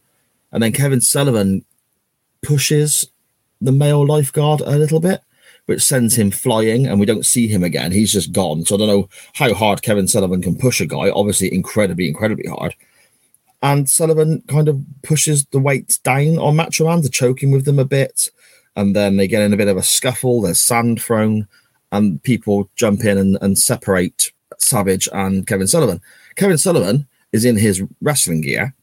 And 0.51 0.63
then 0.63 0.71
Kevin 0.71 1.01
Sullivan 1.01 1.65
pushes 2.41 3.05
the 3.59 3.71
male 3.71 4.05
lifeguard 4.05 4.61
a 4.61 4.77
little 4.77 4.99
bit, 4.99 5.21
which 5.65 5.83
sends 5.83 6.17
him 6.17 6.31
flying, 6.31 6.87
and 6.87 6.99
we 6.99 7.05
don't 7.05 7.25
see 7.25 7.47
him 7.47 7.63
again. 7.63 7.91
He's 7.91 8.11
just 8.11 8.31
gone. 8.31 8.65
So 8.65 8.75
I 8.75 8.77
don't 8.77 8.87
know 8.87 9.09
how 9.33 9.53
hard 9.53 9.81
Kevin 9.81 10.07
Sullivan 10.07 10.41
can 10.41 10.57
push 10.57 10.79
a 10.79 10.85
guy. 10.85 11.09
Obviously, 11.09 11.53
incredibly, 11.53 12.07
incredibly 12.07 12.47
hard. 12.47 12.75
And 13.61 13.89
Sullivan 13.89 14.43
kind 14.47 14.67
of 14.67 14.79
pushes 15.01 15.45
the 15.45 15.59
weights 15.59 15.97
down 15.97 16.37
on 16.37 16.55
Macho 16.55 16.85
Man 16.85 17.01
to 17.01 17.09
choke 17.09 17.41
him 17.41 17.51
with 17.51 17.65
them 17.65 17.79
a 17.79 17.85
bit. 17.85 18.29
And 18.75 18.95
then 18.95 19.17
they 19.17 19.27
get 19.27 19.41
in 19.41 19.53
a 19.53 19.57
bit 19.57 19.69
of 19.69 19.77
a 19.77 19.83
scuffle. 19.83 20.41
There's 20.41 20.61
sand 20.61 21.01
thrown, 21.01 21.47
and 21.95 22.21
people 22.23 22.69
jump 22.75 23.03
in 23.03 23.17
and, 23.17 23.37
and 23.41 23.57
separate 23.57 24.31
Savage 24.57 25.07
and 25.11 25.47
Kevin 25.47 25.67
Sullivan. 25.67 26.01
Kevin 26.35 26.57
Sullivan 26.57 27.07
is 27.31 27.45
in 27.45 27.57
his 27.57 27.83
wrestling 28.01 28.41
gear, 28.41 28.73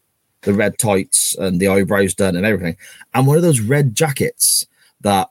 the 0.42 0.54
red 0.54 0.78
tights 0.78 1.34
and 1.36 1.60
the 1.60 1.68
eyebrows 1.68 2.14
done 2.14 2.36
and 2.36 2.46
everything, 2.46 2.76
and 3.14 3.26
one 3.26 3.36
of 3.36 3.42
those 3.42 3.60
red 3.60 3.94
jackets 3.94 4.66
that 5.00 5.30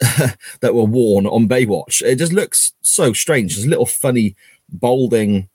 that 0.60 0.74
were 0.74 0.84
worn 0.84 1.26
on 1.26 1.48
Baywatch. 1.48 2.02
It 2.02 2.16
just 2.16 2.32
looks 2.32 2.72
so 2.82 3.12
strange. 3.12 3.56
This 3.56 3.66
little 3.66 3.86
funny, 3.86 4.36
balding, 4.68 5.48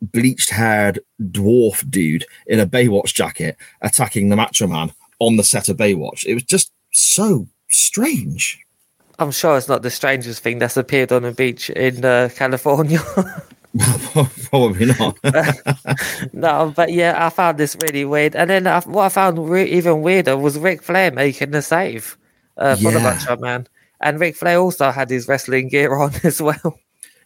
bleached 0.00 0.50
haired 0.50 1.00
dwarf 1.20 1.88
dude 1.90 2.26
in 2.46 2.60
a 2.60 2.66
Baywatch 2.66 3.14
jacket 3.14 3.56
attacking 3.80 4.28
the 4.28 4.36
Macho 4.36 4.66
Man 4.66 4.92
on 5.18 5.36
the 5.36 5.44
set 5.44 5.68
of 5.68 5.76
Baywatch. 5.76 6.24
It 6.26 6.34
was 6.34 6.44
just 6.44 6.72
so 6.92 7.48
strange. 7.68 8.64
I'm 9.18 9.30
sure 9.32 9.56
it's 9.56 9.68
not 9.68 9.82
the 9.82 9.90
strangest 9.90 10.42
thing 10.42 10.58
that's 10.58 10.76
appeared 10.76 11.10
on 11.12 11.24
a 11.24 11.32
beach 11.32 11.70
in 11.70 12.04
uh, 12.04 12.28
California. 12.36 13.00
Probably 14.50 14.86
not. 14.86 15.18
no, 16.32 16.72
but 16.74 16.92
yeah, 16.92 17.26
I 17.26 17.30
found 17.30 17.58
this 17.58 17.76
really 17.82 18.04
weird. 18.04 18.34
And 18.36 18.48
then 18.50 18.66
I, 18.66 18.80
what 18.80 19.04
I 19.04 19.08
found 19.08 19.48
re- 19.50 19.70
even 19.70 20.02
weirder 20.02 20.36
was 20.36 20.58
Ric 20.58 20.82
Flair 20.82 21.10
making 21.10 21.50
the 21.50 21.62
save 21.62 22.16
uh, 22.56 22.76
for 22.76 22.90
the 22.92 22.98
Yeah. 22.98 23.02
Macho 23.02 23.36
Man. 23.36 23.66
And 24.00 24.20
Ric 24.20 24.36
Flair 24.36 24.58
also 24.58 24.90
had 24.90 25.10
his 25.10 25.26
wrestling 25.28 25.68
gear 25.68 25.94
on 25.96 26.12
as 26.24 26.40
well. 26.40 26.78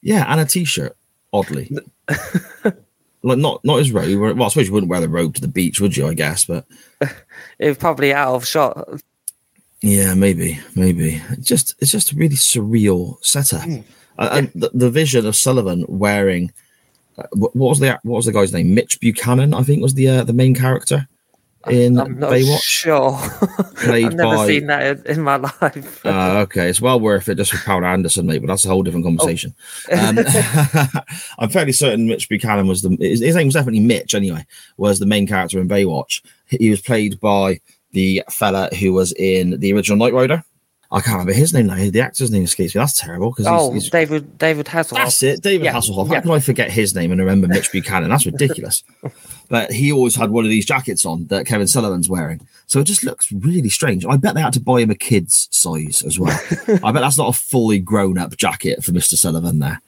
yeah, 0.03 0.25
and 0.31 0.41
a 0.41 0.45
t-shirt. 0.45 0.97
Oddly, 1.35 1.71
like 3.23 3.39
not 3.39 3.65
not 3.65 3.79
his 3.79 3.91
robe. 3.91 4.19
Well, 4.39 4.43
I 4.43 4.49
suppose 4.49 4.67
you 4.67 4.73
wouldn't 4.75 4.91
wear 4.91 5.01
the 5.01 5.09
robe 5.09 5.35
to 5.37 5.41
the 5.41 5.49
beach, 5.49 5.81
would 5.81 5.97
you? 5.97 6.07
I 6.07 6.13
guess, 6.13 6.45
but 6.45 6.67
It 7.59 7.69
was 7.69 7.79
probably 7.79 8.13
out 8.13 8.35
of 8.35 8.47
shot. 8.47 9.01
Yeah, 9.83 10.15
maybe, 10.15 10.61
maybe. 10.77 11.21
Just 11.41 11.75
it's 11.81 11.91
just 11.91 12.13
a 12.13 12.17
really 12.17 12.37
surreal 12.37 13.23
setup. 13.25 13.63
Hmm. 13.65 13.81
Uh, 14.19 14.29
and 14.33 14.53
the, 14.55 14.71
the 14.75 14.91
vision 14.91 15.27
of 15.27 15.35
Sullivan 15.35 15.85
wearing 15.89 16.53
uh, 17.19 17.25
what, 17.33 17.55
what 17.57 17.69
was 17.71 17.81
the 17.81 17.99
what 18.05 18.17
was 18.17 18.27
the 18.27 18.33
guy's 18.33 18.53
name? 18.53 18.75
Mitch 18.75 19.01
Buchannon, 19.01 19.55
I 19.55 19.63
think, 19.63 19.83
was 19.83 19.95
the 19.95 20.09
uh, 20.09 20.25
the 20.25 20.33
main 20.33 20.55
character 20.55 21.09
in 21.69 21.99
I'm 21.99 22.19
not 22.19 22.33
Baywatch. 22.33 22.61
sure. 22.63 23.13
I've 23.93 24.15
never 24.15 24.37
by- 24.37 24.47
seen 24.47 24.67
that 24.67 25.07
in, 25.07 25.17
in 25.19 25.23
my 25.23 25.37
life. 25.61 26.05
Uh, 26.05 26.41
okay, 26.45 26.69
it's 26.69 26.81
well 26.81 27.01
worth 27.01 27.29
it 27.29 27.37
just 27.37 27.53
for 27.53 27.65
Pam 27.65 27.85
Anderson, 27.85 28.27
mate. 28.27 28.39
But 28.41 28.49
that's 28.49 28.65
a 28.65 28.69
whole 28.69 28.83
different 28.83 29.07
conversation. 29.07 29.55
Um, 29.93 30.19
I'm 31.39 31.51
fairly 31.51 31.73
certain 31.73 32.07
Mitch 32.07 32.29
Buchannon 32.29 32.67
was 32.67 32.83
the 32.83 32.97
his, 33.01 33.21
his 33.21 33.35
name 33.35 33.47
was 33.47 33.55
definitely 33.55 33.81
Mitch. 33.81 34.15
Anyway, 34.15 34.47
was 34.77 34.99
the 34.99 35.07
main 35.07 35.27
character 35.27 35.59
in 35.61 35.69
Baywatch. 35.69 36.23
He 36.47 36.71
was 36.71 36.81
played 36.81 37.19
by 37.21 37.61
the 37.93 38.23
fella 38.31 38.69
who 38.79 38.93
was 38.93 39.13
in 39.13 39.59
the 39.61 39.73
original 39.73 39.99
Knight 39.99 40.15
Rider. 40.15 40.43
I 40.91 41.01
can't 41.01 41.15
remember 41.15 41.33
his 41.33 41.55
name 41.55 41.69
now. 41.69 41.77
The 41.77 42.03
actor's 42.03 42.31
name 42.31 42.45
escapes 42.45 42.75
me. 42.75 42.79
That's 42.81 43.01
terrible 43.01 43.31
because 43.31 43.47
Oh, 43.49 43.73
he's, 43.73 43.89
David 43.89 44.37
David 44.37 44.67
Hasselhoff. 44.67 44.97
that's 44.97 45.23
it, 45.23 45.43
David 45.43 45.65
Yeah, 45.65 45.73
Hasselhoff. 45.73 46.07
How 46.09 46.15
yeah. 46.15 46.21
can 46.21 46.31
I 46.33 46.39
forget 46.41 46.71
his 46.71 46.95
name 46.95 47.11
and 47.13 47.19
remember 47.19 47.49
Mitch 47.49 47.73
Buchannon? 47.73 48.11
That's 48.11 48.27
ridiculous. 48.27 48.83
but 49.49 49.73
he 49.73 49.91
always 49.91 50.15
had 50.17 50.31
one 50.31 50.45
of 50.45 50.51
these 50.51 50.67
jackets 50.67 51.07
on 51.07 51.27
that 51.29 51.47
Kevin 51.47 51.67
Sullivan's 51.67 52.11
wearing, 52.11 52.47
so 52.67 52.79
it 52.79 52.85
just 52.85 53.05
looks 53.05 53.33
really 53.33 53.71
strange. 53.71 54.05
I 54.05 54.19
bet 54.19 54.35
they 54.35 54.43
had 54.43 54.53
to 54.53 54.61
buy 54.61 54.81
him 54.83 54.91
a 54.91 54.95
kid's 54.95 55.49
size 55.51 56.03
as 56.07 56.19
well. 56.19 56.39
I 56.85 56.93
bet 56.93 57.01
that's 57.01 57.17
not 57.17 57.35
a 57.35 57.39
fully 57.39 57.79
grown 57.79 58.19
up 58.19 58.37
jacket 58.37 58.85
for 58.85 58.93
Mister 58.93 59.17
Sullivan 59.17 59.61
there. 59.61 59.81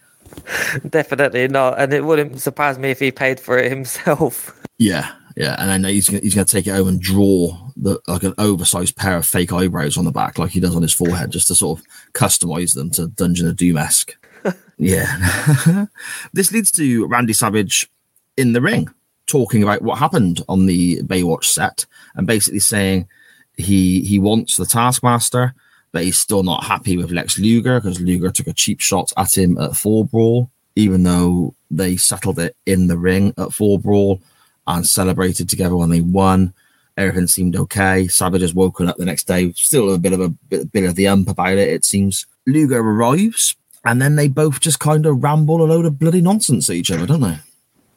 Definitely 0.88 1.48
not, 1.48 1.78
and 1.78 1.92
it 1.92 2.04
wouldn't 2.04 2.40
surprise 2.40 2.78
me 2.78 2.90
if 2.90 2.98
he 3.00 3.10
paid 3.12 3.38
for 3.40 3.58
it 3.58 3.70
himself. 3.70 4.58
Yeah, 4.78 5.12
yeah, 5.36 5.56
and 5.58 5.68
then 5.68 5.92
he's 5.92 6.08
gonna, 6.08 6.22
he's 6.22 6.34
going 6.34 6.46
to 6.46 6.52
take 6.52 6.66
it 6.66 6.74
home 6.74 6.88
and 6.88 7.00
draw 7.00 7.70
the 7.76 8.00
like 8.06 8.22
an 8.22 8.34
oversized 8.38 8.96
pair 8.96 9.16
of 9.16 9.26
fake 9.26 9.52
eyebrows 9.52 9.98
on 9.98 10.04
the 10.04 10.12
back, 10.12 10.38
like 10.38 10.52
he 10.52 10.60
does 10.60 10.76
on 10.76 10.82
his 10.82 10.92
forehead, 10.92 11.32
just 11.32 11.48
to 11.48 11.54
sort 11.54 11.80
of 11.80 11.86
customize 12.12 12.74
them 12.74 12.90
to 12.90 13.08
Dungeon 13.08 13.48
of 13.48 13.56
Doom 13.56 13.76
esque. 13.76 14.16
yeah, 14.78 15.86
this 16.32 16.52
leads 16.52 16.70
to 16.72 17.06
Randy 17.06 17.32
Savage 17.32 17.90
in 18.36 18.52
the 18.52 18.60
ring 18.60 18.88
talking 19.26 19.62
about 19.62 19.82
what 19.82 19.98
happened 19.98 20.42
on 20.48 20.66
the 20.66 21.00
Baywatch 21.02 21.44
set 21.44 21.86
and 22.14 22.26
basically 22.26 22.60
saying 22.60 23.08
he 23.56 24.02
he 24.02 24.18
wants 24.18 24.56
the 24.56 24.66
Taskmaster, 24.66 25.54
but 25.92 26.04
he's 26.04 26.18
still 26.18 26.42
not 26.44 26.64
happy 26.64 26.96
with 26.96 27.10
Lex 27.10 27.38
Luger 27.38 27.80
because 27.80 28.00
Luger 28.00 28.30
took 28.30 28.46
a 28.46 28.52
cheap 28.52 28.80
shot 28.80 29.12
at 29.16 29.36
him 29.36 29.58
at 29.58 29.76
Fall 29.76 30.04
Brawl, 30.04 30.50
even 30.76 31.02
though 31.02 31.54
they 31.70 31.96
settled 31.96 32.38
it 32.38 32.56
in 32.66 32.86
the 32.86 32.98
ring 32.98 33.34
at 33.36 33.52
Fall 33.52 33.78
Brawl 33.78 34.20
and 34.66 34.86
celebrated 34.86 35.48
together 35.48 35.76
when 35.76 35.90
they 35.90 36.00
won. 36.00 36.52
Everything 36.96 37.26
seemed 37.26 37.56
okay. 37.56 38.06
Savage 38.06 38.42
has 38.42 38.54
woken 38.54 38.88
up 38.88 38.96
the 38.96 39.04
next 39.04 39.24
day, 39.24 39.52
still 39.52 39.92
a 39.92 39.98
bit 39.98 40.12
of 40.12 40.20
a 40.20 40.28
bit, 40.28 40.70
bit 40.70 40.84
of 40.84 40.94
the 40.94 41.08
ump 41.08 41.28
about 41.28 41.54
it. 41.54 41.68
It 41.68 41.84
seems 41.84 42.26
Luger 42.46 42.78
arrives, 42.78 43.56
and 43.84 44.00
then 44.00 44.16
they 44.16 44.28
both 44.28 44.60
just 44.60 44.78
kind 44.78 45.04
of 45.06 45.22
ramble 45.22 45.62
a 45.62 45.66
load 45.66 45.86
of 45.86 45.98
bloody 45.98 46.20
nonsense 46.20 46.70
at 46.70 46.76
each 46.76 46.90
other, 46.90 47.06
don't 47.06 47.20
they? 47.20 47.38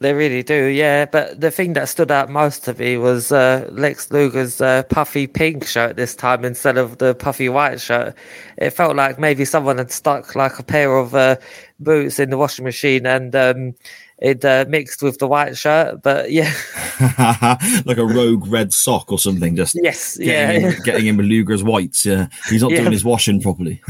They 0.00 0.14
really 0.14 0.44
do, 0.44 0.66
yeah. 0.66 1.06
But 1.06 1.40
the 1.40 1.50
thing 1.50 1.72
that 1.72 1.88
stood 1.88 2.12
out 2.12 2.28
most 2.28 2.64
to 2.64 2.74
me 2.74 2.98
was 2.98 3.32
uh, 3.32 3.68
Lex 3.72 4.12
Luger's 4.12 4.60
uh, 4.60 4.84
puffy 4.84 5.26
pink 5.26 5.66
shirt 5.66 5.96
this 5.96 6.14
time 6.14 6.44
instead 6.44 6.78
of 6.78 6.98
the 6.98 7.16
puffy 7.16 7.48
white 7.48 7.80
shirt. 7.80 8.14
It 8.58 8.70
felt 8.70 8.94
like 8.94 9.18
maybe 9.18 9.44
someone 9.44 9.78
had 9.78 9.90
stuck 9.90 10.36
like 10.36 10.58
a 10.58 10.62
pair 10.62 10.96
of 10.96 11.16
uh, 11.16 11.36
boots 11.80 12.18
in 12.18 12.30
the 12.30 12.38
washing 12.38 12.64
machine 12.64 13.06
and 13.06 13.34
um, 13.36 13.74
it 14.18 14.44
uh, 14.44 14.64
mixed 14.68 15.02
with 15.02 15.18
the 15.18 15.28
white 15.28 15.56
shirt. 15.56 16.02
But 16.02 16.32
yeah, 16.32 16.52
like 17.84 17.98
a 17.98 18.04
rogue 18.04 18.46
red 18.48 18.72
sock 18.72 19.12
or 19.12 19.18
something. 19.18 19.54
Just 19.54 19.78
yes, 19.80 20.16
getting, 20.16 20.62
yeah. 20.62 20.70
him, 20.70 20.82
getting 20.84 21.06
him 21.06 21.16
with 21.18 21.26
Luger's 21.26 21.62
whites. 21.62 22.04
Yeah, 22.04 22.28
he's 22.48 22.62
not 22.62 22.72
Yeah. 22.72 22.80
doing 22.80 22.92
his 22.92 23.04
washing 23.04 23.40
properly. 23.40 23.80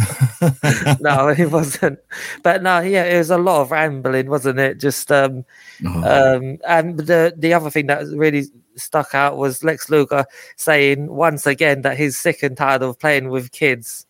no, 1.00 1.32
he 1.34 1.46
wasn't. 1.46 1.98
But 2.42 2.62
no, 2.62 2.80
yeah, 2.80 3.04
it 3.04 3.18
was 3.18 3.30
a 3.30 3.38
lot 3.38 3.62
of 3.62 3.70
rambling, 3.70 4.28
wasn't 4.28 4.58
it? 4.58 4.78
Just 4.78 5.10
um, 5.10 5.44
Oh. 5.86 6.36
um, 6.36 6.58
and 6.66 6.98
the 6.98 7.32
the 7.36 7.54
other 7.54 7.70
thing 7.70 7.86
that 7.86 8.06
really 8.08 8.44
stuck 8.76 9.14
out 9.14 9.36
was 9.36 9.64
Lex 9.64 9.90
Luger 9.90 10.24
saying 10.56 11.08
once 11.08 11.46
again 11.46 11.82
that 11.82 11.96
he's 11.98 12.16
sick 12.18 12.42
and 12.42 12.56
tired 12.56 12.82
of 12.82 12.98
playing 12.98 13.28
with 13.30 13.50
kids. 13.52 14.06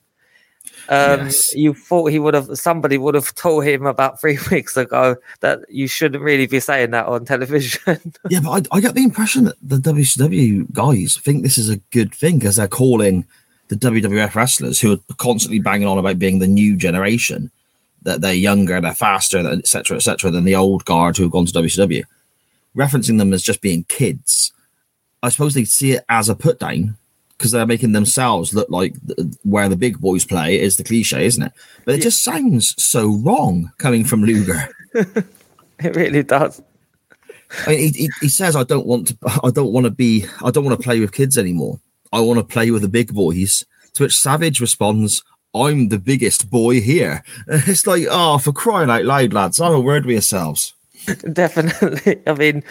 Um, 0.88 1.26
Yes. 1.26 1.54
You 1.54 1.74
thought 1.74 2.10
he 2.10 2.18
would 2.18 2.34
have 2.34 2.58
somebody 2.58 2.98
would 2.98 3.14
have 3.14 3.34
told 3.34 3.64
him 3.64 3.86
about 3.86 4.20
three 4.20 4.38
weeks 4.50 4.76
ago 4.76 5.16
that 5.40 5.60
you 5.68 5.86
shouldn't 5.86 6.22
really 6.22 6.46
be 6.46 6.60
saying 6.60 6.90
that 6.92 7.06
on 7.06 7.24
television. 7.24 7.80
Yeah, 8.30 8.40
but 8.40 8.68
I, 8.72 8.76
I 8.76 8.80
get 8.80 8.94
the 8.94 9.04
impression 9.04 9.44
that 9.44 9.56
the 9.62 9.76
WCW 9.76 10.72
guys 10.72 11.16
think 11.18 11.42
this 11.42 11.58
is 11.58 11.70
a 11.70 11.76
good 11.90 12.14
thing 12.14 12.38
because 12.38 12.56
they're 12.56 12.68
calling 12.68 13.24
the 13.68 13.76
WWF 13.76 14.34
wrestlers 14.34 14.80
who 14.80 14.92
are 14.92 15.14
constantly 15.18 15.60
banging 15.60 15.88
on 15.88 15.98
about 15.98 16.18
being 16.18 16.38
the 16.38 16.46
new 16.46 16.76
generation 16.76 17.50
that 18.02 18.20
they're 18.20 18.32
younger, 18.32 18.80
they're 18.80 18.94
faster, 18.94 19.38
etc., 19.38 19.96
etc., 19.96 20.30
than 20.30 20.44
the 20.44 20.54
old 20.54 20.84
guard 20.84 21.16
who 21.16 21.24
have 21.24 21.32
gone 21.32 21.46
to 21.46 21.52
WCW, 21.52 22.04
referencing 22.76 23.18
them 23.18 23.32
as 23.32 23.42
just 23.42 23.60
being 23.60 23.84
kids. 23.84 24.52
I 25.22 25.28
suppose 25.28 25.54
they 25.54 25.64
see 25.64 25.92
it 25.92 26.04
as 26.08 26.28
a 26.28 26.34
put 26.34 26.58
down 26.58 26.96
because 27.38 27.52
they're 27.52 27.66
making 27.66 27.92
themselves 27.92 28.52
look 28.52 28.68
like 28.68 28.94
where 29.44 29.68
the 29.68 29.76
big 29.76 30.00
boys 30.00 30.24
play 30.24 30.60
is 30.60 30.76
the 30.76 30.84
cliche, 30.84 31.24
isn't 31.24 31.44
it? 31.44 31.52
But 31.84 31.94
it 31.94 32.02
just 32.02 32.24
sounds 32.24 32.74
so 32.82 33.16
wrong 33.22 33.70
coming 33.78 34.04
from 34.04 34.24
Luger. 34.24 34.68
it 34.94 35.96
really 35.96 36.24
does. 36.24 36.60
I 37.66 37.70
mean, 37.70 37.78
he, 37.78 37.88
he, 37.88 38.10
he 38.22 38.28
says, 38.28 38.56
"I 38.56 38.64
don't 38.64 38.86
want 38.86 39.08
to. 39.08 39.18
I 39.42 39.50
don't 39.50 39.72
want 39.72 39.84
to 39.84 39.90
be. 39.90 40.26
I 40.42 40.50
don't 40.50 40.64
want 40.64 40.78
to 40.78 40.82
play 40.82 41.00
with 41.00 41.12
kids 41.12 41.38
anymore. 41.38 41.80
I 42.12 42.20
want 42.20 42.38
to 42.38 42.44
play 42.44 42.70
with 42.70 42.82
the 42.82 42.88
big 42.88 43.14
boys." 43.14 43.64
To 43.94 44.02
which 44.02 44.16
Savage 44.16 44.60
responds, 44.60 45.22
"I'm 45.54 45.88
the 45.88 45.98
biggest 45.98 46.50
boy 46.50 46.80
here." 46.80 47.22
It's 47.48 47.86
like, 47.86 48.04
oh, 48.10 48.38
for 48.38 48.52
crying 48.52 48.90
out 48.90 49.04
loud, 49.04 49.32
lads! 49.32 49.58
Have 49.58 49.72
a 49.72 49.80
word 49.80 50.04
with 50.04 50.12
yourselves. 50.12 50.74
Definitely. 51.32 52.20
I 52.26 52.34
mean, 52.34 52.62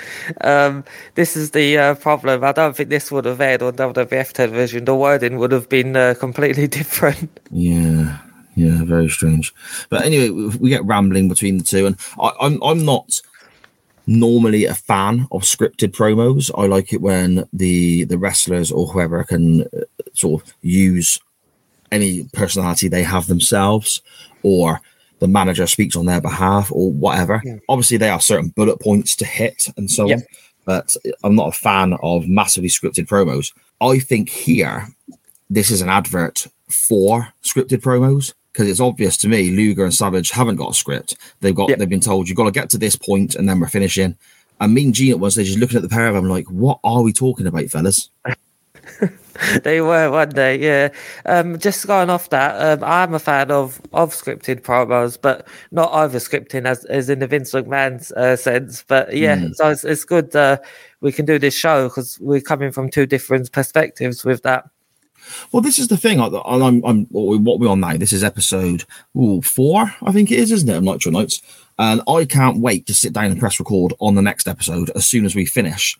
um, 0.42 0.84
this 1.16 1.36
is 1.36 1.52
the 1.52 1.78
uh, 1.78 1.96
problem. 1.96 2.44
I 2.44 2.52
don't 2.52 2.76
think 2.76 2.90
this 2.90 3.12
would 3.12 3.26
have 3.26 3.42
aired 3.42 3.62
on 3.62 3.74
WWF 3.74 4.34
television. 4.34 4.86
The 4.86 4.96
wording 4.96 5.38
would 5.38 5.52
have 5.52 5.70
been 5.70 5.96
uh, 5.96 6.16
completely 6.20 6.68
different. 6.80 7.40
Yeah, 7.52 8.18
yeah, 8.56 8.84
very 8.84 9.10
strange. 9.10 9.54
But 9.90 10.06
anyway, 10.06 10.30
we- 10.30 10.70
get 10.70 10.86
rambling 10.86 11.30
between 11.30 11.58
the 11.58 11.64
two, 11.64 11.86
and 11.86 11.98
I, 12.20 12.32
I'm 12.42 12.62
I'm 12.62 12.86
not 12.86 13.22
normally 14.06 14.66
a 14.66 14.74
fan 14.74 15.28
of 15.32 15.42
scripted 15.42 15.92
promos. 15.92 16.52
I 16.58 16.66
like 16.68 16.94
it 16.94 17.02
when 17.02 17.48
the 17.54 18.04
the 18.06 18.18
wrestlers 18.18 18.72
or 18.72 18.88
whoever 18.88 19.24
can 19.24 19.62
uh, 19.64 19.82
sort 20.14 20.44
of 20.44 20.54
use 20.62 21.20
any 21.92 22.24
personality 22.34 22.88
they 22.88 23.04
have 23.04 23.28
themselves, 23.28 24.02
or 24.44 24.82
the 25.20 25.28
manager 25.28 25.66
speaks 25.68 25.96
on 25.96 26.06
their 26.06 26.22
behalf, 26.22 26.72
or 26.72 26.92
whatever. 26.92 27.42
Obviously, 27.70 27.98
they 27.98 28.10
are 28.10 28.20
certain 28.22 28.50
bullet 28.50 28.80
points 28.80 29.16
to 29.18 29.26
hit 29.26 29.68
and 29.78 29.90
so 29.90 30.08
Yep. 30.08 30.20
on. 30.20 30.26
But 30.66 30.96
I'm 31.24 31.36
not 31.36 31.48
a 31.56 31.60
fan 31.60 31.94
of 32.04 32.28
massively 32.28 32.70
scripted 32.70 33.08
promos. 33.08 33.54
I 33.82 34.00
think 34.00 34.30
here 34.30 34.90
this 35.50 35.72
is 35.72 35.82
an 35.82 35.90
advert 35.90 36.48
for 36.68 37.30
scripted 37.44 37.82
promos 37.82 38.34
because 38.52 38.68
it's 38.68 38.80
obvious 38.82 39.16
to 39.18 39.30
me 39.30 39.52
Luger 39.52 39.86
and 39.86 39.94
Savage 39.94 40.32
haven't 40.32 40.58
got 40.58 40.72
a 40.72 40.74
script. 40.74 41.16
They've 41.40 41.56
got 41.56 41.70
Yep. 41.70 41.80
they've 41.80 41.90
been 41.90 42.00
told 42.02 42.28
you've 42.28 42.36
got 42.38 42.46
to 42.46 42.52
get 42.52 42.70
to 42.72 42.78
this 42.78 42.96
point 42.98 43.36
and 43.36 43.48
then 43.48 43.60
we're 43.60 43.68
finishing. 43.70 44.16
And 44.60 44.74
me 44.74 44.84
and 44.86 44.94
Gene 44.94 45.12
at 45.12 45.20
once 45.20 45.36
they're 45.36 45.46
just 45.46 45.60
looking 45.60 45.78
at 45.78 45.84
the 45.84 45.90
pair 45.90 46.08
of 46.08 46.16
them 46.16 46.28
like, 46.28 46.48
what 46.48 46.80
are 46.84 47.02
we 47.04 47.14
talking 47.14 47.48
about, 47.48 47.70
fellas? 47.70 48.10
they 49.64 49.82
were 49.82 50.10
one 50.12 50.30
day, 50.30 50.60
yeah. 50.60 50.90
Um, 51.26 51.60
just 51.60 51.86
going 51.88 52.10
off 52.10 52.30
that, 52.30 52.56
um, 52.56 52.84
I'm 52.84 53.14
a 53.14 53.20
fan 53.20 53.52
of, 53.52 53.82
of 53.94 54.14
scripted 54.14 54.62
promos, 54.62 55.18
but 55.20 55.48
not 55.72 55.92
over 55.92 56.18
scripting 56.18 56.66
as, 56.66 56.86
as 56.86 57.10
in 57.10 57.20
the 57.20 57.28
Vince 57.28 57.52
McMahon's 57.54 58.12
uh, 58.12 58.36
sense. 58.36 58.84
But 58.88 59.16
yeah, 59.16 59.48
so 59.54 59.70
it's, 59.70 59.84
it's 59.84 60.04
good 60.06 60.36
uh, 60.36 60.58
we 61.02 61.12
can 61.12 61.26
do 61.26 61.40
this 61.40 61.56
show 61.56 61.88
because 61.88 62.20
we're 62.20 62.42
coming 62.42 62.72
from 62.72 62.90
two 62.90 63.06
different 63.06 63.52
perspectives 63.52 64.24
with 64.24 64.44
that. 64.44 64.70
Well, 65.52 65.62
this 65.62 65.80
is 65.80 65.90
the 65.90 65.98
thing. 65.98 66.20
I, 66.20 66.28
I'm, 66.46 66.84
I'm 66.86 67.06
what 67.10 67.60
we're 67.60 67.70
on 67.70 67.82
now. 67.82 67.98
This 67.98 68.14
is 68.14 68.24
episode 68.24 68.86
ooh, 69.16 69.42
four, 69.42 69.94
I 70.02 70.12
think 70.12 70.32
it 70.32 70.40
is, 70.40 70.52
isn't 70.52 70.70
it? 70.70 70.78
Of 70.78 70.84
Nitro 70.84 71.12
Nights, 71.12 71.42
and 71.78 72.02
I 72.08 72.26
can't 72.26 72.60
wait 72.60 72.88
to 72.88 72.94
sit 72.94 73.14
down 73.14 73.32
and 73.32 73.40
press 73.40 73.60
record 73.60 73.94
on 74.00 74.16
the 74.16 74.22
next 74.22 74.48
episode 74.48 74.90
as 74.92 75.06
soon 75.06 75.26
as 75.26 75.36
we 75.36 75.46
finish 75.46 75.98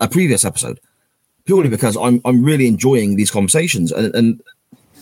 a 0.00 0.08
previous 0.08 0.44
episode, 0.44 0.80
purely 1.44 1.68
because 1.68 1.96
I'm 1.96 2.20
I'm 2.24 2.42
really 2.44 2.66
enjoying 2.66 3.16
these 3.16 3.30
conversations, 3.30 3.92
and, 3.92 4.14
and 4.14 4.42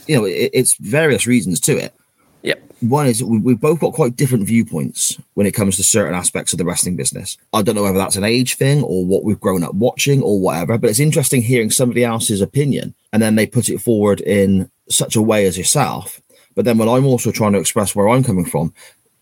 you 0.07 0.16
know 0.16 0.24
it, 0.24 0.50
it's 0.52 0.74
various 0.74 1.26
reasons 1.26 1.61
to 1.61 1.76
it. 1.76 1.94
Yep. 2.42 2.62
One 2.81 3.07
is 3.07 3.22
we, 3.22 3.38
we've 3.38 3.61
both 3.61 3.81
got 3.81 3.92
quite 3.92 4.16
different 4.16 4.46
viewpoints 4.46 5.18
when 5.35 5.46
it 5.46 5.52
comes 5.52 5.76
to 5.76 5.85
certain 5.85 6.14
aspects 6.14 6.52
of 6.52 6.59
the 6.59 6.64
wrestling 6.64 6.96
business. 6.96 7.38
I 7.52 7.62
don't 7.62 7.76
know 7.76 7.85
whether 7.85 7.98
that's 7.98 8.16
an 8.16 8.24
age 8.24 8.57
thing 8.57 8.83
or 8.83 9.07
what 9.07 9.24
we've 9.24 9.40
grown 9.40 9.62
up 9.62 9.74
watching 9.74 10.22
or 10.22 10.40
whatever, 10.40 10.76
but 10.78 10.90
it's 10.90 10.98
interesting 10.98 11.42
hearing 11.42 11.70
somebody 11.70 12.05
else's 12.05 12.40
opinion 12.40 12.94
and 13.12 13.22
then 13.22 13.37
they 13.37 13.46
put 13.46 13.68
it 13.68 13.78
forward 13.78 14.20
in 14.22 14.68
such 14.88 15.14
a 15.14 15.22
way 15.22 15.46
as 15.46 15.57
yourself. 15.57 16.20
But 16.55 16.64
then 16.64 16.78
when 16.78 16.88
I'm 16.88 17.07
also 17.07 17.31
trying 17.31 17.52
to 17.52 17.61
express 17.61 17.94
where 17.94 18.09
I'm 18.09 18.24
coming 18.24 18.44
from, 18.44 18.74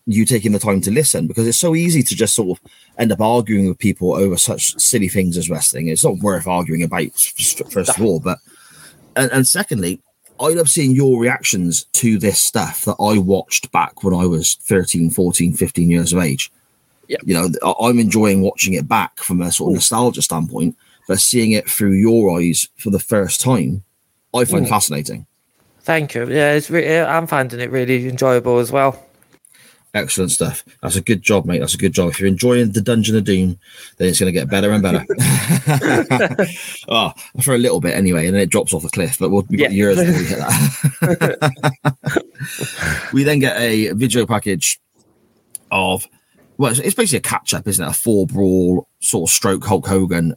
you 0.05 0.25
taking 0.25 0.51
the 0.51 0.59
time 0.59 0.81
to 0.81 0.91
listen 0.91 1.27
because 1.27 1.47
it's 1.47 1.59
so 1.59 1.75
easy 1.75 2.03
to 2.03 2.15
just 2.15 2.35
sort 2.35 2.57
of 2.57 2.71
end 2.97 3.11
up 3.11 3.21
arguing 3.21 3.67
with 3.67 3.77
people 3.77 4.13
over 4.13 4.37
such 4.37 4.79
silly 4.79 5.07
things 5.07 5.37
as 5.37 5.49
wrestling. 5.49 5.87
It's 5.87 6.03
not 6.03 6.17
worth 6.17 6.47
arguing 6.47 6.83
about, 6.83 7.11
first 7.69 7.89
of 7.89 8.01
all, 8.01 8.19
but 8.19 8.39
and, 9.15 9.31
and 9.31 9.47
secondly, 9.47 10.01
I 10.39 10.49
love 10.49 10.69
seeing 10.69 10.95
your 10.95 11.19
reactions 11.19 11.83
to 11.93 12.17
this 12.17 12.41
stuff 12.41 12.85
that 12.85 12.95
I 12.99 13.19
watched 13.19 13.71
back 13.71 14.03
when 14.03 14.13
I 14.13 14.25
was 14.25 14.55
13, 14.55 15.11
14, 15.11 15.53
15 15.53 15.89
years 15.89 16.13
of 16.13 16.21
age. 16.21 16.51
Yeah. 17.07 17.17
You 17.23 17.33
know, 17.33 17.75
I'm 17.79 17.99
enjoying 17.99 18.41
watching 18.41 18.73
it 18.73 18.87
back 18.87 19.19
from 19.19 19.41
a 19.41 19.51
sort 19.51 19.71
of 19.71 19.75
nostalgia 19.75 20.21
standpoint, 20.21 20.75
but 21.07 21.19
seeing 21.19 21.51
it 21.51 21.69
through 21.69 21.93
your 21.93 22.39
eyes 22.39 22.67
for 22.77 22.89
the 22.89 22.99
first 22.99 23.41
time, 23.41 23.83
I 24.33 24.45
find 24.45 24.67
fascinating. 24.67 25.27
Thank 25.81 26.15
you. 26.15 26.27
Yeah, 26.29 26.53
it's 26.53 26.69
re- 26.69 27.01
I'm 27.01 27.27
finding 27.27 27.59
it 27.59 27.69
really 27.69 28.07
enjoyable 28.07 28.59
as 28.59 28.71
well. 28.71 29.03
Excellent 29.93 30.31
stuff. 30.31 30.63
That's 30.81 30.95
a 30.95 31.01
good 31.01 31.21
job, 31.21 31.45
mate. 31.45 31.59
That's 31.59 31.73
a 31.73 31.77
good 31.77 31.91
job. 31.93 32.09
If 32.09 32.19
you're 32.19 32.29
enjoying 32.29 32.71
the 32.71 32.81
Dungeon 32.81 33.17
of 33.17 33.25
Doom, 33.25 33.59
then 33.97 34.07
it's 34.07 34.19
going 34.19 34.33
to 34.33 34.39
get 34.39 34.49
better 34.49 34.71
and 34.71 34.81
better. 34.81 35.05
oh, 36.87 37.11
for 37.41 37.55
a 37.55 37.57
little 37.57 37.81
bit 37.81 37.95
anyway, 37.95 38.25
and 38.25 38.33
then 38.35 38.41
it 38.41 38.49
drops 38.49 38.73
off 38.73 38.85
a 38.85 38.89
cliff. 38.89 39.19
But 39.19 39.31
we'll, 39.31 39.41
got 39.41 39.51
Yeah. 39.51 39.69
years 39.69 39.97
before 39.97 40.17
we 40.17 40.25
hit 40.25 40.39
that. 40.39 42.23
we 43.13 43.23
then 43.23 43.39
get 43.39 43.57
a 43.57 43.91
video 43.91 44.25
package 44.25 44.79
of 45.71 46.07
well, 46.57 46.71
it's, 46.71 46.79
it's 46.79 46.95
basically 46.95 47.17
a 47.17 47.21
catch 47.21 47.53
up, 47.53 47.67
isn't 47.67 47.83
it? 47.83 47.89
A 47.89 47.93
Fall 47.93 48.27
Brawl 48.27 48.87
sort 48.99 49.29
of 49.29 49.33
stroke 49.33 49.65
Hulk 49.65 49.87
Hogan 49.87 50.35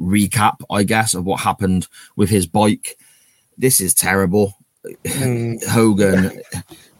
recap, 0.00 0.56
I 0.70 0.82
guess, 0.82 1.14
of 1.14 1.24
what 1.24 1.40
happened 1.40 1.86
with 2.16 2.28
his 2.28 2.46
bike. 2.46 2.98
This 3.56 3.80
is 3.80 3.94
terrible. 3.94 4.56
Mm. 5.04 5.64
Hogan, 5.66 6.40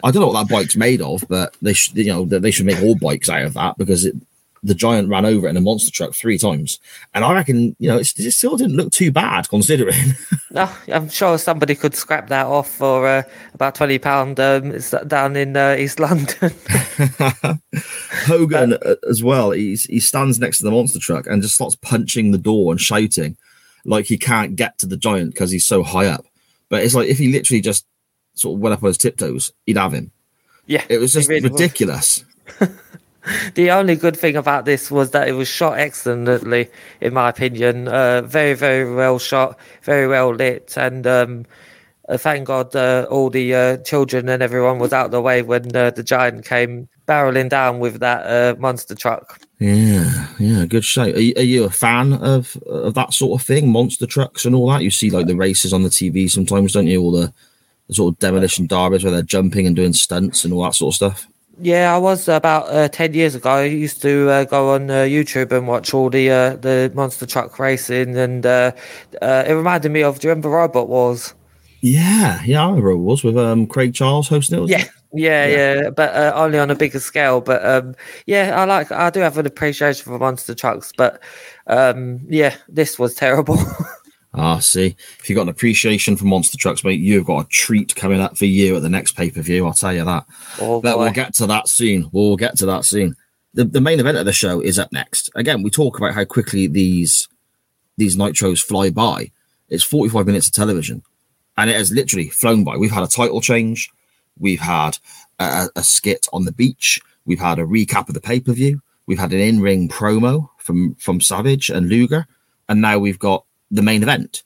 I 0.03 0.11
don't 0.11 0.21
know 0.21 0.29
what 0.29 0.49
that 0.49 0.53
bike's 0.53 0.77
made 0.77 1.01
of, 1.01 1.25
but 1.29 1.57
they 1.63 1.73
should, 1.73 1.97
you 1.97 2.07
know, 2.07 2.25
they 2.25 2.51
should 2.51 2.67
make 2.67 2.83
all 2.83 2.95
bikes 2.95 3.29
out 3.29 3.43
of 3.43 3.55
that 3.55 3.79
because 3.79 4.05
it, 4.05 4.15
the 4.63 4.75
giant 4.75 5.09
ran 5.09 5.25
over 5.25 5.47
it 5.47 5.51
in 5.51 5.57
a 5.57 5.61
monster 5.61 5.91
truck 5.91 6.15
three 6.15 6.37
times, 6.37 6.79
and 7.15 7.25
I 7.25 7.33
reckon, 7.33 7.75
you 7.79 7.89
know, 7.89 7.97
it's, 7.97 8.19
it 8.19 8.31
still 8.33 8.57
didn't 8.57 8.77
look 8.77 8.93
too 8.93 9.11
bad 9.11 9.49
considering. 9.49 10.15
No, 10.51 10.71
I'm 10.89 11.09
sure 11.09 11.39
somebody 11.39 11.75
could 11.75 11.95
scrap 11.95 12.29
that 12.29 12.47
off 12.47 12.71
for 12.71 13.07
uh, 13.07 13.23
about 13.55 13.75
twenty 13.75 13.99
pound. 13.99 14.39
Um, 14.39 14.79
down 15.07 15.37
in 15.37 15.57
uh, 15.57 15.77
East 15.79 15.99
London. 15.99 16.53
Hogan 18.27 18.75
uh, 18.75 18.97
as 19.09 19.23
well. 19.23 19.53
He's 19.53 19.85
he 19.85 20.01
stands 20.01 20.39
next 20.39 20.59
to 20.59 20.65
the 20.65 20.71
monster 20.71 20.99
truck 20.99 21.27
and 21.27 21.41
just 21.41 21.55
starts 21.55 21.77
punching 21.77 22.33
the 22.33 22.39
door 22.39 22.73
and 22.73 22.81
shouting 22.81 23.37
like 23.85 24.07
he 24.07 24.19
can't 24.19 24.57
get 24.57 24.79
to 24.79 24.87
the 24.87 24.97
giant 24.97 25.33
because 25.33 25.51
he's 25.51 25.67
so 25.67 25.83
high 25.83 26.07
up. 26.07 26.27
But 26.69 26.85
it's 26.85 26.95
like 26.95 27.09
if 27.09 27.19
he 27.19 27.33
literally 27.33 27.61
just 27.61 27.87
sort 28.41 28.57
of 28.57 28.61
went 28.61 28.73
up 28.75 28.83
on 28.83 28.89
his 28.89 28.99
tiptoes, 28.99 29.53
he'd 29.67 29.77
have 29.77 29.93
him. 29.93 30.11
yeah, 30.67 30.85
It 30.89 30.99
was 30.99 31.13
just 31.13 31.29
really 31.29 31.49
ridiculous. 31.49 32.25
The 33.55 33.71
only 33.71 33.97
good 33.97 34.17
thing 34.17 34.35
about 34.37 34.65
this 34.65 34.91
was 34.91 35.11
that 35.11 35.29
it 35.29 35.33
was 35.33 35.47
shot 35.47 35.79
excellently, 35.79 36.71
in 37.03 37.13
my 37.13 37.29
opinion. 37.29 37.87
Uh, 37.87 38.23
very, 38.23 38.55
very 38.55 38.93
well 38.93 39.19
shot, 39.19 39.59
very 39.83 40.09
well 40.09 40.35
lit, 40.35 40.75
and 40.79 41.07
um, 41.07 41.45
uh, 42.09 42.17
thank 42.17 42.47
God 42.47 42.75
uh, 42.75 43.07
all 43.11 43.29
the 43.29 43.55
uh, 43.55 43.77
children 43.79 44.29
and 44.29 44.43
everyone 44.43 44.79
was 44.79 44.93
out 44.93 45.07
of 45.07 45.11
the 45.11 45.21
way 45.21 45.43
when 45.43 45.75
uh, 45.77 45.91
the 45.91 46.03
giant 46.03 46.47
came 46.47 46.89
barreling 47.07 47.51
down 47.51 47.79
with 47.79 48.01
that 48.01 48.27
uh, 48.27 48.59
monster 48.59 48.95
truck. 48.95 49.39
Yeah, 49.59 50.29
yeah, 50.39 50.65
good 50.65 50.85
show. 50.85 51.03
Are 51.03 51.19
you, 51.19 51.35
are 51.37 51.43
you 51.43 51.65
a 51.65 51.71
fan 51.71 52.15
of 52.15 52.57
of 52.67 52.95
that 52.95 53.13
sort 53.13 53.39
of 53.39 53.47
thing, 53.47 53.71
monster 53.71 54.07
trucks 54.07 54.47
and 54.47 54.55
all 54.55 54.71
that? 54.71 54.83
You 54.83 54.91
see 54.91 55.11
like 55.11 55.27
the 55.27 55.37
races 55.37 55.75
on 55.75 55.83
the 55.83 55.91
TV 55.91 56.31
sometimes, 56.31 56.73
don't 56.73 56.87
you? 56.87 57.03
All 57.03 57.13
the 57.13 57.35
sort 57.93 58.15
of 58.15 58.19
demolition 58.19 58.67
derbies 58.67 59.05
where 59.05 59.13
they're 59.13 59.23
jumping 59.23 59.67
and 59.67 59.77
doing 59.77 59.93
stunts 59.93 60.45
and 60.45 60.55
all 60.55 60.65
that 60.65 60.75
sort 60.75 60.93
of 60.93 60.97
stuff. 60.97 61.27
Yeah, 61.63 61.95
I 61.95 61.99
was 61.99 62.27
about 62.27 62.69
uh, 62.71 62.89
ten 62.89 63.13
years 63.13 63.35
ago. 63.35 63.51
I 63.51 63.65
used 63.65 64.01
to 64.03 64.31
uh, 64.31 64.45
go 64.45 64.75
on 64.75 64.91
uh, 64.91 65.05
YouTube 65.05 65.53
and 65.53 65.69
watch 65.69 65.93
all 65.93 66.09
the 66.09 66.31
uh, 66.31 66.57
the 66.57 66.91
monster 66.95 67.27
truck 67.27 67.59
racing, 67.59 68.17
and 68.17 68.47
uh, 68.47 68.73
uh, 69.21 69.45
it 69.47 69.53
reminded 69.53 69.93
me 69.93 70.03
of. 70.03 70.21
Do 70.21 70.29
you 70.29 70.31
remember 70.31 70.49
Robot 70.49 70.89
Wars? 70.89 71.35
Yeah, 71.83 72.43
yeah, 72.45 72.63
I 72.63 72.69
remember 72.69 72.91
it 72.91 72.99
was 72.99 73.23
with 73.23 73.37
um 73.37 73.67
Craig 73.67 73.93
Charles 73.93 74.29
hosting 74.29 74.59
it. 74.59 74.61
was 74.63 74.71
Yeah, 75.13 75.47
yeah, 75.47 75.47
yeah, 75.47 75.91
but 75.91 76.15
uh, 76.15 76.33
only 76.37 76.59
on 76.59 76.71
a 76.71 76.77
bigger 76.77 77.01
scale. 77.01 77.41
But 77.41 77.65
um, 77.67 77.97
yeah, 78.27 78.59
I 78.59 78.65
like. 78.65 78.93
I 78.93 79.11
do 79.11 79.21
have 79.21 79.39
an 79.39 79.47
appreciation 79.47 80.05
for 80.05 80.19
monster 80.19 80.55
trucks, 80.55 80.93
but 80.97 81.21
um, 81.67 82.21
yeah, 82.29 82.55
this 82.69 82.99
was 82.99 83.17
terrible. 83.17 83.59
Ah, 84.33 84.61
see, 84.61 84.95
if 85.19 85.29
you've 85.29 85.37
got 85.37 85.43
an 85.43 85.49
appreciation 85.49 86.17
for 86.17 86.25
monster 86.25 86.57
trucks, 86.57 86.85
mate, 86.85 87.01
you've 87.01 87.27
got 87.27 87.47
a 87.47 87.49
treat 87.49 87.97
coming 87.97 88.21
up 88.21 88.39
for 88.39 88.45
you 88.45 88.77
at 88.77 88.83
the 88.83 88.89
next 88.89 89.17
pay 89.17 89.29
per 89.31 89.43
view. 89.43 89.67
I'll 89.67 89.73
tell 89.73 89.93
you 89.93 90.05
that. 90.05 90.25
oh, 90.61 90.81
But 90.81 90.95
boy. 90.97 91.03
we'll 91.05 91.13
get 91.13 91.35
to 91.35 91.47
that 91.49 91.69
soon. 91.69 92.09
We'll 92.13 92.37
get 92.37 92.57
to 92.59 92.67
that 92.67 92.85
soon. 92.85 93.17
The, 93.55 93.65
the 93.65 93.81
main 93.81 93.99
event 93.99 94.19
of 94.19 94.27
the 94.27 94.33
show 94.33 94.61
is 94.61 94.79
up 94.79 94.93
next. 94.93 95.31
Again, 95.35 95.65
we 95.65 95.71
talk 95.71 95.99
about 95.99 96.15
how 96.15 96.25
quickly 96.25 96.69
these 96.69 97.29
these 97.97 98.17
nitros 98.17 98.63
fly 98.63 98.91
by. 98.91 99.33
It's 99.69 99.83
45 99.83 100.27
minutes 100.27 100.47
of 100.47 100.53
television, 100.55 101.03
and 101.57 101.69
it 101.69 101.77
has 101.77 101.91
literally 101.91 102.29
flown 102.29 102.63
by. 102.63 102.77
We've 102.77 102.91
had 102.93 103.03
a 103.03 103.09
title 103.09 103.41
change, 103.41 103.91
we've 104.39 104.61
had 104.61 104.99
a, 105.41 105.69
a 105.75 105.83
skit 105.83 106.27
on 106.33 106.45
the 106.45 106.53
beach, 106.53 107.01
we've 107.25 107.41
had 107.41 107.59
a 107.59 107.65
recap 107.65 108.09
of 108.09 108.15
the 108.15 108.21
pay 108.21 108.39
per 108.41 108.53
view, 108.53 108.81
we've 109.07 109.19
had 109.19 109.33
an 109.33 109.41
in 109.41 109.61
ring 109.61 109.89
promo 109.89 110.49
from 110.59 110.95
from 110.95 111.21
Savage 111.21 111.69
and 111.69 111.89
Luger, 111.89 112.27
and 112.69 112.81
now 112.81 112.99
we've 113.01 113.19
got 113.19 113.45
the 113.71 113.83
main 113.83 114.03
event. 114.03 114.43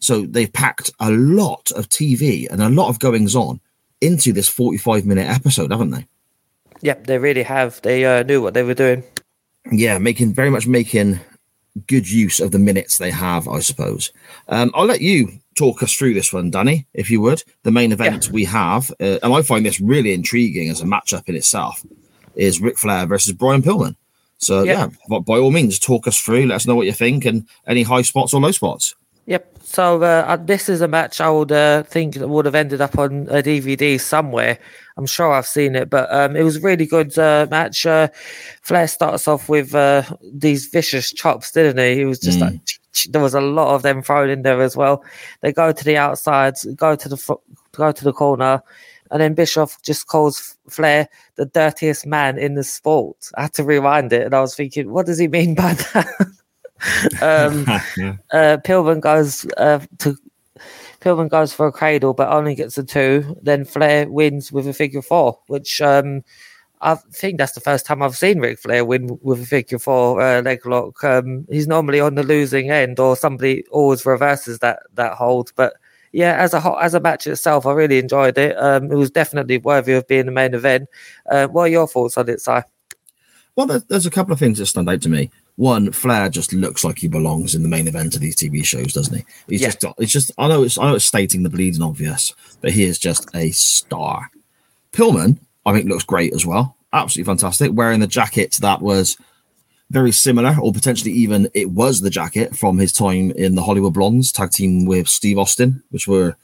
So 0.00 0.22
they've 0.22 0.52
packed 0.52 0.90
a 1.00 1.10
lot 1.10 1.72
of 1.72 1.88
TV 1.88 2.48
and 2.50 2.62
a 2.62 2.68
lot 2.68 2.88
of 2.88 2.98
goings 2.98 3.34
on 3.34 3.60
into 4.00 4.32
this 4.32 4.48
45 4.48 5.06
minute 5.06 5.28
episode, 5.28 5.70
haven't 5.70 5.90
they? 5.90 6.06
Yep, 6.82 7.06
they 7.06 7.18
really 7.18 7.42
have. 7.42 7.80
They 7.82 8.04
uh, 8.04 8.22
knew 8.22 8.42
what 8.42 8.54
they 8.54 8.62
were 8.62 8.74
doing. 8.74 9.02
Yeah, 9.72 9.98
making 9.98 10.34
very 10.34 10.50
much 10.50 10.66
making 10.66 11.20
good 11.86 12.10
use 12.10 12.40
of 12.40 12.52
the 12.52 12.58
minutes 12.58 12.98
they 12.98 13.10
have, 13.10 13.48
I 13.48 13.60
suppose. 13.60 14.12
Um, 14.48 14.70
I'll 14.74 14.86
let 14.86 15.00
you 15.00 15.28
talk 15.56 15.82
us 15.82 15.94
through 15.94 16.14
this 16.14 16.32
one, 16.32 16.50
Danny, 16.50 16.86
if 16.94 17.10
you 17.10 17.20
would. 17.22 17.42
The 17.64 17.72
main 17.72 17.92
event 17.92 18.30
we 18.30 18.44
have, 18.44 18.90
uh, 19.00 19.18
and 19.22 19.34
I 19.34 19.42
find 19.42 19.64
this 19.64 19.80
really 19.80 20.12
intriguing 20.12 20.70
as 20.70 20.80
a 20.80 20.84
matchup 20.84 21.28
in 21.28 21.34
itself, 21.34 21.84
is 22.34 22.60
Ric 22.60 22.78
Flair 22.78 23.06
versus 23.06 23.32
Brian 23.32 23.62
Pillman. 23.62 23.96
So 24.38 24.62
yeah, 24.62 24.72
Yeah. 24.72 24.88
but 25.08 25.20
by 25.20 25.38
all 25.38 25.50
means, 25.50 25.78
talk 25.78 26.06
us 26.06 26.20
through. 26.20 26.46
Let 26.46 26.56
us 26.56 26.66
know 26.66 26.74
what 26.74 26.86
you 26.86 26.92
think 26.92 27.24
and 27.24 27.46
any 27.66 27.82
high 27.82 28.02
spots 28.02 28.34
or 28.34 28.40
low 28.40 28.52
spots. 28.52 28.94
Yep. 29.26 29.52
So 29.64 30.02
uh, 30.02 30.24
uh, 30.28 30.36
this 30.36 30.68
is 30.68 30.80
a 30.80 30.86
match 30.88 31.20
I 31.20 31.28
would 31.28 31.50
uh, 31.50 31.82
think 31.82 32.14
would 32.16 32.44
have 32.44 32.54
ended 32.54 32.80
up 32.80 32.96
on 32.96 33.26
a 33.28 33.42
DVD 33.42 34.00
somewhere. 34.00 34.58
I'm 34.96 35.06
sure 35.06 35.32
I've 35.32 35.46
seen 35.46 35.74
it, 35.74 35.90
but 35.90 36.10
um, 36.14 36.36
it 36.36 36.44
was 36.44 36.56
a 36.56 36.60
really 36.60 36.86
good 36.86 37.18
uh, 37.18 37.48
match. 37.50 37.84
Uh, 37.84 38.08
Flair 38.62 38.86
starts 38.86 39.26
off 39.26 39.48
with 39.48 39.74
uh, 39.74 40.02
these 40.32 40.66
vicious 40.66 41.12
chops, 41.12 41.50
didn't 41.50 41.78
he? 41.78 41.96
He 41.96 42.04
was 42.04 42.20
just 42.20 42.38
like 42.38 42.60
there 43.10 43.20
was 43.20 43.34
a 43.34 43.40
lot 43.40 43.74
of 43.74 43.82
them 43.82 44.02
thrown 44.02 44.30
in 44.30 44.42
there 44.42 44.62
as 44.62 44.76
well. 44.76 45.04
They 45.40 45.52
go 45.52 45.72
to 45.72 45.84
the 45.84 45.96
outside, 45.96 46.54
go 46.76 46.94
to 46.94 47.08
the 47.08 47.36
go 47.72 47.92
to 47.92 48.04
the 48.04 48.12
corner, 48.12 48.62
and 49.10 49.20
then 49.20 49.34
Bischoff 49.34 49.80
just 49.82 50.06
calls 50.06 50.56
Flair 50.68 51.08
the 51.36 51.46
dirtiest 51.46 52.06
man 52.06 52.38
in 52.38 52.54
the 52.54 52.64
sport. 52.64 53.30
I 53.36 53.42
had 53.42 53.54
to 53.54 53.64
rewind 53.64 54.12
it, 54.12 54.22
and 54.22 54.34
I 54.34 54.40
was 54.40 54.54
thinking, 54.54 54.90
what 54.90 55.06
does 55.06 55.18
he 55.18 55.28
mean 55.28 55.54
by 55.54 55.74
that? 55.74 56.06
um, 57.22 57.64
uh, 58.32 58.58
Pillman 58.64 59.00
goes 59.00 59.46
uh, 59.56 59.80
to 59.98 60.16
Pillman 61.00 61.28
goes 61.28 61.52
for 61.52 61.66
a 61.66 61.72
cradle, 61.72 62.14
but 62.14 62.28
only 62.28 62.54
gets 62.54 62.78
a 62.78 62.84
two. 62.84 63.36
Then 63.42 63.64
Flair 63.64 64.10
wins 64.10 64.50
with 64.50 64.66
a 64.66 64.72
figure 64.72 65.02
four, 65.02 65.38
which 65.46 65.80
um, 65.80 66.24
I 66.80 66.94
think 66.94 67.38
that's 67.38 67.52
the 67.52 67.60
first 67.60 67.86
time 67.86 68.02
I've 68.02 68.16
seen 68.16 68.40
Ric 68.40 68.58
Flair 68.58 68.84
win 68.84 69.18
with 69.22 69.42
a 69.42 69.46
figure 69.46 69.78
four 69.78 70.20
uh, 70.20 70.42
leg 70.42 70.66
lock. 70.66 71.02
Um, 71.04 71.46
he's 71.50 71.68
normally 71.68 72.00
on 72.00 72.14
the 72.14 72.22
losing 72.22 72.70
end, 72.70 72.98
or 72.98 73.16
somebody 73.16 73.64
always 73.70 74.04
reverses 74.04 74.58
that 74.60 74.80
that 74.94 75.12
hold. 75.14 75.52
But 75.56 75.74
yeah, 76.16 76.34
as 76.36 76.54
a 76.54 76.76
as 76.80 76.94
a 76.94 77.00
match 77.00 77.26
itself, 77.26 77.66
I 77.66 77.72
really 77.72 77.98
enjoyed 77.98 78.38
it. 78.38 78.56
Um, 78.58 78.90
it 78.90 78.94
was 78.96 79.10
definitely 79.10 79.58
worthy 79.58 79.92
of 79.92 80.08
being 80.08 80.24
the 80.26 80.32
main 80.32 80.54
event. 80.54 80.88
Uh, 81.30 81.46
what 81.48 81.62
are 81.64 81.68
your 81.68 81.86
thoughts 81.86 82.16
on 82.16 82.28
it, 82.30 82.40
Si? 82.40 82.58
Well, 83.54 83.66
there's, 83.66 83.84
there's 83.84 84.06
a 84.06 84.10
couple 84.10 84.32
of 84.32 84.38
things 84.38 84.58
that 84.58 84.66
stand 84.66 84.88
out 84.88 85.02
to 85.02 85.08
me. 85.10 85.30
One, 85.56 85.92
Flair 85.92 86.28
just 86.30 86.52
looks 86.52 86.84
like 86.84 86.98
he 86.98 87.08
belongs 87.08 87.54
in 87.54 87.62
the 87.62 87.68
main 87.68 87.88
event 87.88 88.14
of 88.14 88.20
these 88.20 88.36
TV 88.36 88.64
shows, 88.64 88.92
doesn't 88.92 89.16
he? 89.16 89.24
He's 89.48 89.60
Yeah. 89.62 89.68
just, 89.70 89.84
it's 89.98 90.12
just, 90.12 90.30
I 90.38 90.48
know 90.48 90.62
it's, 90.62 90.76
I 90.78 90.88
know 90.88 90.94
it's 90.96 91.04
stating 91.06 91.42
the 91.42 91.48
bleeding 91.50 91.82
obvious, 91.82 92.34
but 92.60 92.72
he 92.72 92.84
is 92.84 92.98
just 92.98 93.28
a 93.34 93.50
star. 93.52 94.30
Pillman, 94.92 95.38
I 95.64 95.72
think, 95.72 95.88
looks 95.88 96.04
great 96.04 96.34
as 96.34 96.44
well. 96.44 96.76
Absolutely 96.92 97.30
fantastic. 97.30 97.70
Wearing 97.74 98.00
the 98.00 98.06
jacket 98.06 98.58
that 98.60 98.82
was 98.82 99.16
very 99.90 100.12
similar, 100.12 100.56
or 100.60 100.72
potentially 100.72 101.12
even 101.12 101.48
it 101.54 101.70
was 101.70 102.00
the 102.00 102.10
jacket 102.10 102.56
from 102.56 102.78
his 102.78 102.92
time 102.92 103.30
in 103.32 103.54
the 103.54 103.62
Hollywood 103.62 103.94
Blondes 103.94 104.32
tag 104.32 104.50
team 104.50 104.84
with 104.84 105.08
Steve 105.08 105.38
Austin, 105.38 105.82
which 105.90 106.08
were, 106.08 106.36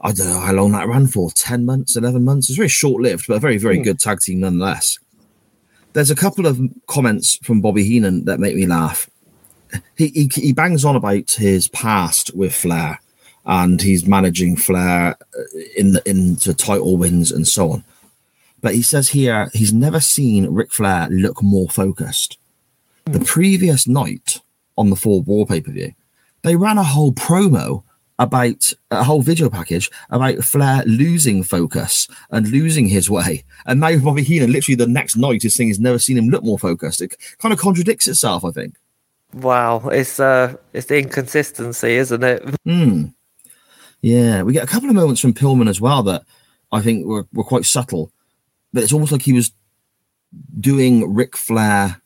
I 0.00 0.12
don't 0.12 0.28
know 0.28 0.40
how 0.40 0.52
long 0.52 0.72
that 0.72 0.88
ran 0.88 1.06
for 1.06 1.30
10 1.30 1.64
months, 1.64 1.96
11 1.96 2.24
months. 2.24 2.48
It's 2.48 2.56
very 2.56 2.68
short 2.68 3.02
lived, 3.02 3.26
but 3.28 3.36
a 3.36 3.40
very, 3.40 3.58
very 3.58 3.78
good 3.78 3.98
tag 4.00 4.20
team 4.20 4.40
nonetheless 4.40 4.98
there's 5.96 6.10
a 6.10 6.14
couple 6.14 6.44
of 6.44 6.60
comments 6.86 7.38
from 7.42 7.62
Bobby 7.62 7.82
Heenan 7.82 8.26
that 8.26 8.38
make 8.38 8.54
me 8.54 8.66
laugh. 8.66 9.08
He, 9.96 10.08
he 10.08 10.30
he 10.32 10.52
bangs 10.52 10.84
on 10.84 10.94
about 10.94 11.30
his 11.30 11.68
past 11.68 12.36
with 12.36 12.54
Flair, 12.54 13.00
and 13.46 13.80
he's 13.80 14.06
managing 14.06 14.58
Flair 14.58 15.16
uh, 15.34 15.42
in 15.74 15.92
the 15.92 16.02
into 16.06 16.52
title 16.52 16.98
wins 16.98 17.32
and 17.32 17.48
so 17.48 17.70
on. 17.72 17.84
But 18.60 18.74
he 18.74 18.82
says 18.82 19.08
here 19.08 19.48
he's 19.54 19.72
never 19.72 19.98
seen 19.98 20.50
Ric 20.50 20.70
Flair 20.70 21.08
look 21.08 21.42
more 21.42 21.70
focused. 21.70 22.36
The 23.06 23.24
previous 23.24 23.86
night 23.86 24.40
on 24.76 24.90
the 24.90 24.96
Four 24.96 25.22
War 25.22 25.46
pay 25.46 25.60
per 25.60 25.70
view, 25.70 25.92
they 26.42 26.56
ran 26.56 26.76
a 26.76 26.82
whole 26.82 27.12
promo 27.12 27.84
about 28.18 28.72
a 28.90 29.04
whole 29.04 29.22
video 29.22 29.48
package 29.48 29.90
about 30.10 30.42
Flair 30.42 30.82
losing 30.86 31.44
focus 31.44 32.08
and 32.30 32.48
losing 32.48 32.88
his 32.88 33.08
way. 33.08 33.44
And 33.64 33.78
now 33.78 33.96
Bobby 33.98 34.24
Heenan, 34.24 34.50
literally 34.50 34.74
the 34.74 34.88
next 34.88 35.16
night, 35.16 35.44
is 35.44 35.54
saying 35.54 35.68
he's 35.68 35.78
never 35.78 36.00
seen 36.00 36.18
him 36.18 36.30
look 36.30 36.42
more 36.42 36.58
focused. 36.58 37.00
It 37.00 37.14
kind 37.38 37.52
of 37.52 37.60
contradicts 37.60 38.08
itself, 38.08 38.44
I 38.44 38.50
think. 38.50 38.76
Wow, 39.34 39.88
it's 39.88 40.18
uh, 40.18 40.56
it's 40.72 40.86
the 40.86 40.98
inconsistency, 40.98 41.94
isn't 41.94 42.24
it? 42.24 42.42
Hmm. 42.64 43.06
Yeah, 44.02 44.42
we 44.42 44.52
get 44.52 44.64
a 44.64 44.68
couple 44.68 44.88
of 44.88 44.94
moments 44.94 45.20
from 45.20 45.32
Pillman 45.32 45.68
as 45.68 45.80
well 45.80 46.02
that 46.04 46.22
I 46.70 46.80
think 46.80 47.06
were, 47.06 47.26
were 47.32 47.44
quite 47.44 47.64
subtle. 47.64 48.12
But 48.72 48.82
it's 48.82 48.92
almost 48.92 49.12
like 49.12 49.22
he 49.22 49.32
was 49.32 49.52
doing 50.60 51.14
Ric 51.14 51.36
Flair 51.36 52.00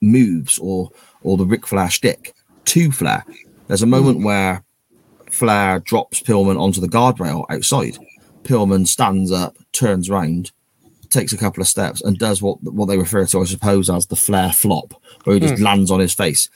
moves 0.00 0.58
or 0.58 0.90
or 1.22 1.36
the 1.36 1.46
Ric 1.46 1.66
Flair 1.66 1.90
shtick 1.90 2.34
to 2.66 2.92
Flair. 2.92 3.24
There's 3.68 3.82
a 3.82 3.86
hmm. 3.86 3.90
moment 3.90 4.24
where 4.24 4.64
Flair 5.30 5.80
drops 5.80 6.20
Pillman 6.20 6.60
onto 6.60 6.80
the 6.80 6.88
guardrail 6.88 7.44
outside. 7.50 7.98
Pillman 8.42 8.86
stands 8.86 9.30
up, 9.30 9.56
turns 9.72 10.10
round, 10.10 10.50
takes 11.10 11.32
a 11.32 11.38
couple 11.38 11.60
of 11.60 11.68
steps, 11.68 12.00
and 12.00 12.18
does 12.18 12.42
what 12.42 12.62
what 12.62 12.86
they 12.86 12.98
refer 12.98 13.26
to, 13.26 13.40
I 13.40 13.44
suppose, 13.44 13.90
as 13.90 14.06
the 14.06 14.16
Flair 14.16 14.52
flop, 14.52 14.94
where 15.24 15.34
he 15.34 15.40
just 15.40 15.58
hmm. 15.58 15.64
lands 15.64 15.90
on 15.90 16.00
his 16.00 16.14
face. 16.14 16.48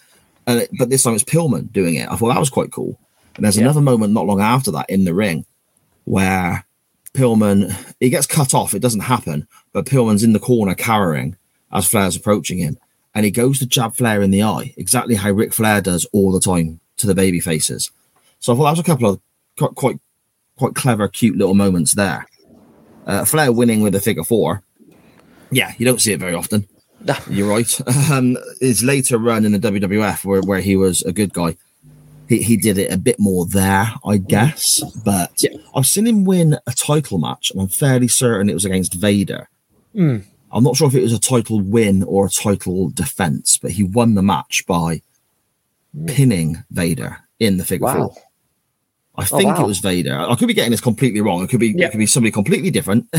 And 0.46 0.60
it, 0.60 0.70
but 0.78 0.90
this 0.90 1.02
time 1.02 1.14
it's 1.14 1.24
Pillman 1.24 1.72
doing 1.72 1.94
it. 1.94 2.10
I 2.10 2.16
thought 2.16 2.28
that 2.28 2.40
was 2.40 2.50
quite 2.50 2.72
cool. 2.72 2.98
And 3.36 3.44
there's 3.44 3.56
another 3.56 3.80
moment 3.80 4.12
not 4.12 4.26
long 4.26 4.40
after 4.40 4.70
that 4.72 4.88
in 4.88 5.04
the 5.04 5.14
ring 5.14 5.44
where 6.04 6.64
Pillman 7.14 7.74
he 8.00 8.10
gets 8.10 8.26
cut 8.26 8.54
off. 8.54 8.74
It 8.74 8.82
doesn't 8.82 9.00
happen, 9.00 9.48
but 9.72 9.86
Pillman's 9.86 10.22
in 10.22 10.32
the 10.32 10.38
corner 10.38 10.74
cowering 10.74 11.36
as 11.72 11.86
Flair's 11.86 12.16
approaching 12.16 12.58
him, 12.58 12.78
and 13.14 13.24
he 13.24 13.30
goes 13.30 13.58
to 13.58 13.66
jab 13.66 13.94
Flair 13.94 14.22
in 14.22 14.30
the 14.30 14.42
eye, 14.42 14.74
exactly 14.76 15.14
how 15.14 15.30
Ric 15.30 15.52
Flair 15.52 15.80
does 15.80 16.06
all 16.12 16.32
the 16.32 16.40
time 16.40 16.80
to 16.96 17.06
the 17.06 17.14
baby 17.14 17.40
faces. 17.40 17.90
So 18.40 18.52
I 18.52 18.56
thought 18.56 18.64
that 18.64 18.70
was 18.70 18.80
a 18.80 18.84
couple 18.84 19.10
of 19.10 19.20
quite 19.56 19.74
quite, 19.74 20.00
quite 20.56 20.74
clever, 20.74 21.08
cute 21.08 21.36
little 21.36 21.54
moments 21.54 21.94
there. 21.94 22.26
Uh, 23.06 23.24
Flair 23.24 23.52
winning 23.52 23.80
with 23.82 23.94
a 23.94 24.00
figure 24.00 24.24
four. 24.24 24.62
Yeah, 25.50 25.72
you 25.78 25.86
don't 25.86 26.00
see 26.00 26.12
it 26.12 26.20
very 26.20 26.34
often. 26.34 26.66
You're 27.28 27.48
right. 27.48 27.80
Um, 28.10 28.36
his 28.60 28.82
later 28.82 29.18
run 29.18 29.44
in 29.44 29.52
the 29.52 29.58
WWF, 29.58 30.24
where, 30.24 30.40
where 30.42 30.60
he 30.60 30.76
was 30.76 31.02
a 31.02 31.12
good 31.12 31.32
guy, 31.32 31.56
he, 32.28 32.42
he 32.42 32.56
did 32.56 32.78
it 32.78 32.92
a 32.92 32.98
bit 32.98 33.16
more 33.18 33.46
there, 33.46 33.92
I 34.04 34.16
guess. 34.18 34.82
But 35.04 35.42
I've 35.74 35.86
seen 35.86 36.06
him 36.06 36.24
win 36.24 36.56
a 36.66 36.72
title 36.72 37.18
match, 37.18 37.50
and 37.50 37.60
I'm 37.60 37.68
fairly 37.68 38.08
certain 38.08 38.48
it 38.48 38.54
was 38.54 38.64
against 38.64 38.94
Vader. 38.94 39.48
I'm 40.54 40.64
not 40.64 40.76
sure 40.76 40.86
if 40.88 40.94
it 40.94 41.02
was 41.02 41.12
a 41.12 41.18
title 41.18 41.60
win 41.60 42.04
or 42.04 42.26
a 42.26 42.30
title 42.30 42.88
defense, 42.90 43.58
but 43.58 43.72
he 43.72 43.82
won 43.82 44.14
the 44.14 44.22
match 44.22 44.64
by 44.66 45.02
pinning 46.06 46.62
Vader 46.70 47.18
in 47.40 47.56
the 47.58 47.64
figure 47.64 47.86
Wow. 47.86 48.08
four. 48.08 48.16
I 49.16 49.24
think 49.24 49.56
wow. 49.58 49.64
it 49.64 49.66
was 49.66 49.78
Vader. 49.78 50.18
I 50.18 50.34
could 50.34 50.48
be 50.48 50.54
getting 50.54 50.70
this 50.72 50.80
completely 50.80 51.20
wrong. 51.20 51.42
It 51.42 51.50
could 51.50 51.60
be 51.60 51.74
Yeah. 51.76 51.86
it 51.86 51.90
could 51.90 51.98
be 51.98 52.06
somebody 52.06 52.30
completely 52.32 52.70
different. 52.70 53.06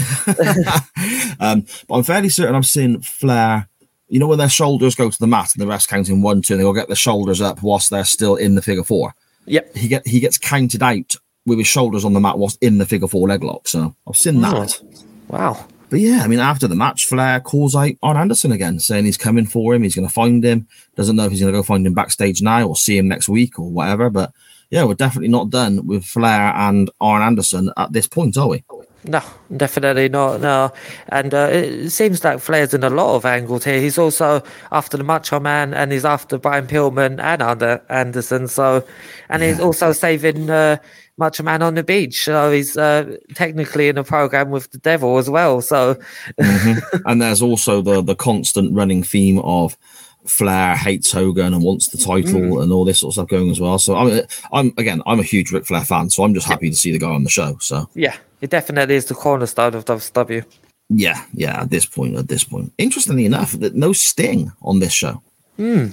um, 1.39 1.65
but 1.87 1.95
I'm 1.95 2.03
fairly 2.03 2.29
certain 2.29 2.55
I've 2.55 2.65
seen 2.65 3.01
Flair. 3.01 3.67
You 4.07 4.19
know 4.19 4.27
when 4.27 4.37
their 4.37 4.49
shoulders 4.49 4.95
go 4.95 5.09
to 5.09 5.17
the 5.19 5.27
mat 5.27 5.53
and 5.55 5.61
the 5.61 5.67
rest 5.67 5.89
counting 5.89 6.21
one, 6.21 6.41
two, 6.41 6.53
and 6.53 6.61
they 6.61 6.65
will 6.65 6.73
get 6.73 6.87
their 6.87 6.95
shoulders 6.95 7.41
up 7.41 7.61
whilst 7.63 7.89
they're 7.89 8.03
still 8.05 8.35
in 8.35 8.55
the 8.55 8.61
figure 8.61 8.83
four. 8.83 9.13
Yep. 9.45 9.75
He 9.75 9.87
get 9.87 10.07
he 10.07 10.19
gets 10.19 10.37
counted 10.37 10.83
out 10.83 11.15
with 11.45 11.57
his 11.59 11.67
shoulders 11.67 12.05
on 12.05 12.13
the 12.13 12.19
mat 12.19 12.37
whilst 12.37 12.61
in 12.61 12.77
the 12.77 12.85
figure 12.85 13.07
four 13.07 13.27
leg 13.27 13.43
lock. 13.43 13.67
So 13.67 13.95
I've 14.07 14.17
seen 14.17 14.41
that. 14.41 14.81
Wow. 15.27 15.65
But 15.89 15.99
yeah, 15.99 16.21
I 16.23 16.27
mean, 16.27 16.39
after 16.39 16.67
the 16.67 16.75
match, 16.75 17.05
Flair 17.05 17.39
calls 17.39 17.75
out 17.75 17.91
Arn 18.01 18.17
Anderson 18.17 18.51
again, 18.51 18.79
saying 18.79 19.05
he's 19.05 19.17
coming 19.17 19.45
for 19.45 19.73
him. 19.73 19.83
He's 19.83 19.95
going 19.95 20.07
to 20.07 20.13
find 20.13 20.43
him. 20.43 20.67
Doesn't 20.95 21.15
know 21.15 21.25
if 21.25 21.31
he's 21.31 21.41
going 21.41 21.53
to 21.53 21.59
go 21.59 21.63
find 21.63 21.85
him 21.85 21.93
backstage 21.93 22.41
now 22.41 22.67
or 22.67 22.75
see 22.75 22.97
him 22.97 23.07
next 23.07 23.29
week 23.29 23.59
or 23.59 23.69
whatever. 23.69 24.09
But 24.09 24.33
yeah, 24.69 24.83
we're 24.83 24.95
definitely 24.95 25.29
not 25.29 25.49
done 25.49 25.85
with 25.85 26.03
Flair 26.03 26.53
and 26.55 26.89
Arn 26.99 27.21
Anderson 27.21 27.71
at 27.77 27.93
this 27.93 28.07
point, 28.07 28.37
are 28.37 28.47
we? 28.47 28.63
No, 29.07 29.21
definitely 29.55 30.09
not. 30.09 30.41
No, 30.41 30.73
and 31.09 31.31
uh, 31.33 31.49
it 31.51 31.91
seems 31.91 32.23
like 32.23 32.39
Flair's 32.39 32.73
in 32.73 32.83
a 32.83 32.89
lot 32.89 33.15
of 33.15 33.25
angles 33.25 33.63
here. 33.63 33.79
He's 33.79 33.99
also 33.99 34.41
after 34.71 34.97
the 34.97 35.03
Macho 35.03 35.39
Man, 35.39 35.75
and 35.75 35.91
he's 35.91 36.05
after 36.05 36.39
Brian 36.39 36.65
Pillman 36.65 37.19
and 37.19 37.41
Arn 37.43 37.81
Anderson. 37.89 38.47
So, 38.47 38.83
and 39.29 39.43
he's 39.43 39.59
also 39.59 39.91
saving 39.91 40.49
uh, 40.49 40.77
Macho 41.17 41.43
Man 41.43 41.61
on 41.61 41.75
the 41.75 41.83
beach. 41.83 42.23
So 42.25 42.51
he's 42.51 42.77
uh, 42.77 43.17
technically 43.33 43.87
in 43.89 43.97
a 43.97 44.03
program 44.03 44.49
with 44.49 44.71
the 44.71 44.77
Devil 44.77 45.17
as 45.17 45.29
well. 45.29 45.61
So, 45.61 45.95
mm-hmm. 46.39 46.97
and 47.05 47.21
there's 47.21 47.41
also 47.41 47.81
the 47.81 48.01
the 48.01 48.15
constant 48.15 48.75
running 48.75 49.03
theme 49.03 49.39
of 49.39 49.77
Flair 50.25 50.75
hates 50.75 51.11
Hogan 51.11 51.53
and 51.53 51.63
wants 51.63 51.89
the 51.89 51.97
title 51.97 52.41
mm. 52.41 52.63
and 52.63 52.71
all 52.71 52.85
this 52.85 52.99
sort 52.99 53.11
of 53.11 53.13
stuff 53.13 53.27
going 53.29 53.51
as 53.51 53.59
well. 53.59 53.77
So 53.79 53.95
I'm, 53.95 54.21
I'm 54.51 54.73
again, 54.77 55.01
I'm 55.05 55.19
a 55.19 55.23
huge 55.23 55.51
Ric 55.51 55.65
Flair 55.65 55.83
fan, 55.83 56.09
so 56.09 56.23
I'm 56.23 56.33
just 56.33 56.47
happy 56.47 56.69
to 56.69 56.75
see 56.75 56.91
the 56.91 56.99
guy 56.99 57.09
on 57.09 57.23
the 57.23 57.29
show. 57.29 57.57
So 57.59 57.89
yeah, 57.93 58.15
it 58.41 58.49
definitely 58.49 58.95
is 58.95 59.05
the 59.05 59.13
cornerstone 59.13 59.75
of 59.75 59.85
WCW. 59.85 60.43
yeah, 60.89 61.25
yeah. 61.33 61.61
At 61.61 61.69
this 61.69 61.85
point, 61.85 62.15
at 62.15 62.27
this 62.27 62.43
point, 62.43 62.73
interestingly 62.77 63.25
enough, 63.25 63.53
that 63.53 63.75
no 63.75 63.93
Sting 63.93 64.51
on 64.61 64.79
this 64.79 64.93
show. 64.93 65.21
Hmm. 65.57 65.87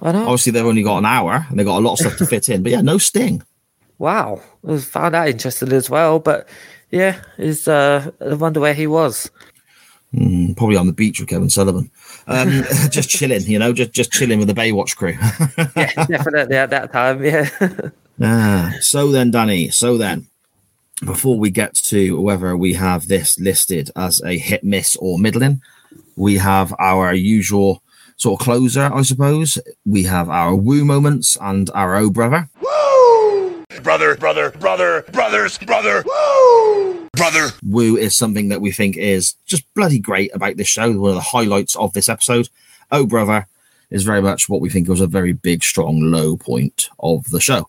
I 0.00 0.12
know. 0.12 0.24
Obviously, 0.24 0.52
they've 0.52 0.66
only 0.66 0.82
got 0.82 0.98
an 0.98 1.06
hour 1.06 1.46
and 1.48 1.58
they've 1.58 1.66
got 1.66 1.78
a 1.78 1.84
lot 1.84 1.92
of 1.92 1.98
stuff 2.00 2.16
to 2.16 2.26
fit 2.26 2.48
in, 2.48 2.62
but 2.62 2.72
yeah, 2.72 2.80
no 2.80 2.98
Sting. 2.98 3.42
Wow, 4.02 4.42
I 4.68 4.78
found 4.78 5.14
that 5.14 5.28
interesting 5.28 5.72
as 5.72 5.88
well. 5.88 6.18
But 6.18 6.48
yeah, 6.90 7.22
is 7.38 7.68
uh, 7.68 8.10
I 8.20 8.34
wonder 8.34 8.58
where 8.58 8.74
he 8.74 8.88
was. 8.88 9.30
Probably 10.12 10.74
on 10.74 10.88
the 10.88 10.92
beach 10.92 11.20
with 11.20 11.28
Kevin 11.28 11.48
Sullivan, 11.48 11.88
um, 12.26 12.48
just 12.90 13.08
chilling, 13.08 13.42
you 13.42 13.60
know, 13.60 13.72
just 13.72 13.92
just 13.92 14.10
chilling 14.10 14.40
with 14.40 14.48
the 14.48 14.54
Baywatch 14.54 14.96
crew. 14.96 15.16
Yeah, 15.76 16.04
definitely 16.06 16.56
at 16.56 16.70
that 16.70 16.92
time. 16.92 17.24
Yeah. 17.24 17.48
Ah, 18.20 18.72
so 18.80 19.12
then, 19.12 19.30
Danny. 19.30 19.70
So 19.70 19.96
then, 19.96 20.26
before 21.04 21.38
we 21.38 21.50
get 21.50 21.76
to 21.76 22.20
whether 22.20 22.56
we 22.56 22.72
have 22.72 23.06
this 23.06 23.38
listed 23.38 23.92
as 23.94 24.20
a 24.22 24.36
hit, 24.36 24.64
miss, 24.64 24.96
or 24.96 25.16
middling, 25.16 25.62
we 26.16 26.38
have 26.38 26.74
our 26.80 27.14
usual 27.14 27.84
sort 28.16 28.40
of 28.40 28.44
closer, 28.44 28.90
I 28.92 29.02
suppose. 29.02 29.60
We 29.86 30.02
have 30.04 30.28
our 30.28 30.56
woo 30.56 30.84
moments 30.84 31.38
and 31.40 31.70
our 31.72 31.94
oh 31.94 32.10
brother. 32.10 32.48
Brother, 33.82 34.14
brother, 34.16 34.50
brother, 34.50 35.04
brothers, 35.12 35.58
brother, 35.58 36.04
woo! 36.06 37.08
Brother. 37.16 37.48
Woo 37.64 37.96
is 37.96 38.16
something 38.16 38.48
that 38.48 38.60
we 38.60 38.70
think 38.72 38.96
is 38.96 39.34
just 39.44 39.64
bloody 39.74 39.98
great 39.98 40.34
about 40.34 40.56
this 40.56 40.68
show. 40.68 40.92
One 40.92 41.10
of 41.10 41.16
the 41.16 41.20
highlights 41.20 41.74
of 41.76 41.92
this 41.92 42.08
episode. 42.08 42.48
Oh 42.90 43.06
brother 43.06 43.46
is 43.90 44.04
very 44.04 44.22
much 44.22 44.48
what 44.48 44.60
we 44.60 44.70
think 44.70 44.88
was 44.88 45.00
a 45.00 45.06
very 45.06 45.32
big, 45.32 45.62
strong 45.62 46.00
low 46.00 46.36
point 46.36 46.88
of 47.00 47.28
the 47.30 47.40
show. 47.40 47.68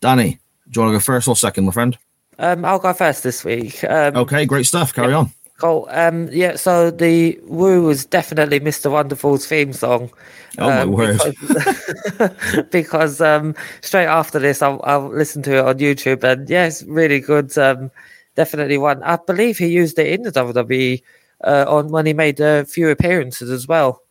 Danny, 0.00 0.38
do 0.70 0.80
you 0.80 0.82
want 0.82 0.92
to 0.92 0.96
go 0.98 1.00
first 1.00 1.26
or 1.28 1.34
second, 1.36 1.64
my 1.64 1.72
friend? 1.72 1.98
Um, 2.38 2.64
I'll 2.64 2.78
go 2.78 2.92
first 2.92 3.22
this 3.24 3.44
week. 3.44 3.82
Um, 3.84 4.16
Okay, 4.16 4.46
great 4.46 4.66
stuff. 4.66 4.94
Carry 4.94 5.12
on. 5.12 5.32
Cool. 5.58 5.88
Um, 5.90 6.28
yeah, 6.30 6.54
so 6.56 6.90
the 6.90 7.38
Woo 7.44 7.82
was 7.82 8.04
definitely 8.04 8.60
Mr. 8.60 8.90
Wonderful's 8.90 9.46
theme 9.46 9.72
song. 9.72 10.10
Oh, 10.58 10.68
my 10.68 10.82
Um, 10.82 10.92
word. 10.92 11.20
Because, 11.20 12.64
because 12.70 13.20
um, 13.20 13.54
straight 13.80 14.06
after 14.06 14.38
this, 14.38 14.62
I'll, 14.62 14.80
I'll 14.84 15.08
listen 15.08 15.42
to 15.42 15.56
it 15.58 15.64
on 15.64 15.78
YouTube, 15.78 16.22
and 16.24 16.48
yeah, 16.48 16.66
it's 16.66 16.82
really 16.84 17.20
good. 17.20 17.56
Um, 17.58 17.90
definitely 18.36 18.78
one. 18.78 19.02
I 19.02 19.16
believe 19.16 19.58
he 19.58 19.66
used 19.66 19.98
it 19.98 20.06
in 20.06 20.22
the 20.22 20.30
WWE 20.32 21.02
uh, 21.44 21.64
on 21.68 21.88
when 21.88 22.06
he 22.06 22.12
made 22.12 22.38
a 22.40 22.64
few 22.64 22.88
appearances 22.90 23.50
as 23.50 23.66
well. 23.68 24.02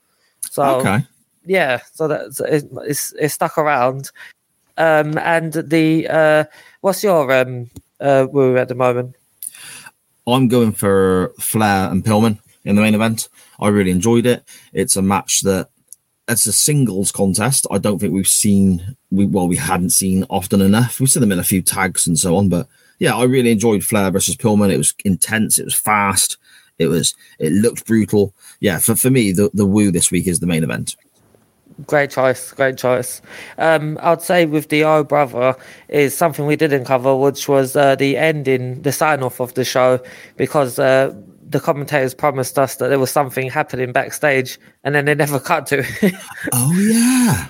So 0.49 0.63
Okay. 0.81 0.99
yeah, 1.45 1.79
so 1.93 2.07
that's 2.09 2.39
it, 2.41 2.65
it's, 2.85 3.13
it's 3.19 3.33
stuck 3.35 3.57
around. 3.57 4.11
Um, 4.77 5.17
and 5.17 5.53
the 5.53 6.07
uh, 6.09 6.43
what's 6.81 7.03
your 7.03 7.31
um, 7.31 7.69
uh, 7.99 8.27
Woo 8.31 8.57
at 8.57 8.67
the 8.67 8.75
moment? 8.75 9.15
I'm 10.27 10.47
going 10.47 10.73
for 10.73 11.33
Flair 11.39 11.89
and 11.89 12.03
Pillman 12.03 12.39
in 12.65 12.75
the 12.75 12.81
main 12.81 12.95
event. 12.95 13.29
I 13.59 13.69
really 13.69 13.91
enjoyed 13.91 14.25
it. 14.25 14.43
It's 14.73 14.95
a 14.95 15.01
match 15.01 15.41
that 15.41 15.69
it's 16.27 16.45
a 16.45 16.51
singles 16.51 17.11
contest. 17.11 17.65
I 17.71 17.77
don't 17.77 17.99
think 17.99 18.13
we've 18.13 18.27
seen 18.27 18.97
we 19.09 19.25
well 19.25 19.47
we 19.47 19.55
hadn't 19.55 19.91
seen 19.91 20.25
often 20.29 20.61
enough. 20.61 20.99
We've 20.99 21.09
seen 21.09 21.21
them 21.21 21.31
in 21.31 21.39
a 21.39 21.43
few 21.43 21.61
tags 21.61 22.05
and 22.05 22.19
so 22.19 22.35
on, 22.35 22.49
but 22.49 22.67
yeah, 22.99 23.15
I 23.15 23.23
really 23.23 23.51
enjoyed 23.51 23.83
Flair 23.83 24.11
versus 24.11 24.35
Pillman. 24.35 24.71
It 24.71 24.77
was 24.77 24.93
intense. 25.05 25.59
It 25.59 25.65
was 25.65 25.75
fast. 25.75 26.37
It 26.79 26.87
was. 26.87 27.15
It 27.39 27.53
looked 27.53 27.85
brutal. 27.85 28.33
Yeah, 28.59 28.79
for, 28.79 28.95
for 28.95 29.09
me, 29.09 29.31
the 29.31 29.49
the 29.53 29.65
woo 29.65 29.91
this 29.91 30.11
week 30.11 30.27
is 30.27 30.39
the 30.39 30.47
main 30.47 30.63
event. 30.63 30.95
Great 31.85 32.09
choice, 32.09 32.51
great 32.53 32.77
choice. 32.77 33.21
Um, 33.57 33.99
I'd 34.01 34.21
say 34.21 34.45
with 34.45 34.69
the 34.69 34.83
O 34.83 35.03
brother 35.03 35.55
is 35.89 36.17
something 36.17 36.45
we 36.45 36.55
didn't 36.55 36.85
cover, 36.85 37.15
which 37.15 37.47
was 37.47 37.75
uh, 37.75 37.95
the 37.95 38.17
ending, 38.17 38.81
the 38.81 38.91
sign 38.91 39.21
off 39.21 39.39
of 39.39 39.53
the 39.53 39.63
show, 39.63 39.99
because 40.37 40.79
uh, 40.79 41.13
the 41.47 41.59
commentators 41.59 42.15
promised 42.15 42.57
us 42.57 42.77
that 42.77 42.87
there 42.87 42.99
was 42.99 43.11
something 43.11 43.49
happening 43.49 43.91
backstage, 43.91 44.59
and 44.83 44.95
then 44.95 45.05
they 45.05 45.13
never 45.13 45.39
cut 45.51 45.67
to. 45.67 45.85
it. 46.01 46.15
Oh 46.51 46.73
yeah. 46.73 47.47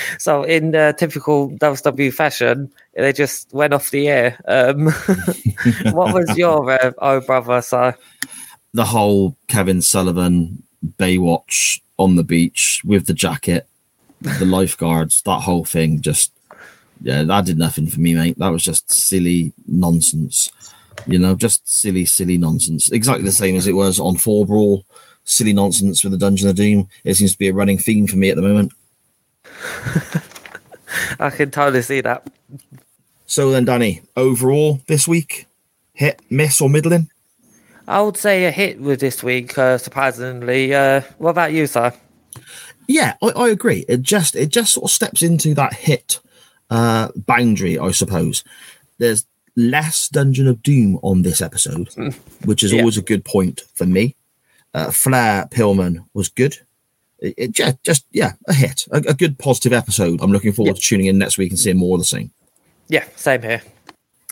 so 0.18 0.42
in 0.42 0.74
uh, 0.74 0.92
typical 0.92 1.50
WW 1.50 2.12
fashion, 2.12 2.70
they 2.94 3.12
just 3.12 3.52
went 3.52 3.74
off 3.74 3.90
the 3.90 4.08
air. 4.08 4.40
Um, 4.46 4.86
what 5.92 6.14
was 6.14 6.36
your 6.36 6.70
uh, 6.70 6.92
O 6.98 7.20
brother? 7.20 7.62
So 7.62 7.92
the 8.72 8.84
whole 8.84 9.36
Kevin 9.48 9.82
Sullivan 9.82 10.62
Baywatch 10.98 11.80
on 12.02 12.16
the 12.16 12.24
beach 12.24 12.82
with 12.84 13.06
the 13.06 13.14
jacket, 13.14 13.66
the 14.20 14.44
lifeguards, 14.44 15.22
that 15.22 15.40
whole 15.40 15.64
thing 15.64 16.00
just 16.00 16.32
yeah, 17.02 17.24
that 17.24 17.46
did 17.46 17.58
nothing 17.58 17.88
for 17.88 18.00
me, 18.00 18.14
mate. 18.14 18.38
That 18.38 18.52
was 18.52 18.62
just 18.62 18.90
silly 18.90 19.52
nonsense. 19.66 20.52
You 21.06 21.18
know, 21.18 21.34
just 21.34 21.68
silly, 21.68 22.04
silly 22.04 22.38
nonsense. 22.38 22.92
Exactly 22.92 23.24
the 23.24 23.32
same 23.32 23.56
as 23.56 23.66
it 23.66 23.74
was 23.74 23.98
on 23.98 24.16
Fall 24.16 24.44
Brawl. 24.44 24.84
Silly 25.24 25.52
nonsense 25.52 26.04
with 26.04 26.12
the 26.12 26.18
Dungeon 26.18 26.48
of 26.48 26.56
Doom. 26.56 26.88
It 27.04 27.14
seems 27.14 27.32
to 27.32 27.38
be 27.38 27.48
a 27.48 27.52
running 27.52 27.78
theme 27.78 28.06
for 28.06 28.16
me 28.16 28.30
at 28.30 28.36
the 28.36 28.42
moment. 28.42 28.72
I 31.18 31.30
can 31.30 31.50
totally 31.50 31.82
see 31.82 32.00
that. 32.02 32.26
So 33.26 33.50
then, 33.50 33.64
Danny, 33.64 34.02
overall 34.16 34.80
this 34.86 35.08
week, 35.08 35.46
hit, 35.94 36.20
miss, 36.30 36.60
or 36.60 36.70
middling? 36.70 37.10
I 37.88 38.00
would 38.00 38.16
say 38.16 38.44
a 38.44 38.50
hit 38.50 38.80
with 38.80 39.00
this 39.00 39.22
week, 39.22 39.56
uh, 39.58 39.78
surprisingly. 39.78 40.74
Uh, 40.74 41.02
what 41.18 41.30
about 41.30 41.52
you, 41.52 41.66
sir? 41.66 41.92
Yeah, 42.88 43.14
I, 43.22 43.28
I 43.30 43.48
agree. 43.48 43.84
It 43.88 44.02
just 44.02 44.34
it 44.36 44.48
just 44.50 44.72
sort 44.74 44.84
of 44.84 44.90
steps 44.90 45.22
into 45.22 45.54
that 45.54 45.74
hit 45.74 46.20
uh, 46.70 47.08
boundary, 47.14 47.78
I 47.78 47.90
suppose. 47.92 48.44
There's 48.98 49.26
less 49.56 50.08
Dungeon 50.08 50.46
of 50.48 50.62
Doom 50.62 50.98
on 51.02 51.22
this 51.22 51.40
episode, 51.42 51.88
which 52.44 52.62
is 52.62 52.72
Yeah. 52.72 52.80
always 52.80 52.96
a 52.96 53.02
good 53.02 53.24
point 53.24 53.62
for 53.74 53.86
me. 53.86 54.14
Uh, 54.74 54.90
Flair 54.90 55.46
Pillman 55.50 56.04
was 56.14 56.28
good. 56.28 56.58
It, 57.18 57.34
it 57.36 57.52
just, 57.52 57.82
just 57.82 58.06
yeah, 58.12 58.32
a 58.48 58.54
hit, 58.54 58.86
a, 58.90 58.96
a 59.08 59.14
good 59.14 59.38
positive 59.38 59.72
episode. 59.72 60.20
I'm 60.22 60.32
looking 60.32 60.52
forward 60.52 60.76
to 60.76 60.82
tuning 60.82 61.06
in 61.06 61.18
next 61.18 61.36
week 61.38 61.50
and 61.50 61.58
seeing 61.58 61.76
more 61.76 61.96
of 61.96 62.00
the 62.00 62.06
same. 62.06 62.30
Yeah, 62.88 63.04
same 63.16 63.42
here. 63.42 63.62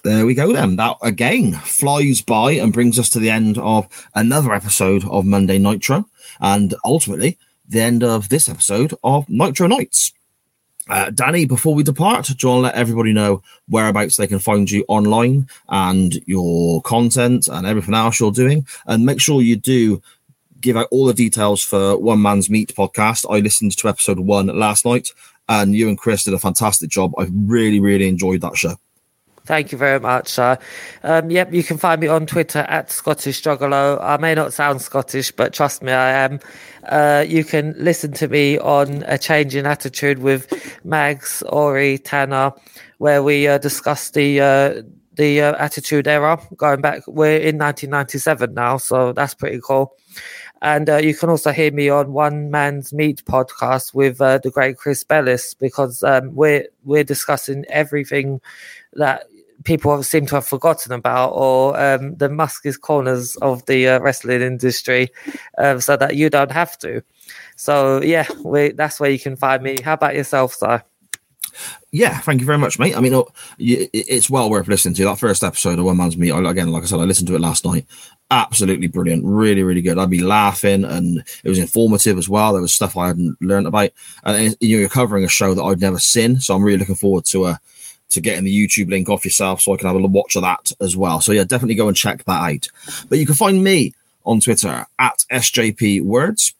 There 0.02 0.24
we 0.24 0.34
go 0.34 0.52
then. 0.52 0.76
That 0.76 0.96
again 1.02 1.52
flies 1.52 2.22
by 2.22 2.52
and 2.52 2.72
brings 2.72 2.98
us 2.98 3.10
to 3.10 3.18
the 3.18 3.30
end 3.30 3.58
of 3.58 3.86
another 4.14 4.54
episode 4.54 5.04
of 5.04 5.26
Monday 5.26 5.58
Nitro, 5.58 6.06
and 6.40 6.74
ultimately 6.84 7.38
the 7.68 7.80
end 7.80 8.02
of 8.02 8.30
this 8.30 8.48
episode 8.48 8.94
of 9.04 9.28
Nitro 9.28 9.66
Nights. 9.66 10.12
Uh, 10.88 11.10
Danny, 11.10 11.44
before 11.44 11.74
we 11.74 11.82
depart, 11.82 12.26
do 12.26 12.34
you 12.40 12.48
want 12.48 12.58
to 12.58 12.62
let 12.62 12.74
everybody 12.74 13.12
know 13.12 13.42
whereabouts 13.68 14.16
they 14.16 14.26
can 14.26 14.38
find 14.38 14.70
you 14.70 14.84
online 14.88 15.46
and 15.68 16.14
your 16.26 16.82
content 16.82 17.46
and 17.46 17.66
everything 17.66 17.94
else 17.94 18.18
you're 18.18 18.32
doing? 18.32 18.66
And 18.86 19.04
make 19.04 19.20
sure 19.20 19.42
you 19.42 19.56
do 19.56 20.02
give 20.60 20.76
out 20.76 20.88
all 20.90 21.04
the 21.04 21.14
details 21.14 21.62
for 21.62 21.96
One 21.96 22.22
Man's 22.22 22.50
Meat 22.50 22.74
podcast. 22.74 23.24
I 23.30 23.40
listened 23.40 23.76
to 23.76 23.88
episode 23.88 24.18
one 24.18 24.46
last 24.46 24.84
night, 24.84 25.10
and 25.48 25.74
you 25.74 25.88
and 25.88 25.98
Chris 25.98 26.24
did 26.24 26.34
a 26.34 26.38
fantastic 26.38 26.90
job. 26.90 27.12
I 27.18 27.28
really, 27.30 27.80
really 27.80 28.08
enjoyed 28.08 28.40
that 28.40 28.56
show. 28.56 28.76
Thank 29.50 29.72
you 29.72 29.78
very 29.78 29.98
much. 29.98 30.38
Um, 30.38 31.28
yep, 31.28 31.52
you 31.52 31.64
can 31.64 31.76
find 31.76 32.00
me 32.00 32.06
on 32.06 32.24
Twitter 32.24 32.60
at 32.60 32.92
Scottish 32.92 33.42
Juggalo. 33.42 34.00
I 34.00 34.16
may 34.16 34.32
not 34.32 34.52
sound 34.52 34.80
Scottish, 34.80 35.32
but 35.32 35.52
trust 35.52 35.82
me, 35.82 35.90
I 35.90 36.12
am. 36.12 36.38
Uh, 36.84 37.24
you 37.26 37.42
can 37.42 37.74
listen 37.76 38.12
to 38.12 38.28
me 38.28 38.58
on 38.60 39.02
A 39.08 39.18
Change 39.18 39.56
in 39.56 39.66
Attitude 39.66 40.20
with 40.20 40.46
Mags, 40.84 41.42
Ori, 41.48 41.98
Tanner, 41.98 42.52
where 42.98 43.24
we 43.24 43.48
uh, 43.48 43.58
discuss 43.58 44.10
the 44.10 44.40
uh, 44.40 44.82
the 45.14 45.40
uh, 45.42 45.56
Attitude 45.56 46.06
Era 46.06 46.40
going 46.56 46.80
back. 46.80 47.02
We're 47.08 47.38
in 47.38 47.58
1997 47.58 48.54
now, 48.54 48.76
so 48.76 49.12
that's 49.12 49.34
pretty 49.34 49.58
cool. 49.60 49.96
And 50.62 50.88
uh, 50.88 50.98
you 50.98 51.14
can 51.14 51.28
also 51.28 51.50
hear 51.50 51.72
me 51.72 51.88
on 51.88 52.12
One 52.12 52.52
Man's 52.52 52.92
Meat 52.92 53.24
podcast 53.24 53.94
with 53.94 54.20
uh, 54.20 54.38
the 54.38 54.50
great 54.50 54.76
Chris 54.76 55.02
Bellis 55.02 55.54
because 55.54 56.04
um, 56.04 56.36
we're 56.36 56.68
we're 56.84 57.02
discussing 57.02 57.64
everything 57.68 58.40
that 58.94 59.24
people 59.64 60.02
seem 60.02 60.26
to 60.26 60.36
have 60.36 60.46
forgotten 60.46 60.92
about, 60.92 61.30
or 61.30 61.78
um, 61.78 62.16
the 62.16 62.28
Musk's 62.28 62.76
corners 62.76 63.36
of 63.36 63.64
the 63.66 63.88
uh, 63.88 64.00
wrestling 64.00 64.42
industry, 64.42 65.08
um, 65.58 65.80
so 65.80 65.96
that 65.96 66.16
you 66.16 66.30
don't 66.30 66.52
have 66.52 66.78
to. 66.78 67.02
So 67.56 68.02
yeah, 68.02 68.26
we, 68.44 68.72
that's 68.72 69.00
where 69.00 69.10
you 69.10 69.18
can 69.18 69.36
find 69.36 69.62
me. 69.62 69.76
How 69.82 69.94
about 69.94 70.14
yourself, 70.14 70.54
sir? 70.54 70.82
Yeah, 71.92 72.18
thank 72.20 72.40
you 72.40 72.46
very 72.46 72.58
much, 72.58 72.78
mate. 72.78 72.96
I 72.96 73.00
mean, 73.00 73.22
it's 73.58 74.30
well 74.30 74.48
worth 74.48 74.68
listening 74.68 74.94
to. 74.94 75.04
That 75.04 75.18
first 75.18 75.42
episode 75.42 75.78
of 75.78 75.84
One 75.84 75.96
Man's 75.96 76.16
Meat, 76.16 76.30
again, 76.30 76.70
like 76.70 76.84
I 76.84 76.86
said, 76.86 77.00
I 77.00 77.04
listened 77.04 77.28
to 77.28 77.34
it 77.34 77.40
last 77.40 77.64
night. 77.64 77.86
Absolutely 78.30 78.86
brilliant. 78.86 79.24
Really, 79.24 79.64
really 79.64 79.82
good. 79.82 79.98
I'd 79.98 80.08
be 80.08 80.22
laughing 80.22 80.84
and 80.84 81.18
it 81.42 81.48
was 81.48 81.58
informative 81.58 82.16
as 82.16 82.28
well. 82.28 82.52
There 82.52 82.62
was 82.62 82.72
stuff 82.72 82.96
I 82.96 83.08
hadn't 83.08 83.36
learned 83.42 83.66
about. 83.66 83.90
And 84.22 84.56
you're 84.60 84.88
covering 84.88 85.24
a 85.24 85.28
show 85.28 85.52
that 85.52 85.62
I'd 85.62 85.80
never 85.80 85.98
seen. 85.98 86.38
So 86.38 86.54
I'm 86.54 86.62
really 86.62 86.78
looking 86.78 86.94
forward 86.94 87.24
to 87.26 87.46
uh, 87.46 87.56
to 88.10 88.20
getting 88.20 88.44
the 88.44 88.54
YouTube 88.54 88.90
link 88.90 89.08
off 89.08 89.24
yourself 89.24 89.60
so 89.60 89.72
I 89.72 89.76
can 89.76 89.86
have 89.86 89.96
a 89.96 90.06
watch 90.06 90.36
of 90.36 90.42
that 90.42 90.72
as 90.80 90.96
well. 90.96 91.20
So 91.20 91.32
yeah, 91.32 91.44
definitely 91.44 91.74
go 91.74 91.88
and 91.88 91.96
check 91.96 92.24
that 92.24 92.52
out. 92.52 92.68
But 93.08 93.18
you 93.18 93.26
can 93.26 93.34
find 93.34 93.62
me 93.62 93.94
on 94.24 94.40
Twitter 94.40 94.86
at 94.98 95.24
SJP 95.30 96.02
Words 96.02 96.54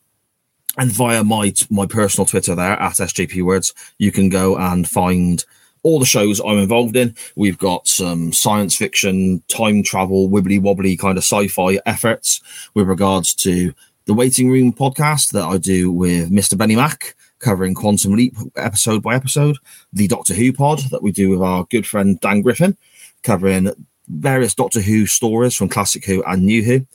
and 0.79 0.91
via 0.93 1.25
my 1.25 1.53
my 1.69 1.87
personal 1.87 2.27
Twitter 2.27 2.55
there 2.55 2.73
at 2.73 2.93
SJP 2.93 3.43
Words, 3.43 3.75
you 3.99 4.13
can 4.13 4.29
go 4.29 4.57
and 4.57 4.89
find 4.89 5.45
all 5.83 5.99
the 5.99 6.07
shows 6.07 6.41
I'm 6.41 6.59
involved 6.59 6.97
in. 6.97 7.15
We've 7.37 7.59
got 7.59 7.89
some 7.89 8.33
science 8.33 8.77
fiction, 8.77 9.43
time 9.49 9.83
travel, 9.83 10.29
wibbly 10.29 10.61
wobbly 10.61 10.97
kind 10.97 11.17
of 11.17 11.25
sci-fi 11.25 11.79
efforts 11.87 12.41
with 12.75 12.87
regards 12.87 13.35
to 13.37 13.73
the 14.05 14.15
Waiting 14.15 14.51
Room 14.51 14.73
podcast 14.73 15.33
that 15.33 15.45
I 15.45 15.59
do 15.59 15.91
with 15.91 16.31
Mr. 16.31 16.57
Benny 16.57 16.77
Mac, 16.77 17.15
covering 17.41 17.75
Quantum 17.75 18.13
Leap 18.13 18.37
episode 18.57 19.03
by 19.03 19.15
episode. 19.15 19.57
The 19.93 20.07
Doctor 20.07 20.35
Who 20.35 20.53
pod 20.53 20.81
that 20.91 21.03
we 21.03 21.11
do 21.11 21.31
with 21.31 21.43
our 21.43 21.65
good 21.65 21.87
friend 21.87 22.21
Dan 22.21 22.43
Griffin, 22.43 22.77
covering 23.23 23.73
various 24.09 24.55
Doctor 24.55 24.81
Who 24.81 25.07
stories 25.07 25.55
from 25.55 25.69
Classic 25.69 26.05
Who 26.05 26.23
and 26.25 26.45
New 26.45 26.63
Who. 26.63 26.87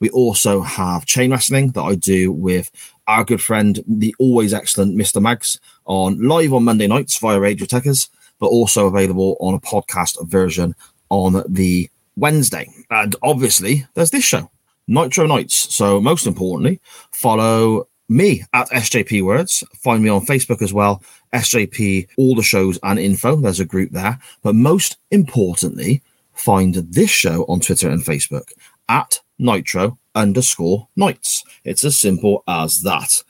We 0.00 0.10
also 0.10 0.62
have 0.62 1.06
chain 1.06 1.30
wrestling 1.30 1.70
that 1.72 1.82
I 1.82 1.94
do 1.94 2.32
with 2.32 2.70
our 3.06 3.24
good 3.24 3.40
friend, 3.40 3.82
the 3.86 4.14
always 4.18 4.52
excellent 4.52 4.96
Mr. 4.96 5.22
Mags, 5.22 5.60
on 5.84 6.20
live 6.26 6.52
on 6.52 6.64
Monday 6.64 6.86
nights 6.86 7.18
via 7.18 7.38
Radio 7.38 7.66
Techers, 7.66 8.08
but 8.40 8.48
also 8.48 8.86
available 8.86 9.36
on 9.40 9.54
a 9.54 9.60
podcast 9.60 10.26
version 10.28 10.74
on 11.08 11.44
the 11.48 11.88
Wednesday. 12.16 12.68
And 12.90 13.14
obviously, 13.22 13.86
there's 13.94 14.10
this 14.10 14.24
show, 14.24 14.50
Nitro 14.88 15.26
Nights. 15.26 15.72
So, 15.74 16.00
most 16.00 16.26
importantly, 16.26 16.80
follow 17.12 17.86
me 18.12 18.44
at 18.52 18.70
SJP 18.70 19.22
Words. 19.22 19.64
Find 19.74 20.02
me 20.02 20.10
on 20.10 20.26
Facebook 20.26 20.62
as 20.62 20.72
well, 20.72 21.02
SJP, 21.32 22.08
all 22.16 22.34
the 22.34 22.42
shows 22.42 22.78
and 22.82 22.98
info. 22.98 23.36
There's 23.36 23.60
a 23.60 23.64
group 23.64 23.90
there. 23.90 24.18
But 24.42 24.54
most 24.54 24.98
importantly, 25.10 26.02
find 26.34 26.74
this 26.74 27.10
show 27.10 27.44
on 27.48 27.60
Twitter 27.60 27.88
and 27.88 28.02
Facebook 28.02 28.52
at 28.88 29.20
Nitro 29.38 29.98
underscore 30.14 30.88
Nights. 30.96 31.44
It's 31.64 31.84
as 31.84 32.00
simple 32.00 32.44
as 32.46 32.82
that. 32.82 33.22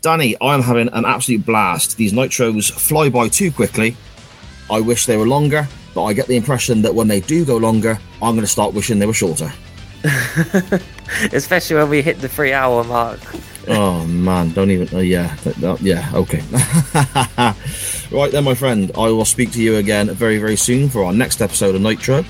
Danny, 0.00 0.34
I'm 0.40 0.62
having 0.62 0.88
an 0.88 1.04
absolute 1.04 1.44
blast. 1.44 1.96
These 1.96 2.12
Nitros 2.12 2.72
fly 2.72 3.10
by 3.10 3.28
too 3.28 3.52
quickly. 3.52 3.96
I 4.70 4.80
wish 4.80 5.04
they 5.04 5.16
were 5.16 5.26
longer, 5.26 5.68
but 5.94 6.04
I 6.04 6.12
get 6.14 6.26
the 6.26 6.36
impression 6.36 6.80
that 6.82 6.94
when 6.94 7.08
they 7.08 7.20
do 7.20 7.44
go 7.44 7.56
longer, 7.56 7.98
I'm 8.22 8.34
going 8.34 8.40
to 8.40 8.46
start 8.46 8.72
wishing 8.72 8.98
they 8.98 9.06
were 9.06 9.12
shorter. 9.12 9.52
Especially 11.32 11.76
when 11.76 11.88
we 11.88 12.02
hit 12.02 12.20
the 12.20 12.28
three 12.28 12.52
hour 12.52 12.84
mark. 12.84 13.20
oh 13.68 14.06
man, 14.06 14.50
don't 14.52 14.70
even. 14.70 14.88
Uh, 14.96 15.00
yeah, 15.00 15.34
th- 15.36 15.80
yeah, 15.80 16.10
okay. 16.14 16.42
right 18.10 18.32
then, 18.32 18.44
my 18.44 18.54
friend, 18.54 18.90
I 18.96 19.08
will 19.10 19.24
speak 19.24 19.52
to 19.52 19.62
you 19.62 19.76
again 19.76 20.10
very, 20.10 20.38
very 20.38 20.56
soon 20.56 20.88
for 20.88 21.04
our 21.04 21.12
next 21.12 21.40
episode 21.40 21.74
of 21.74 21.80
Nitro. 21.80 22.24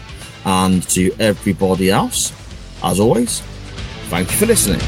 And 0.44 0.82
to 0.90 1.12
everybody 1.20 1.90
else, 1.90 2.32
as 2.82 2.98
always, 2.98 3.40
thank 4.08 4.30
you 4.30 4.36
for 4.38 4.46
listening. 4.46 4.80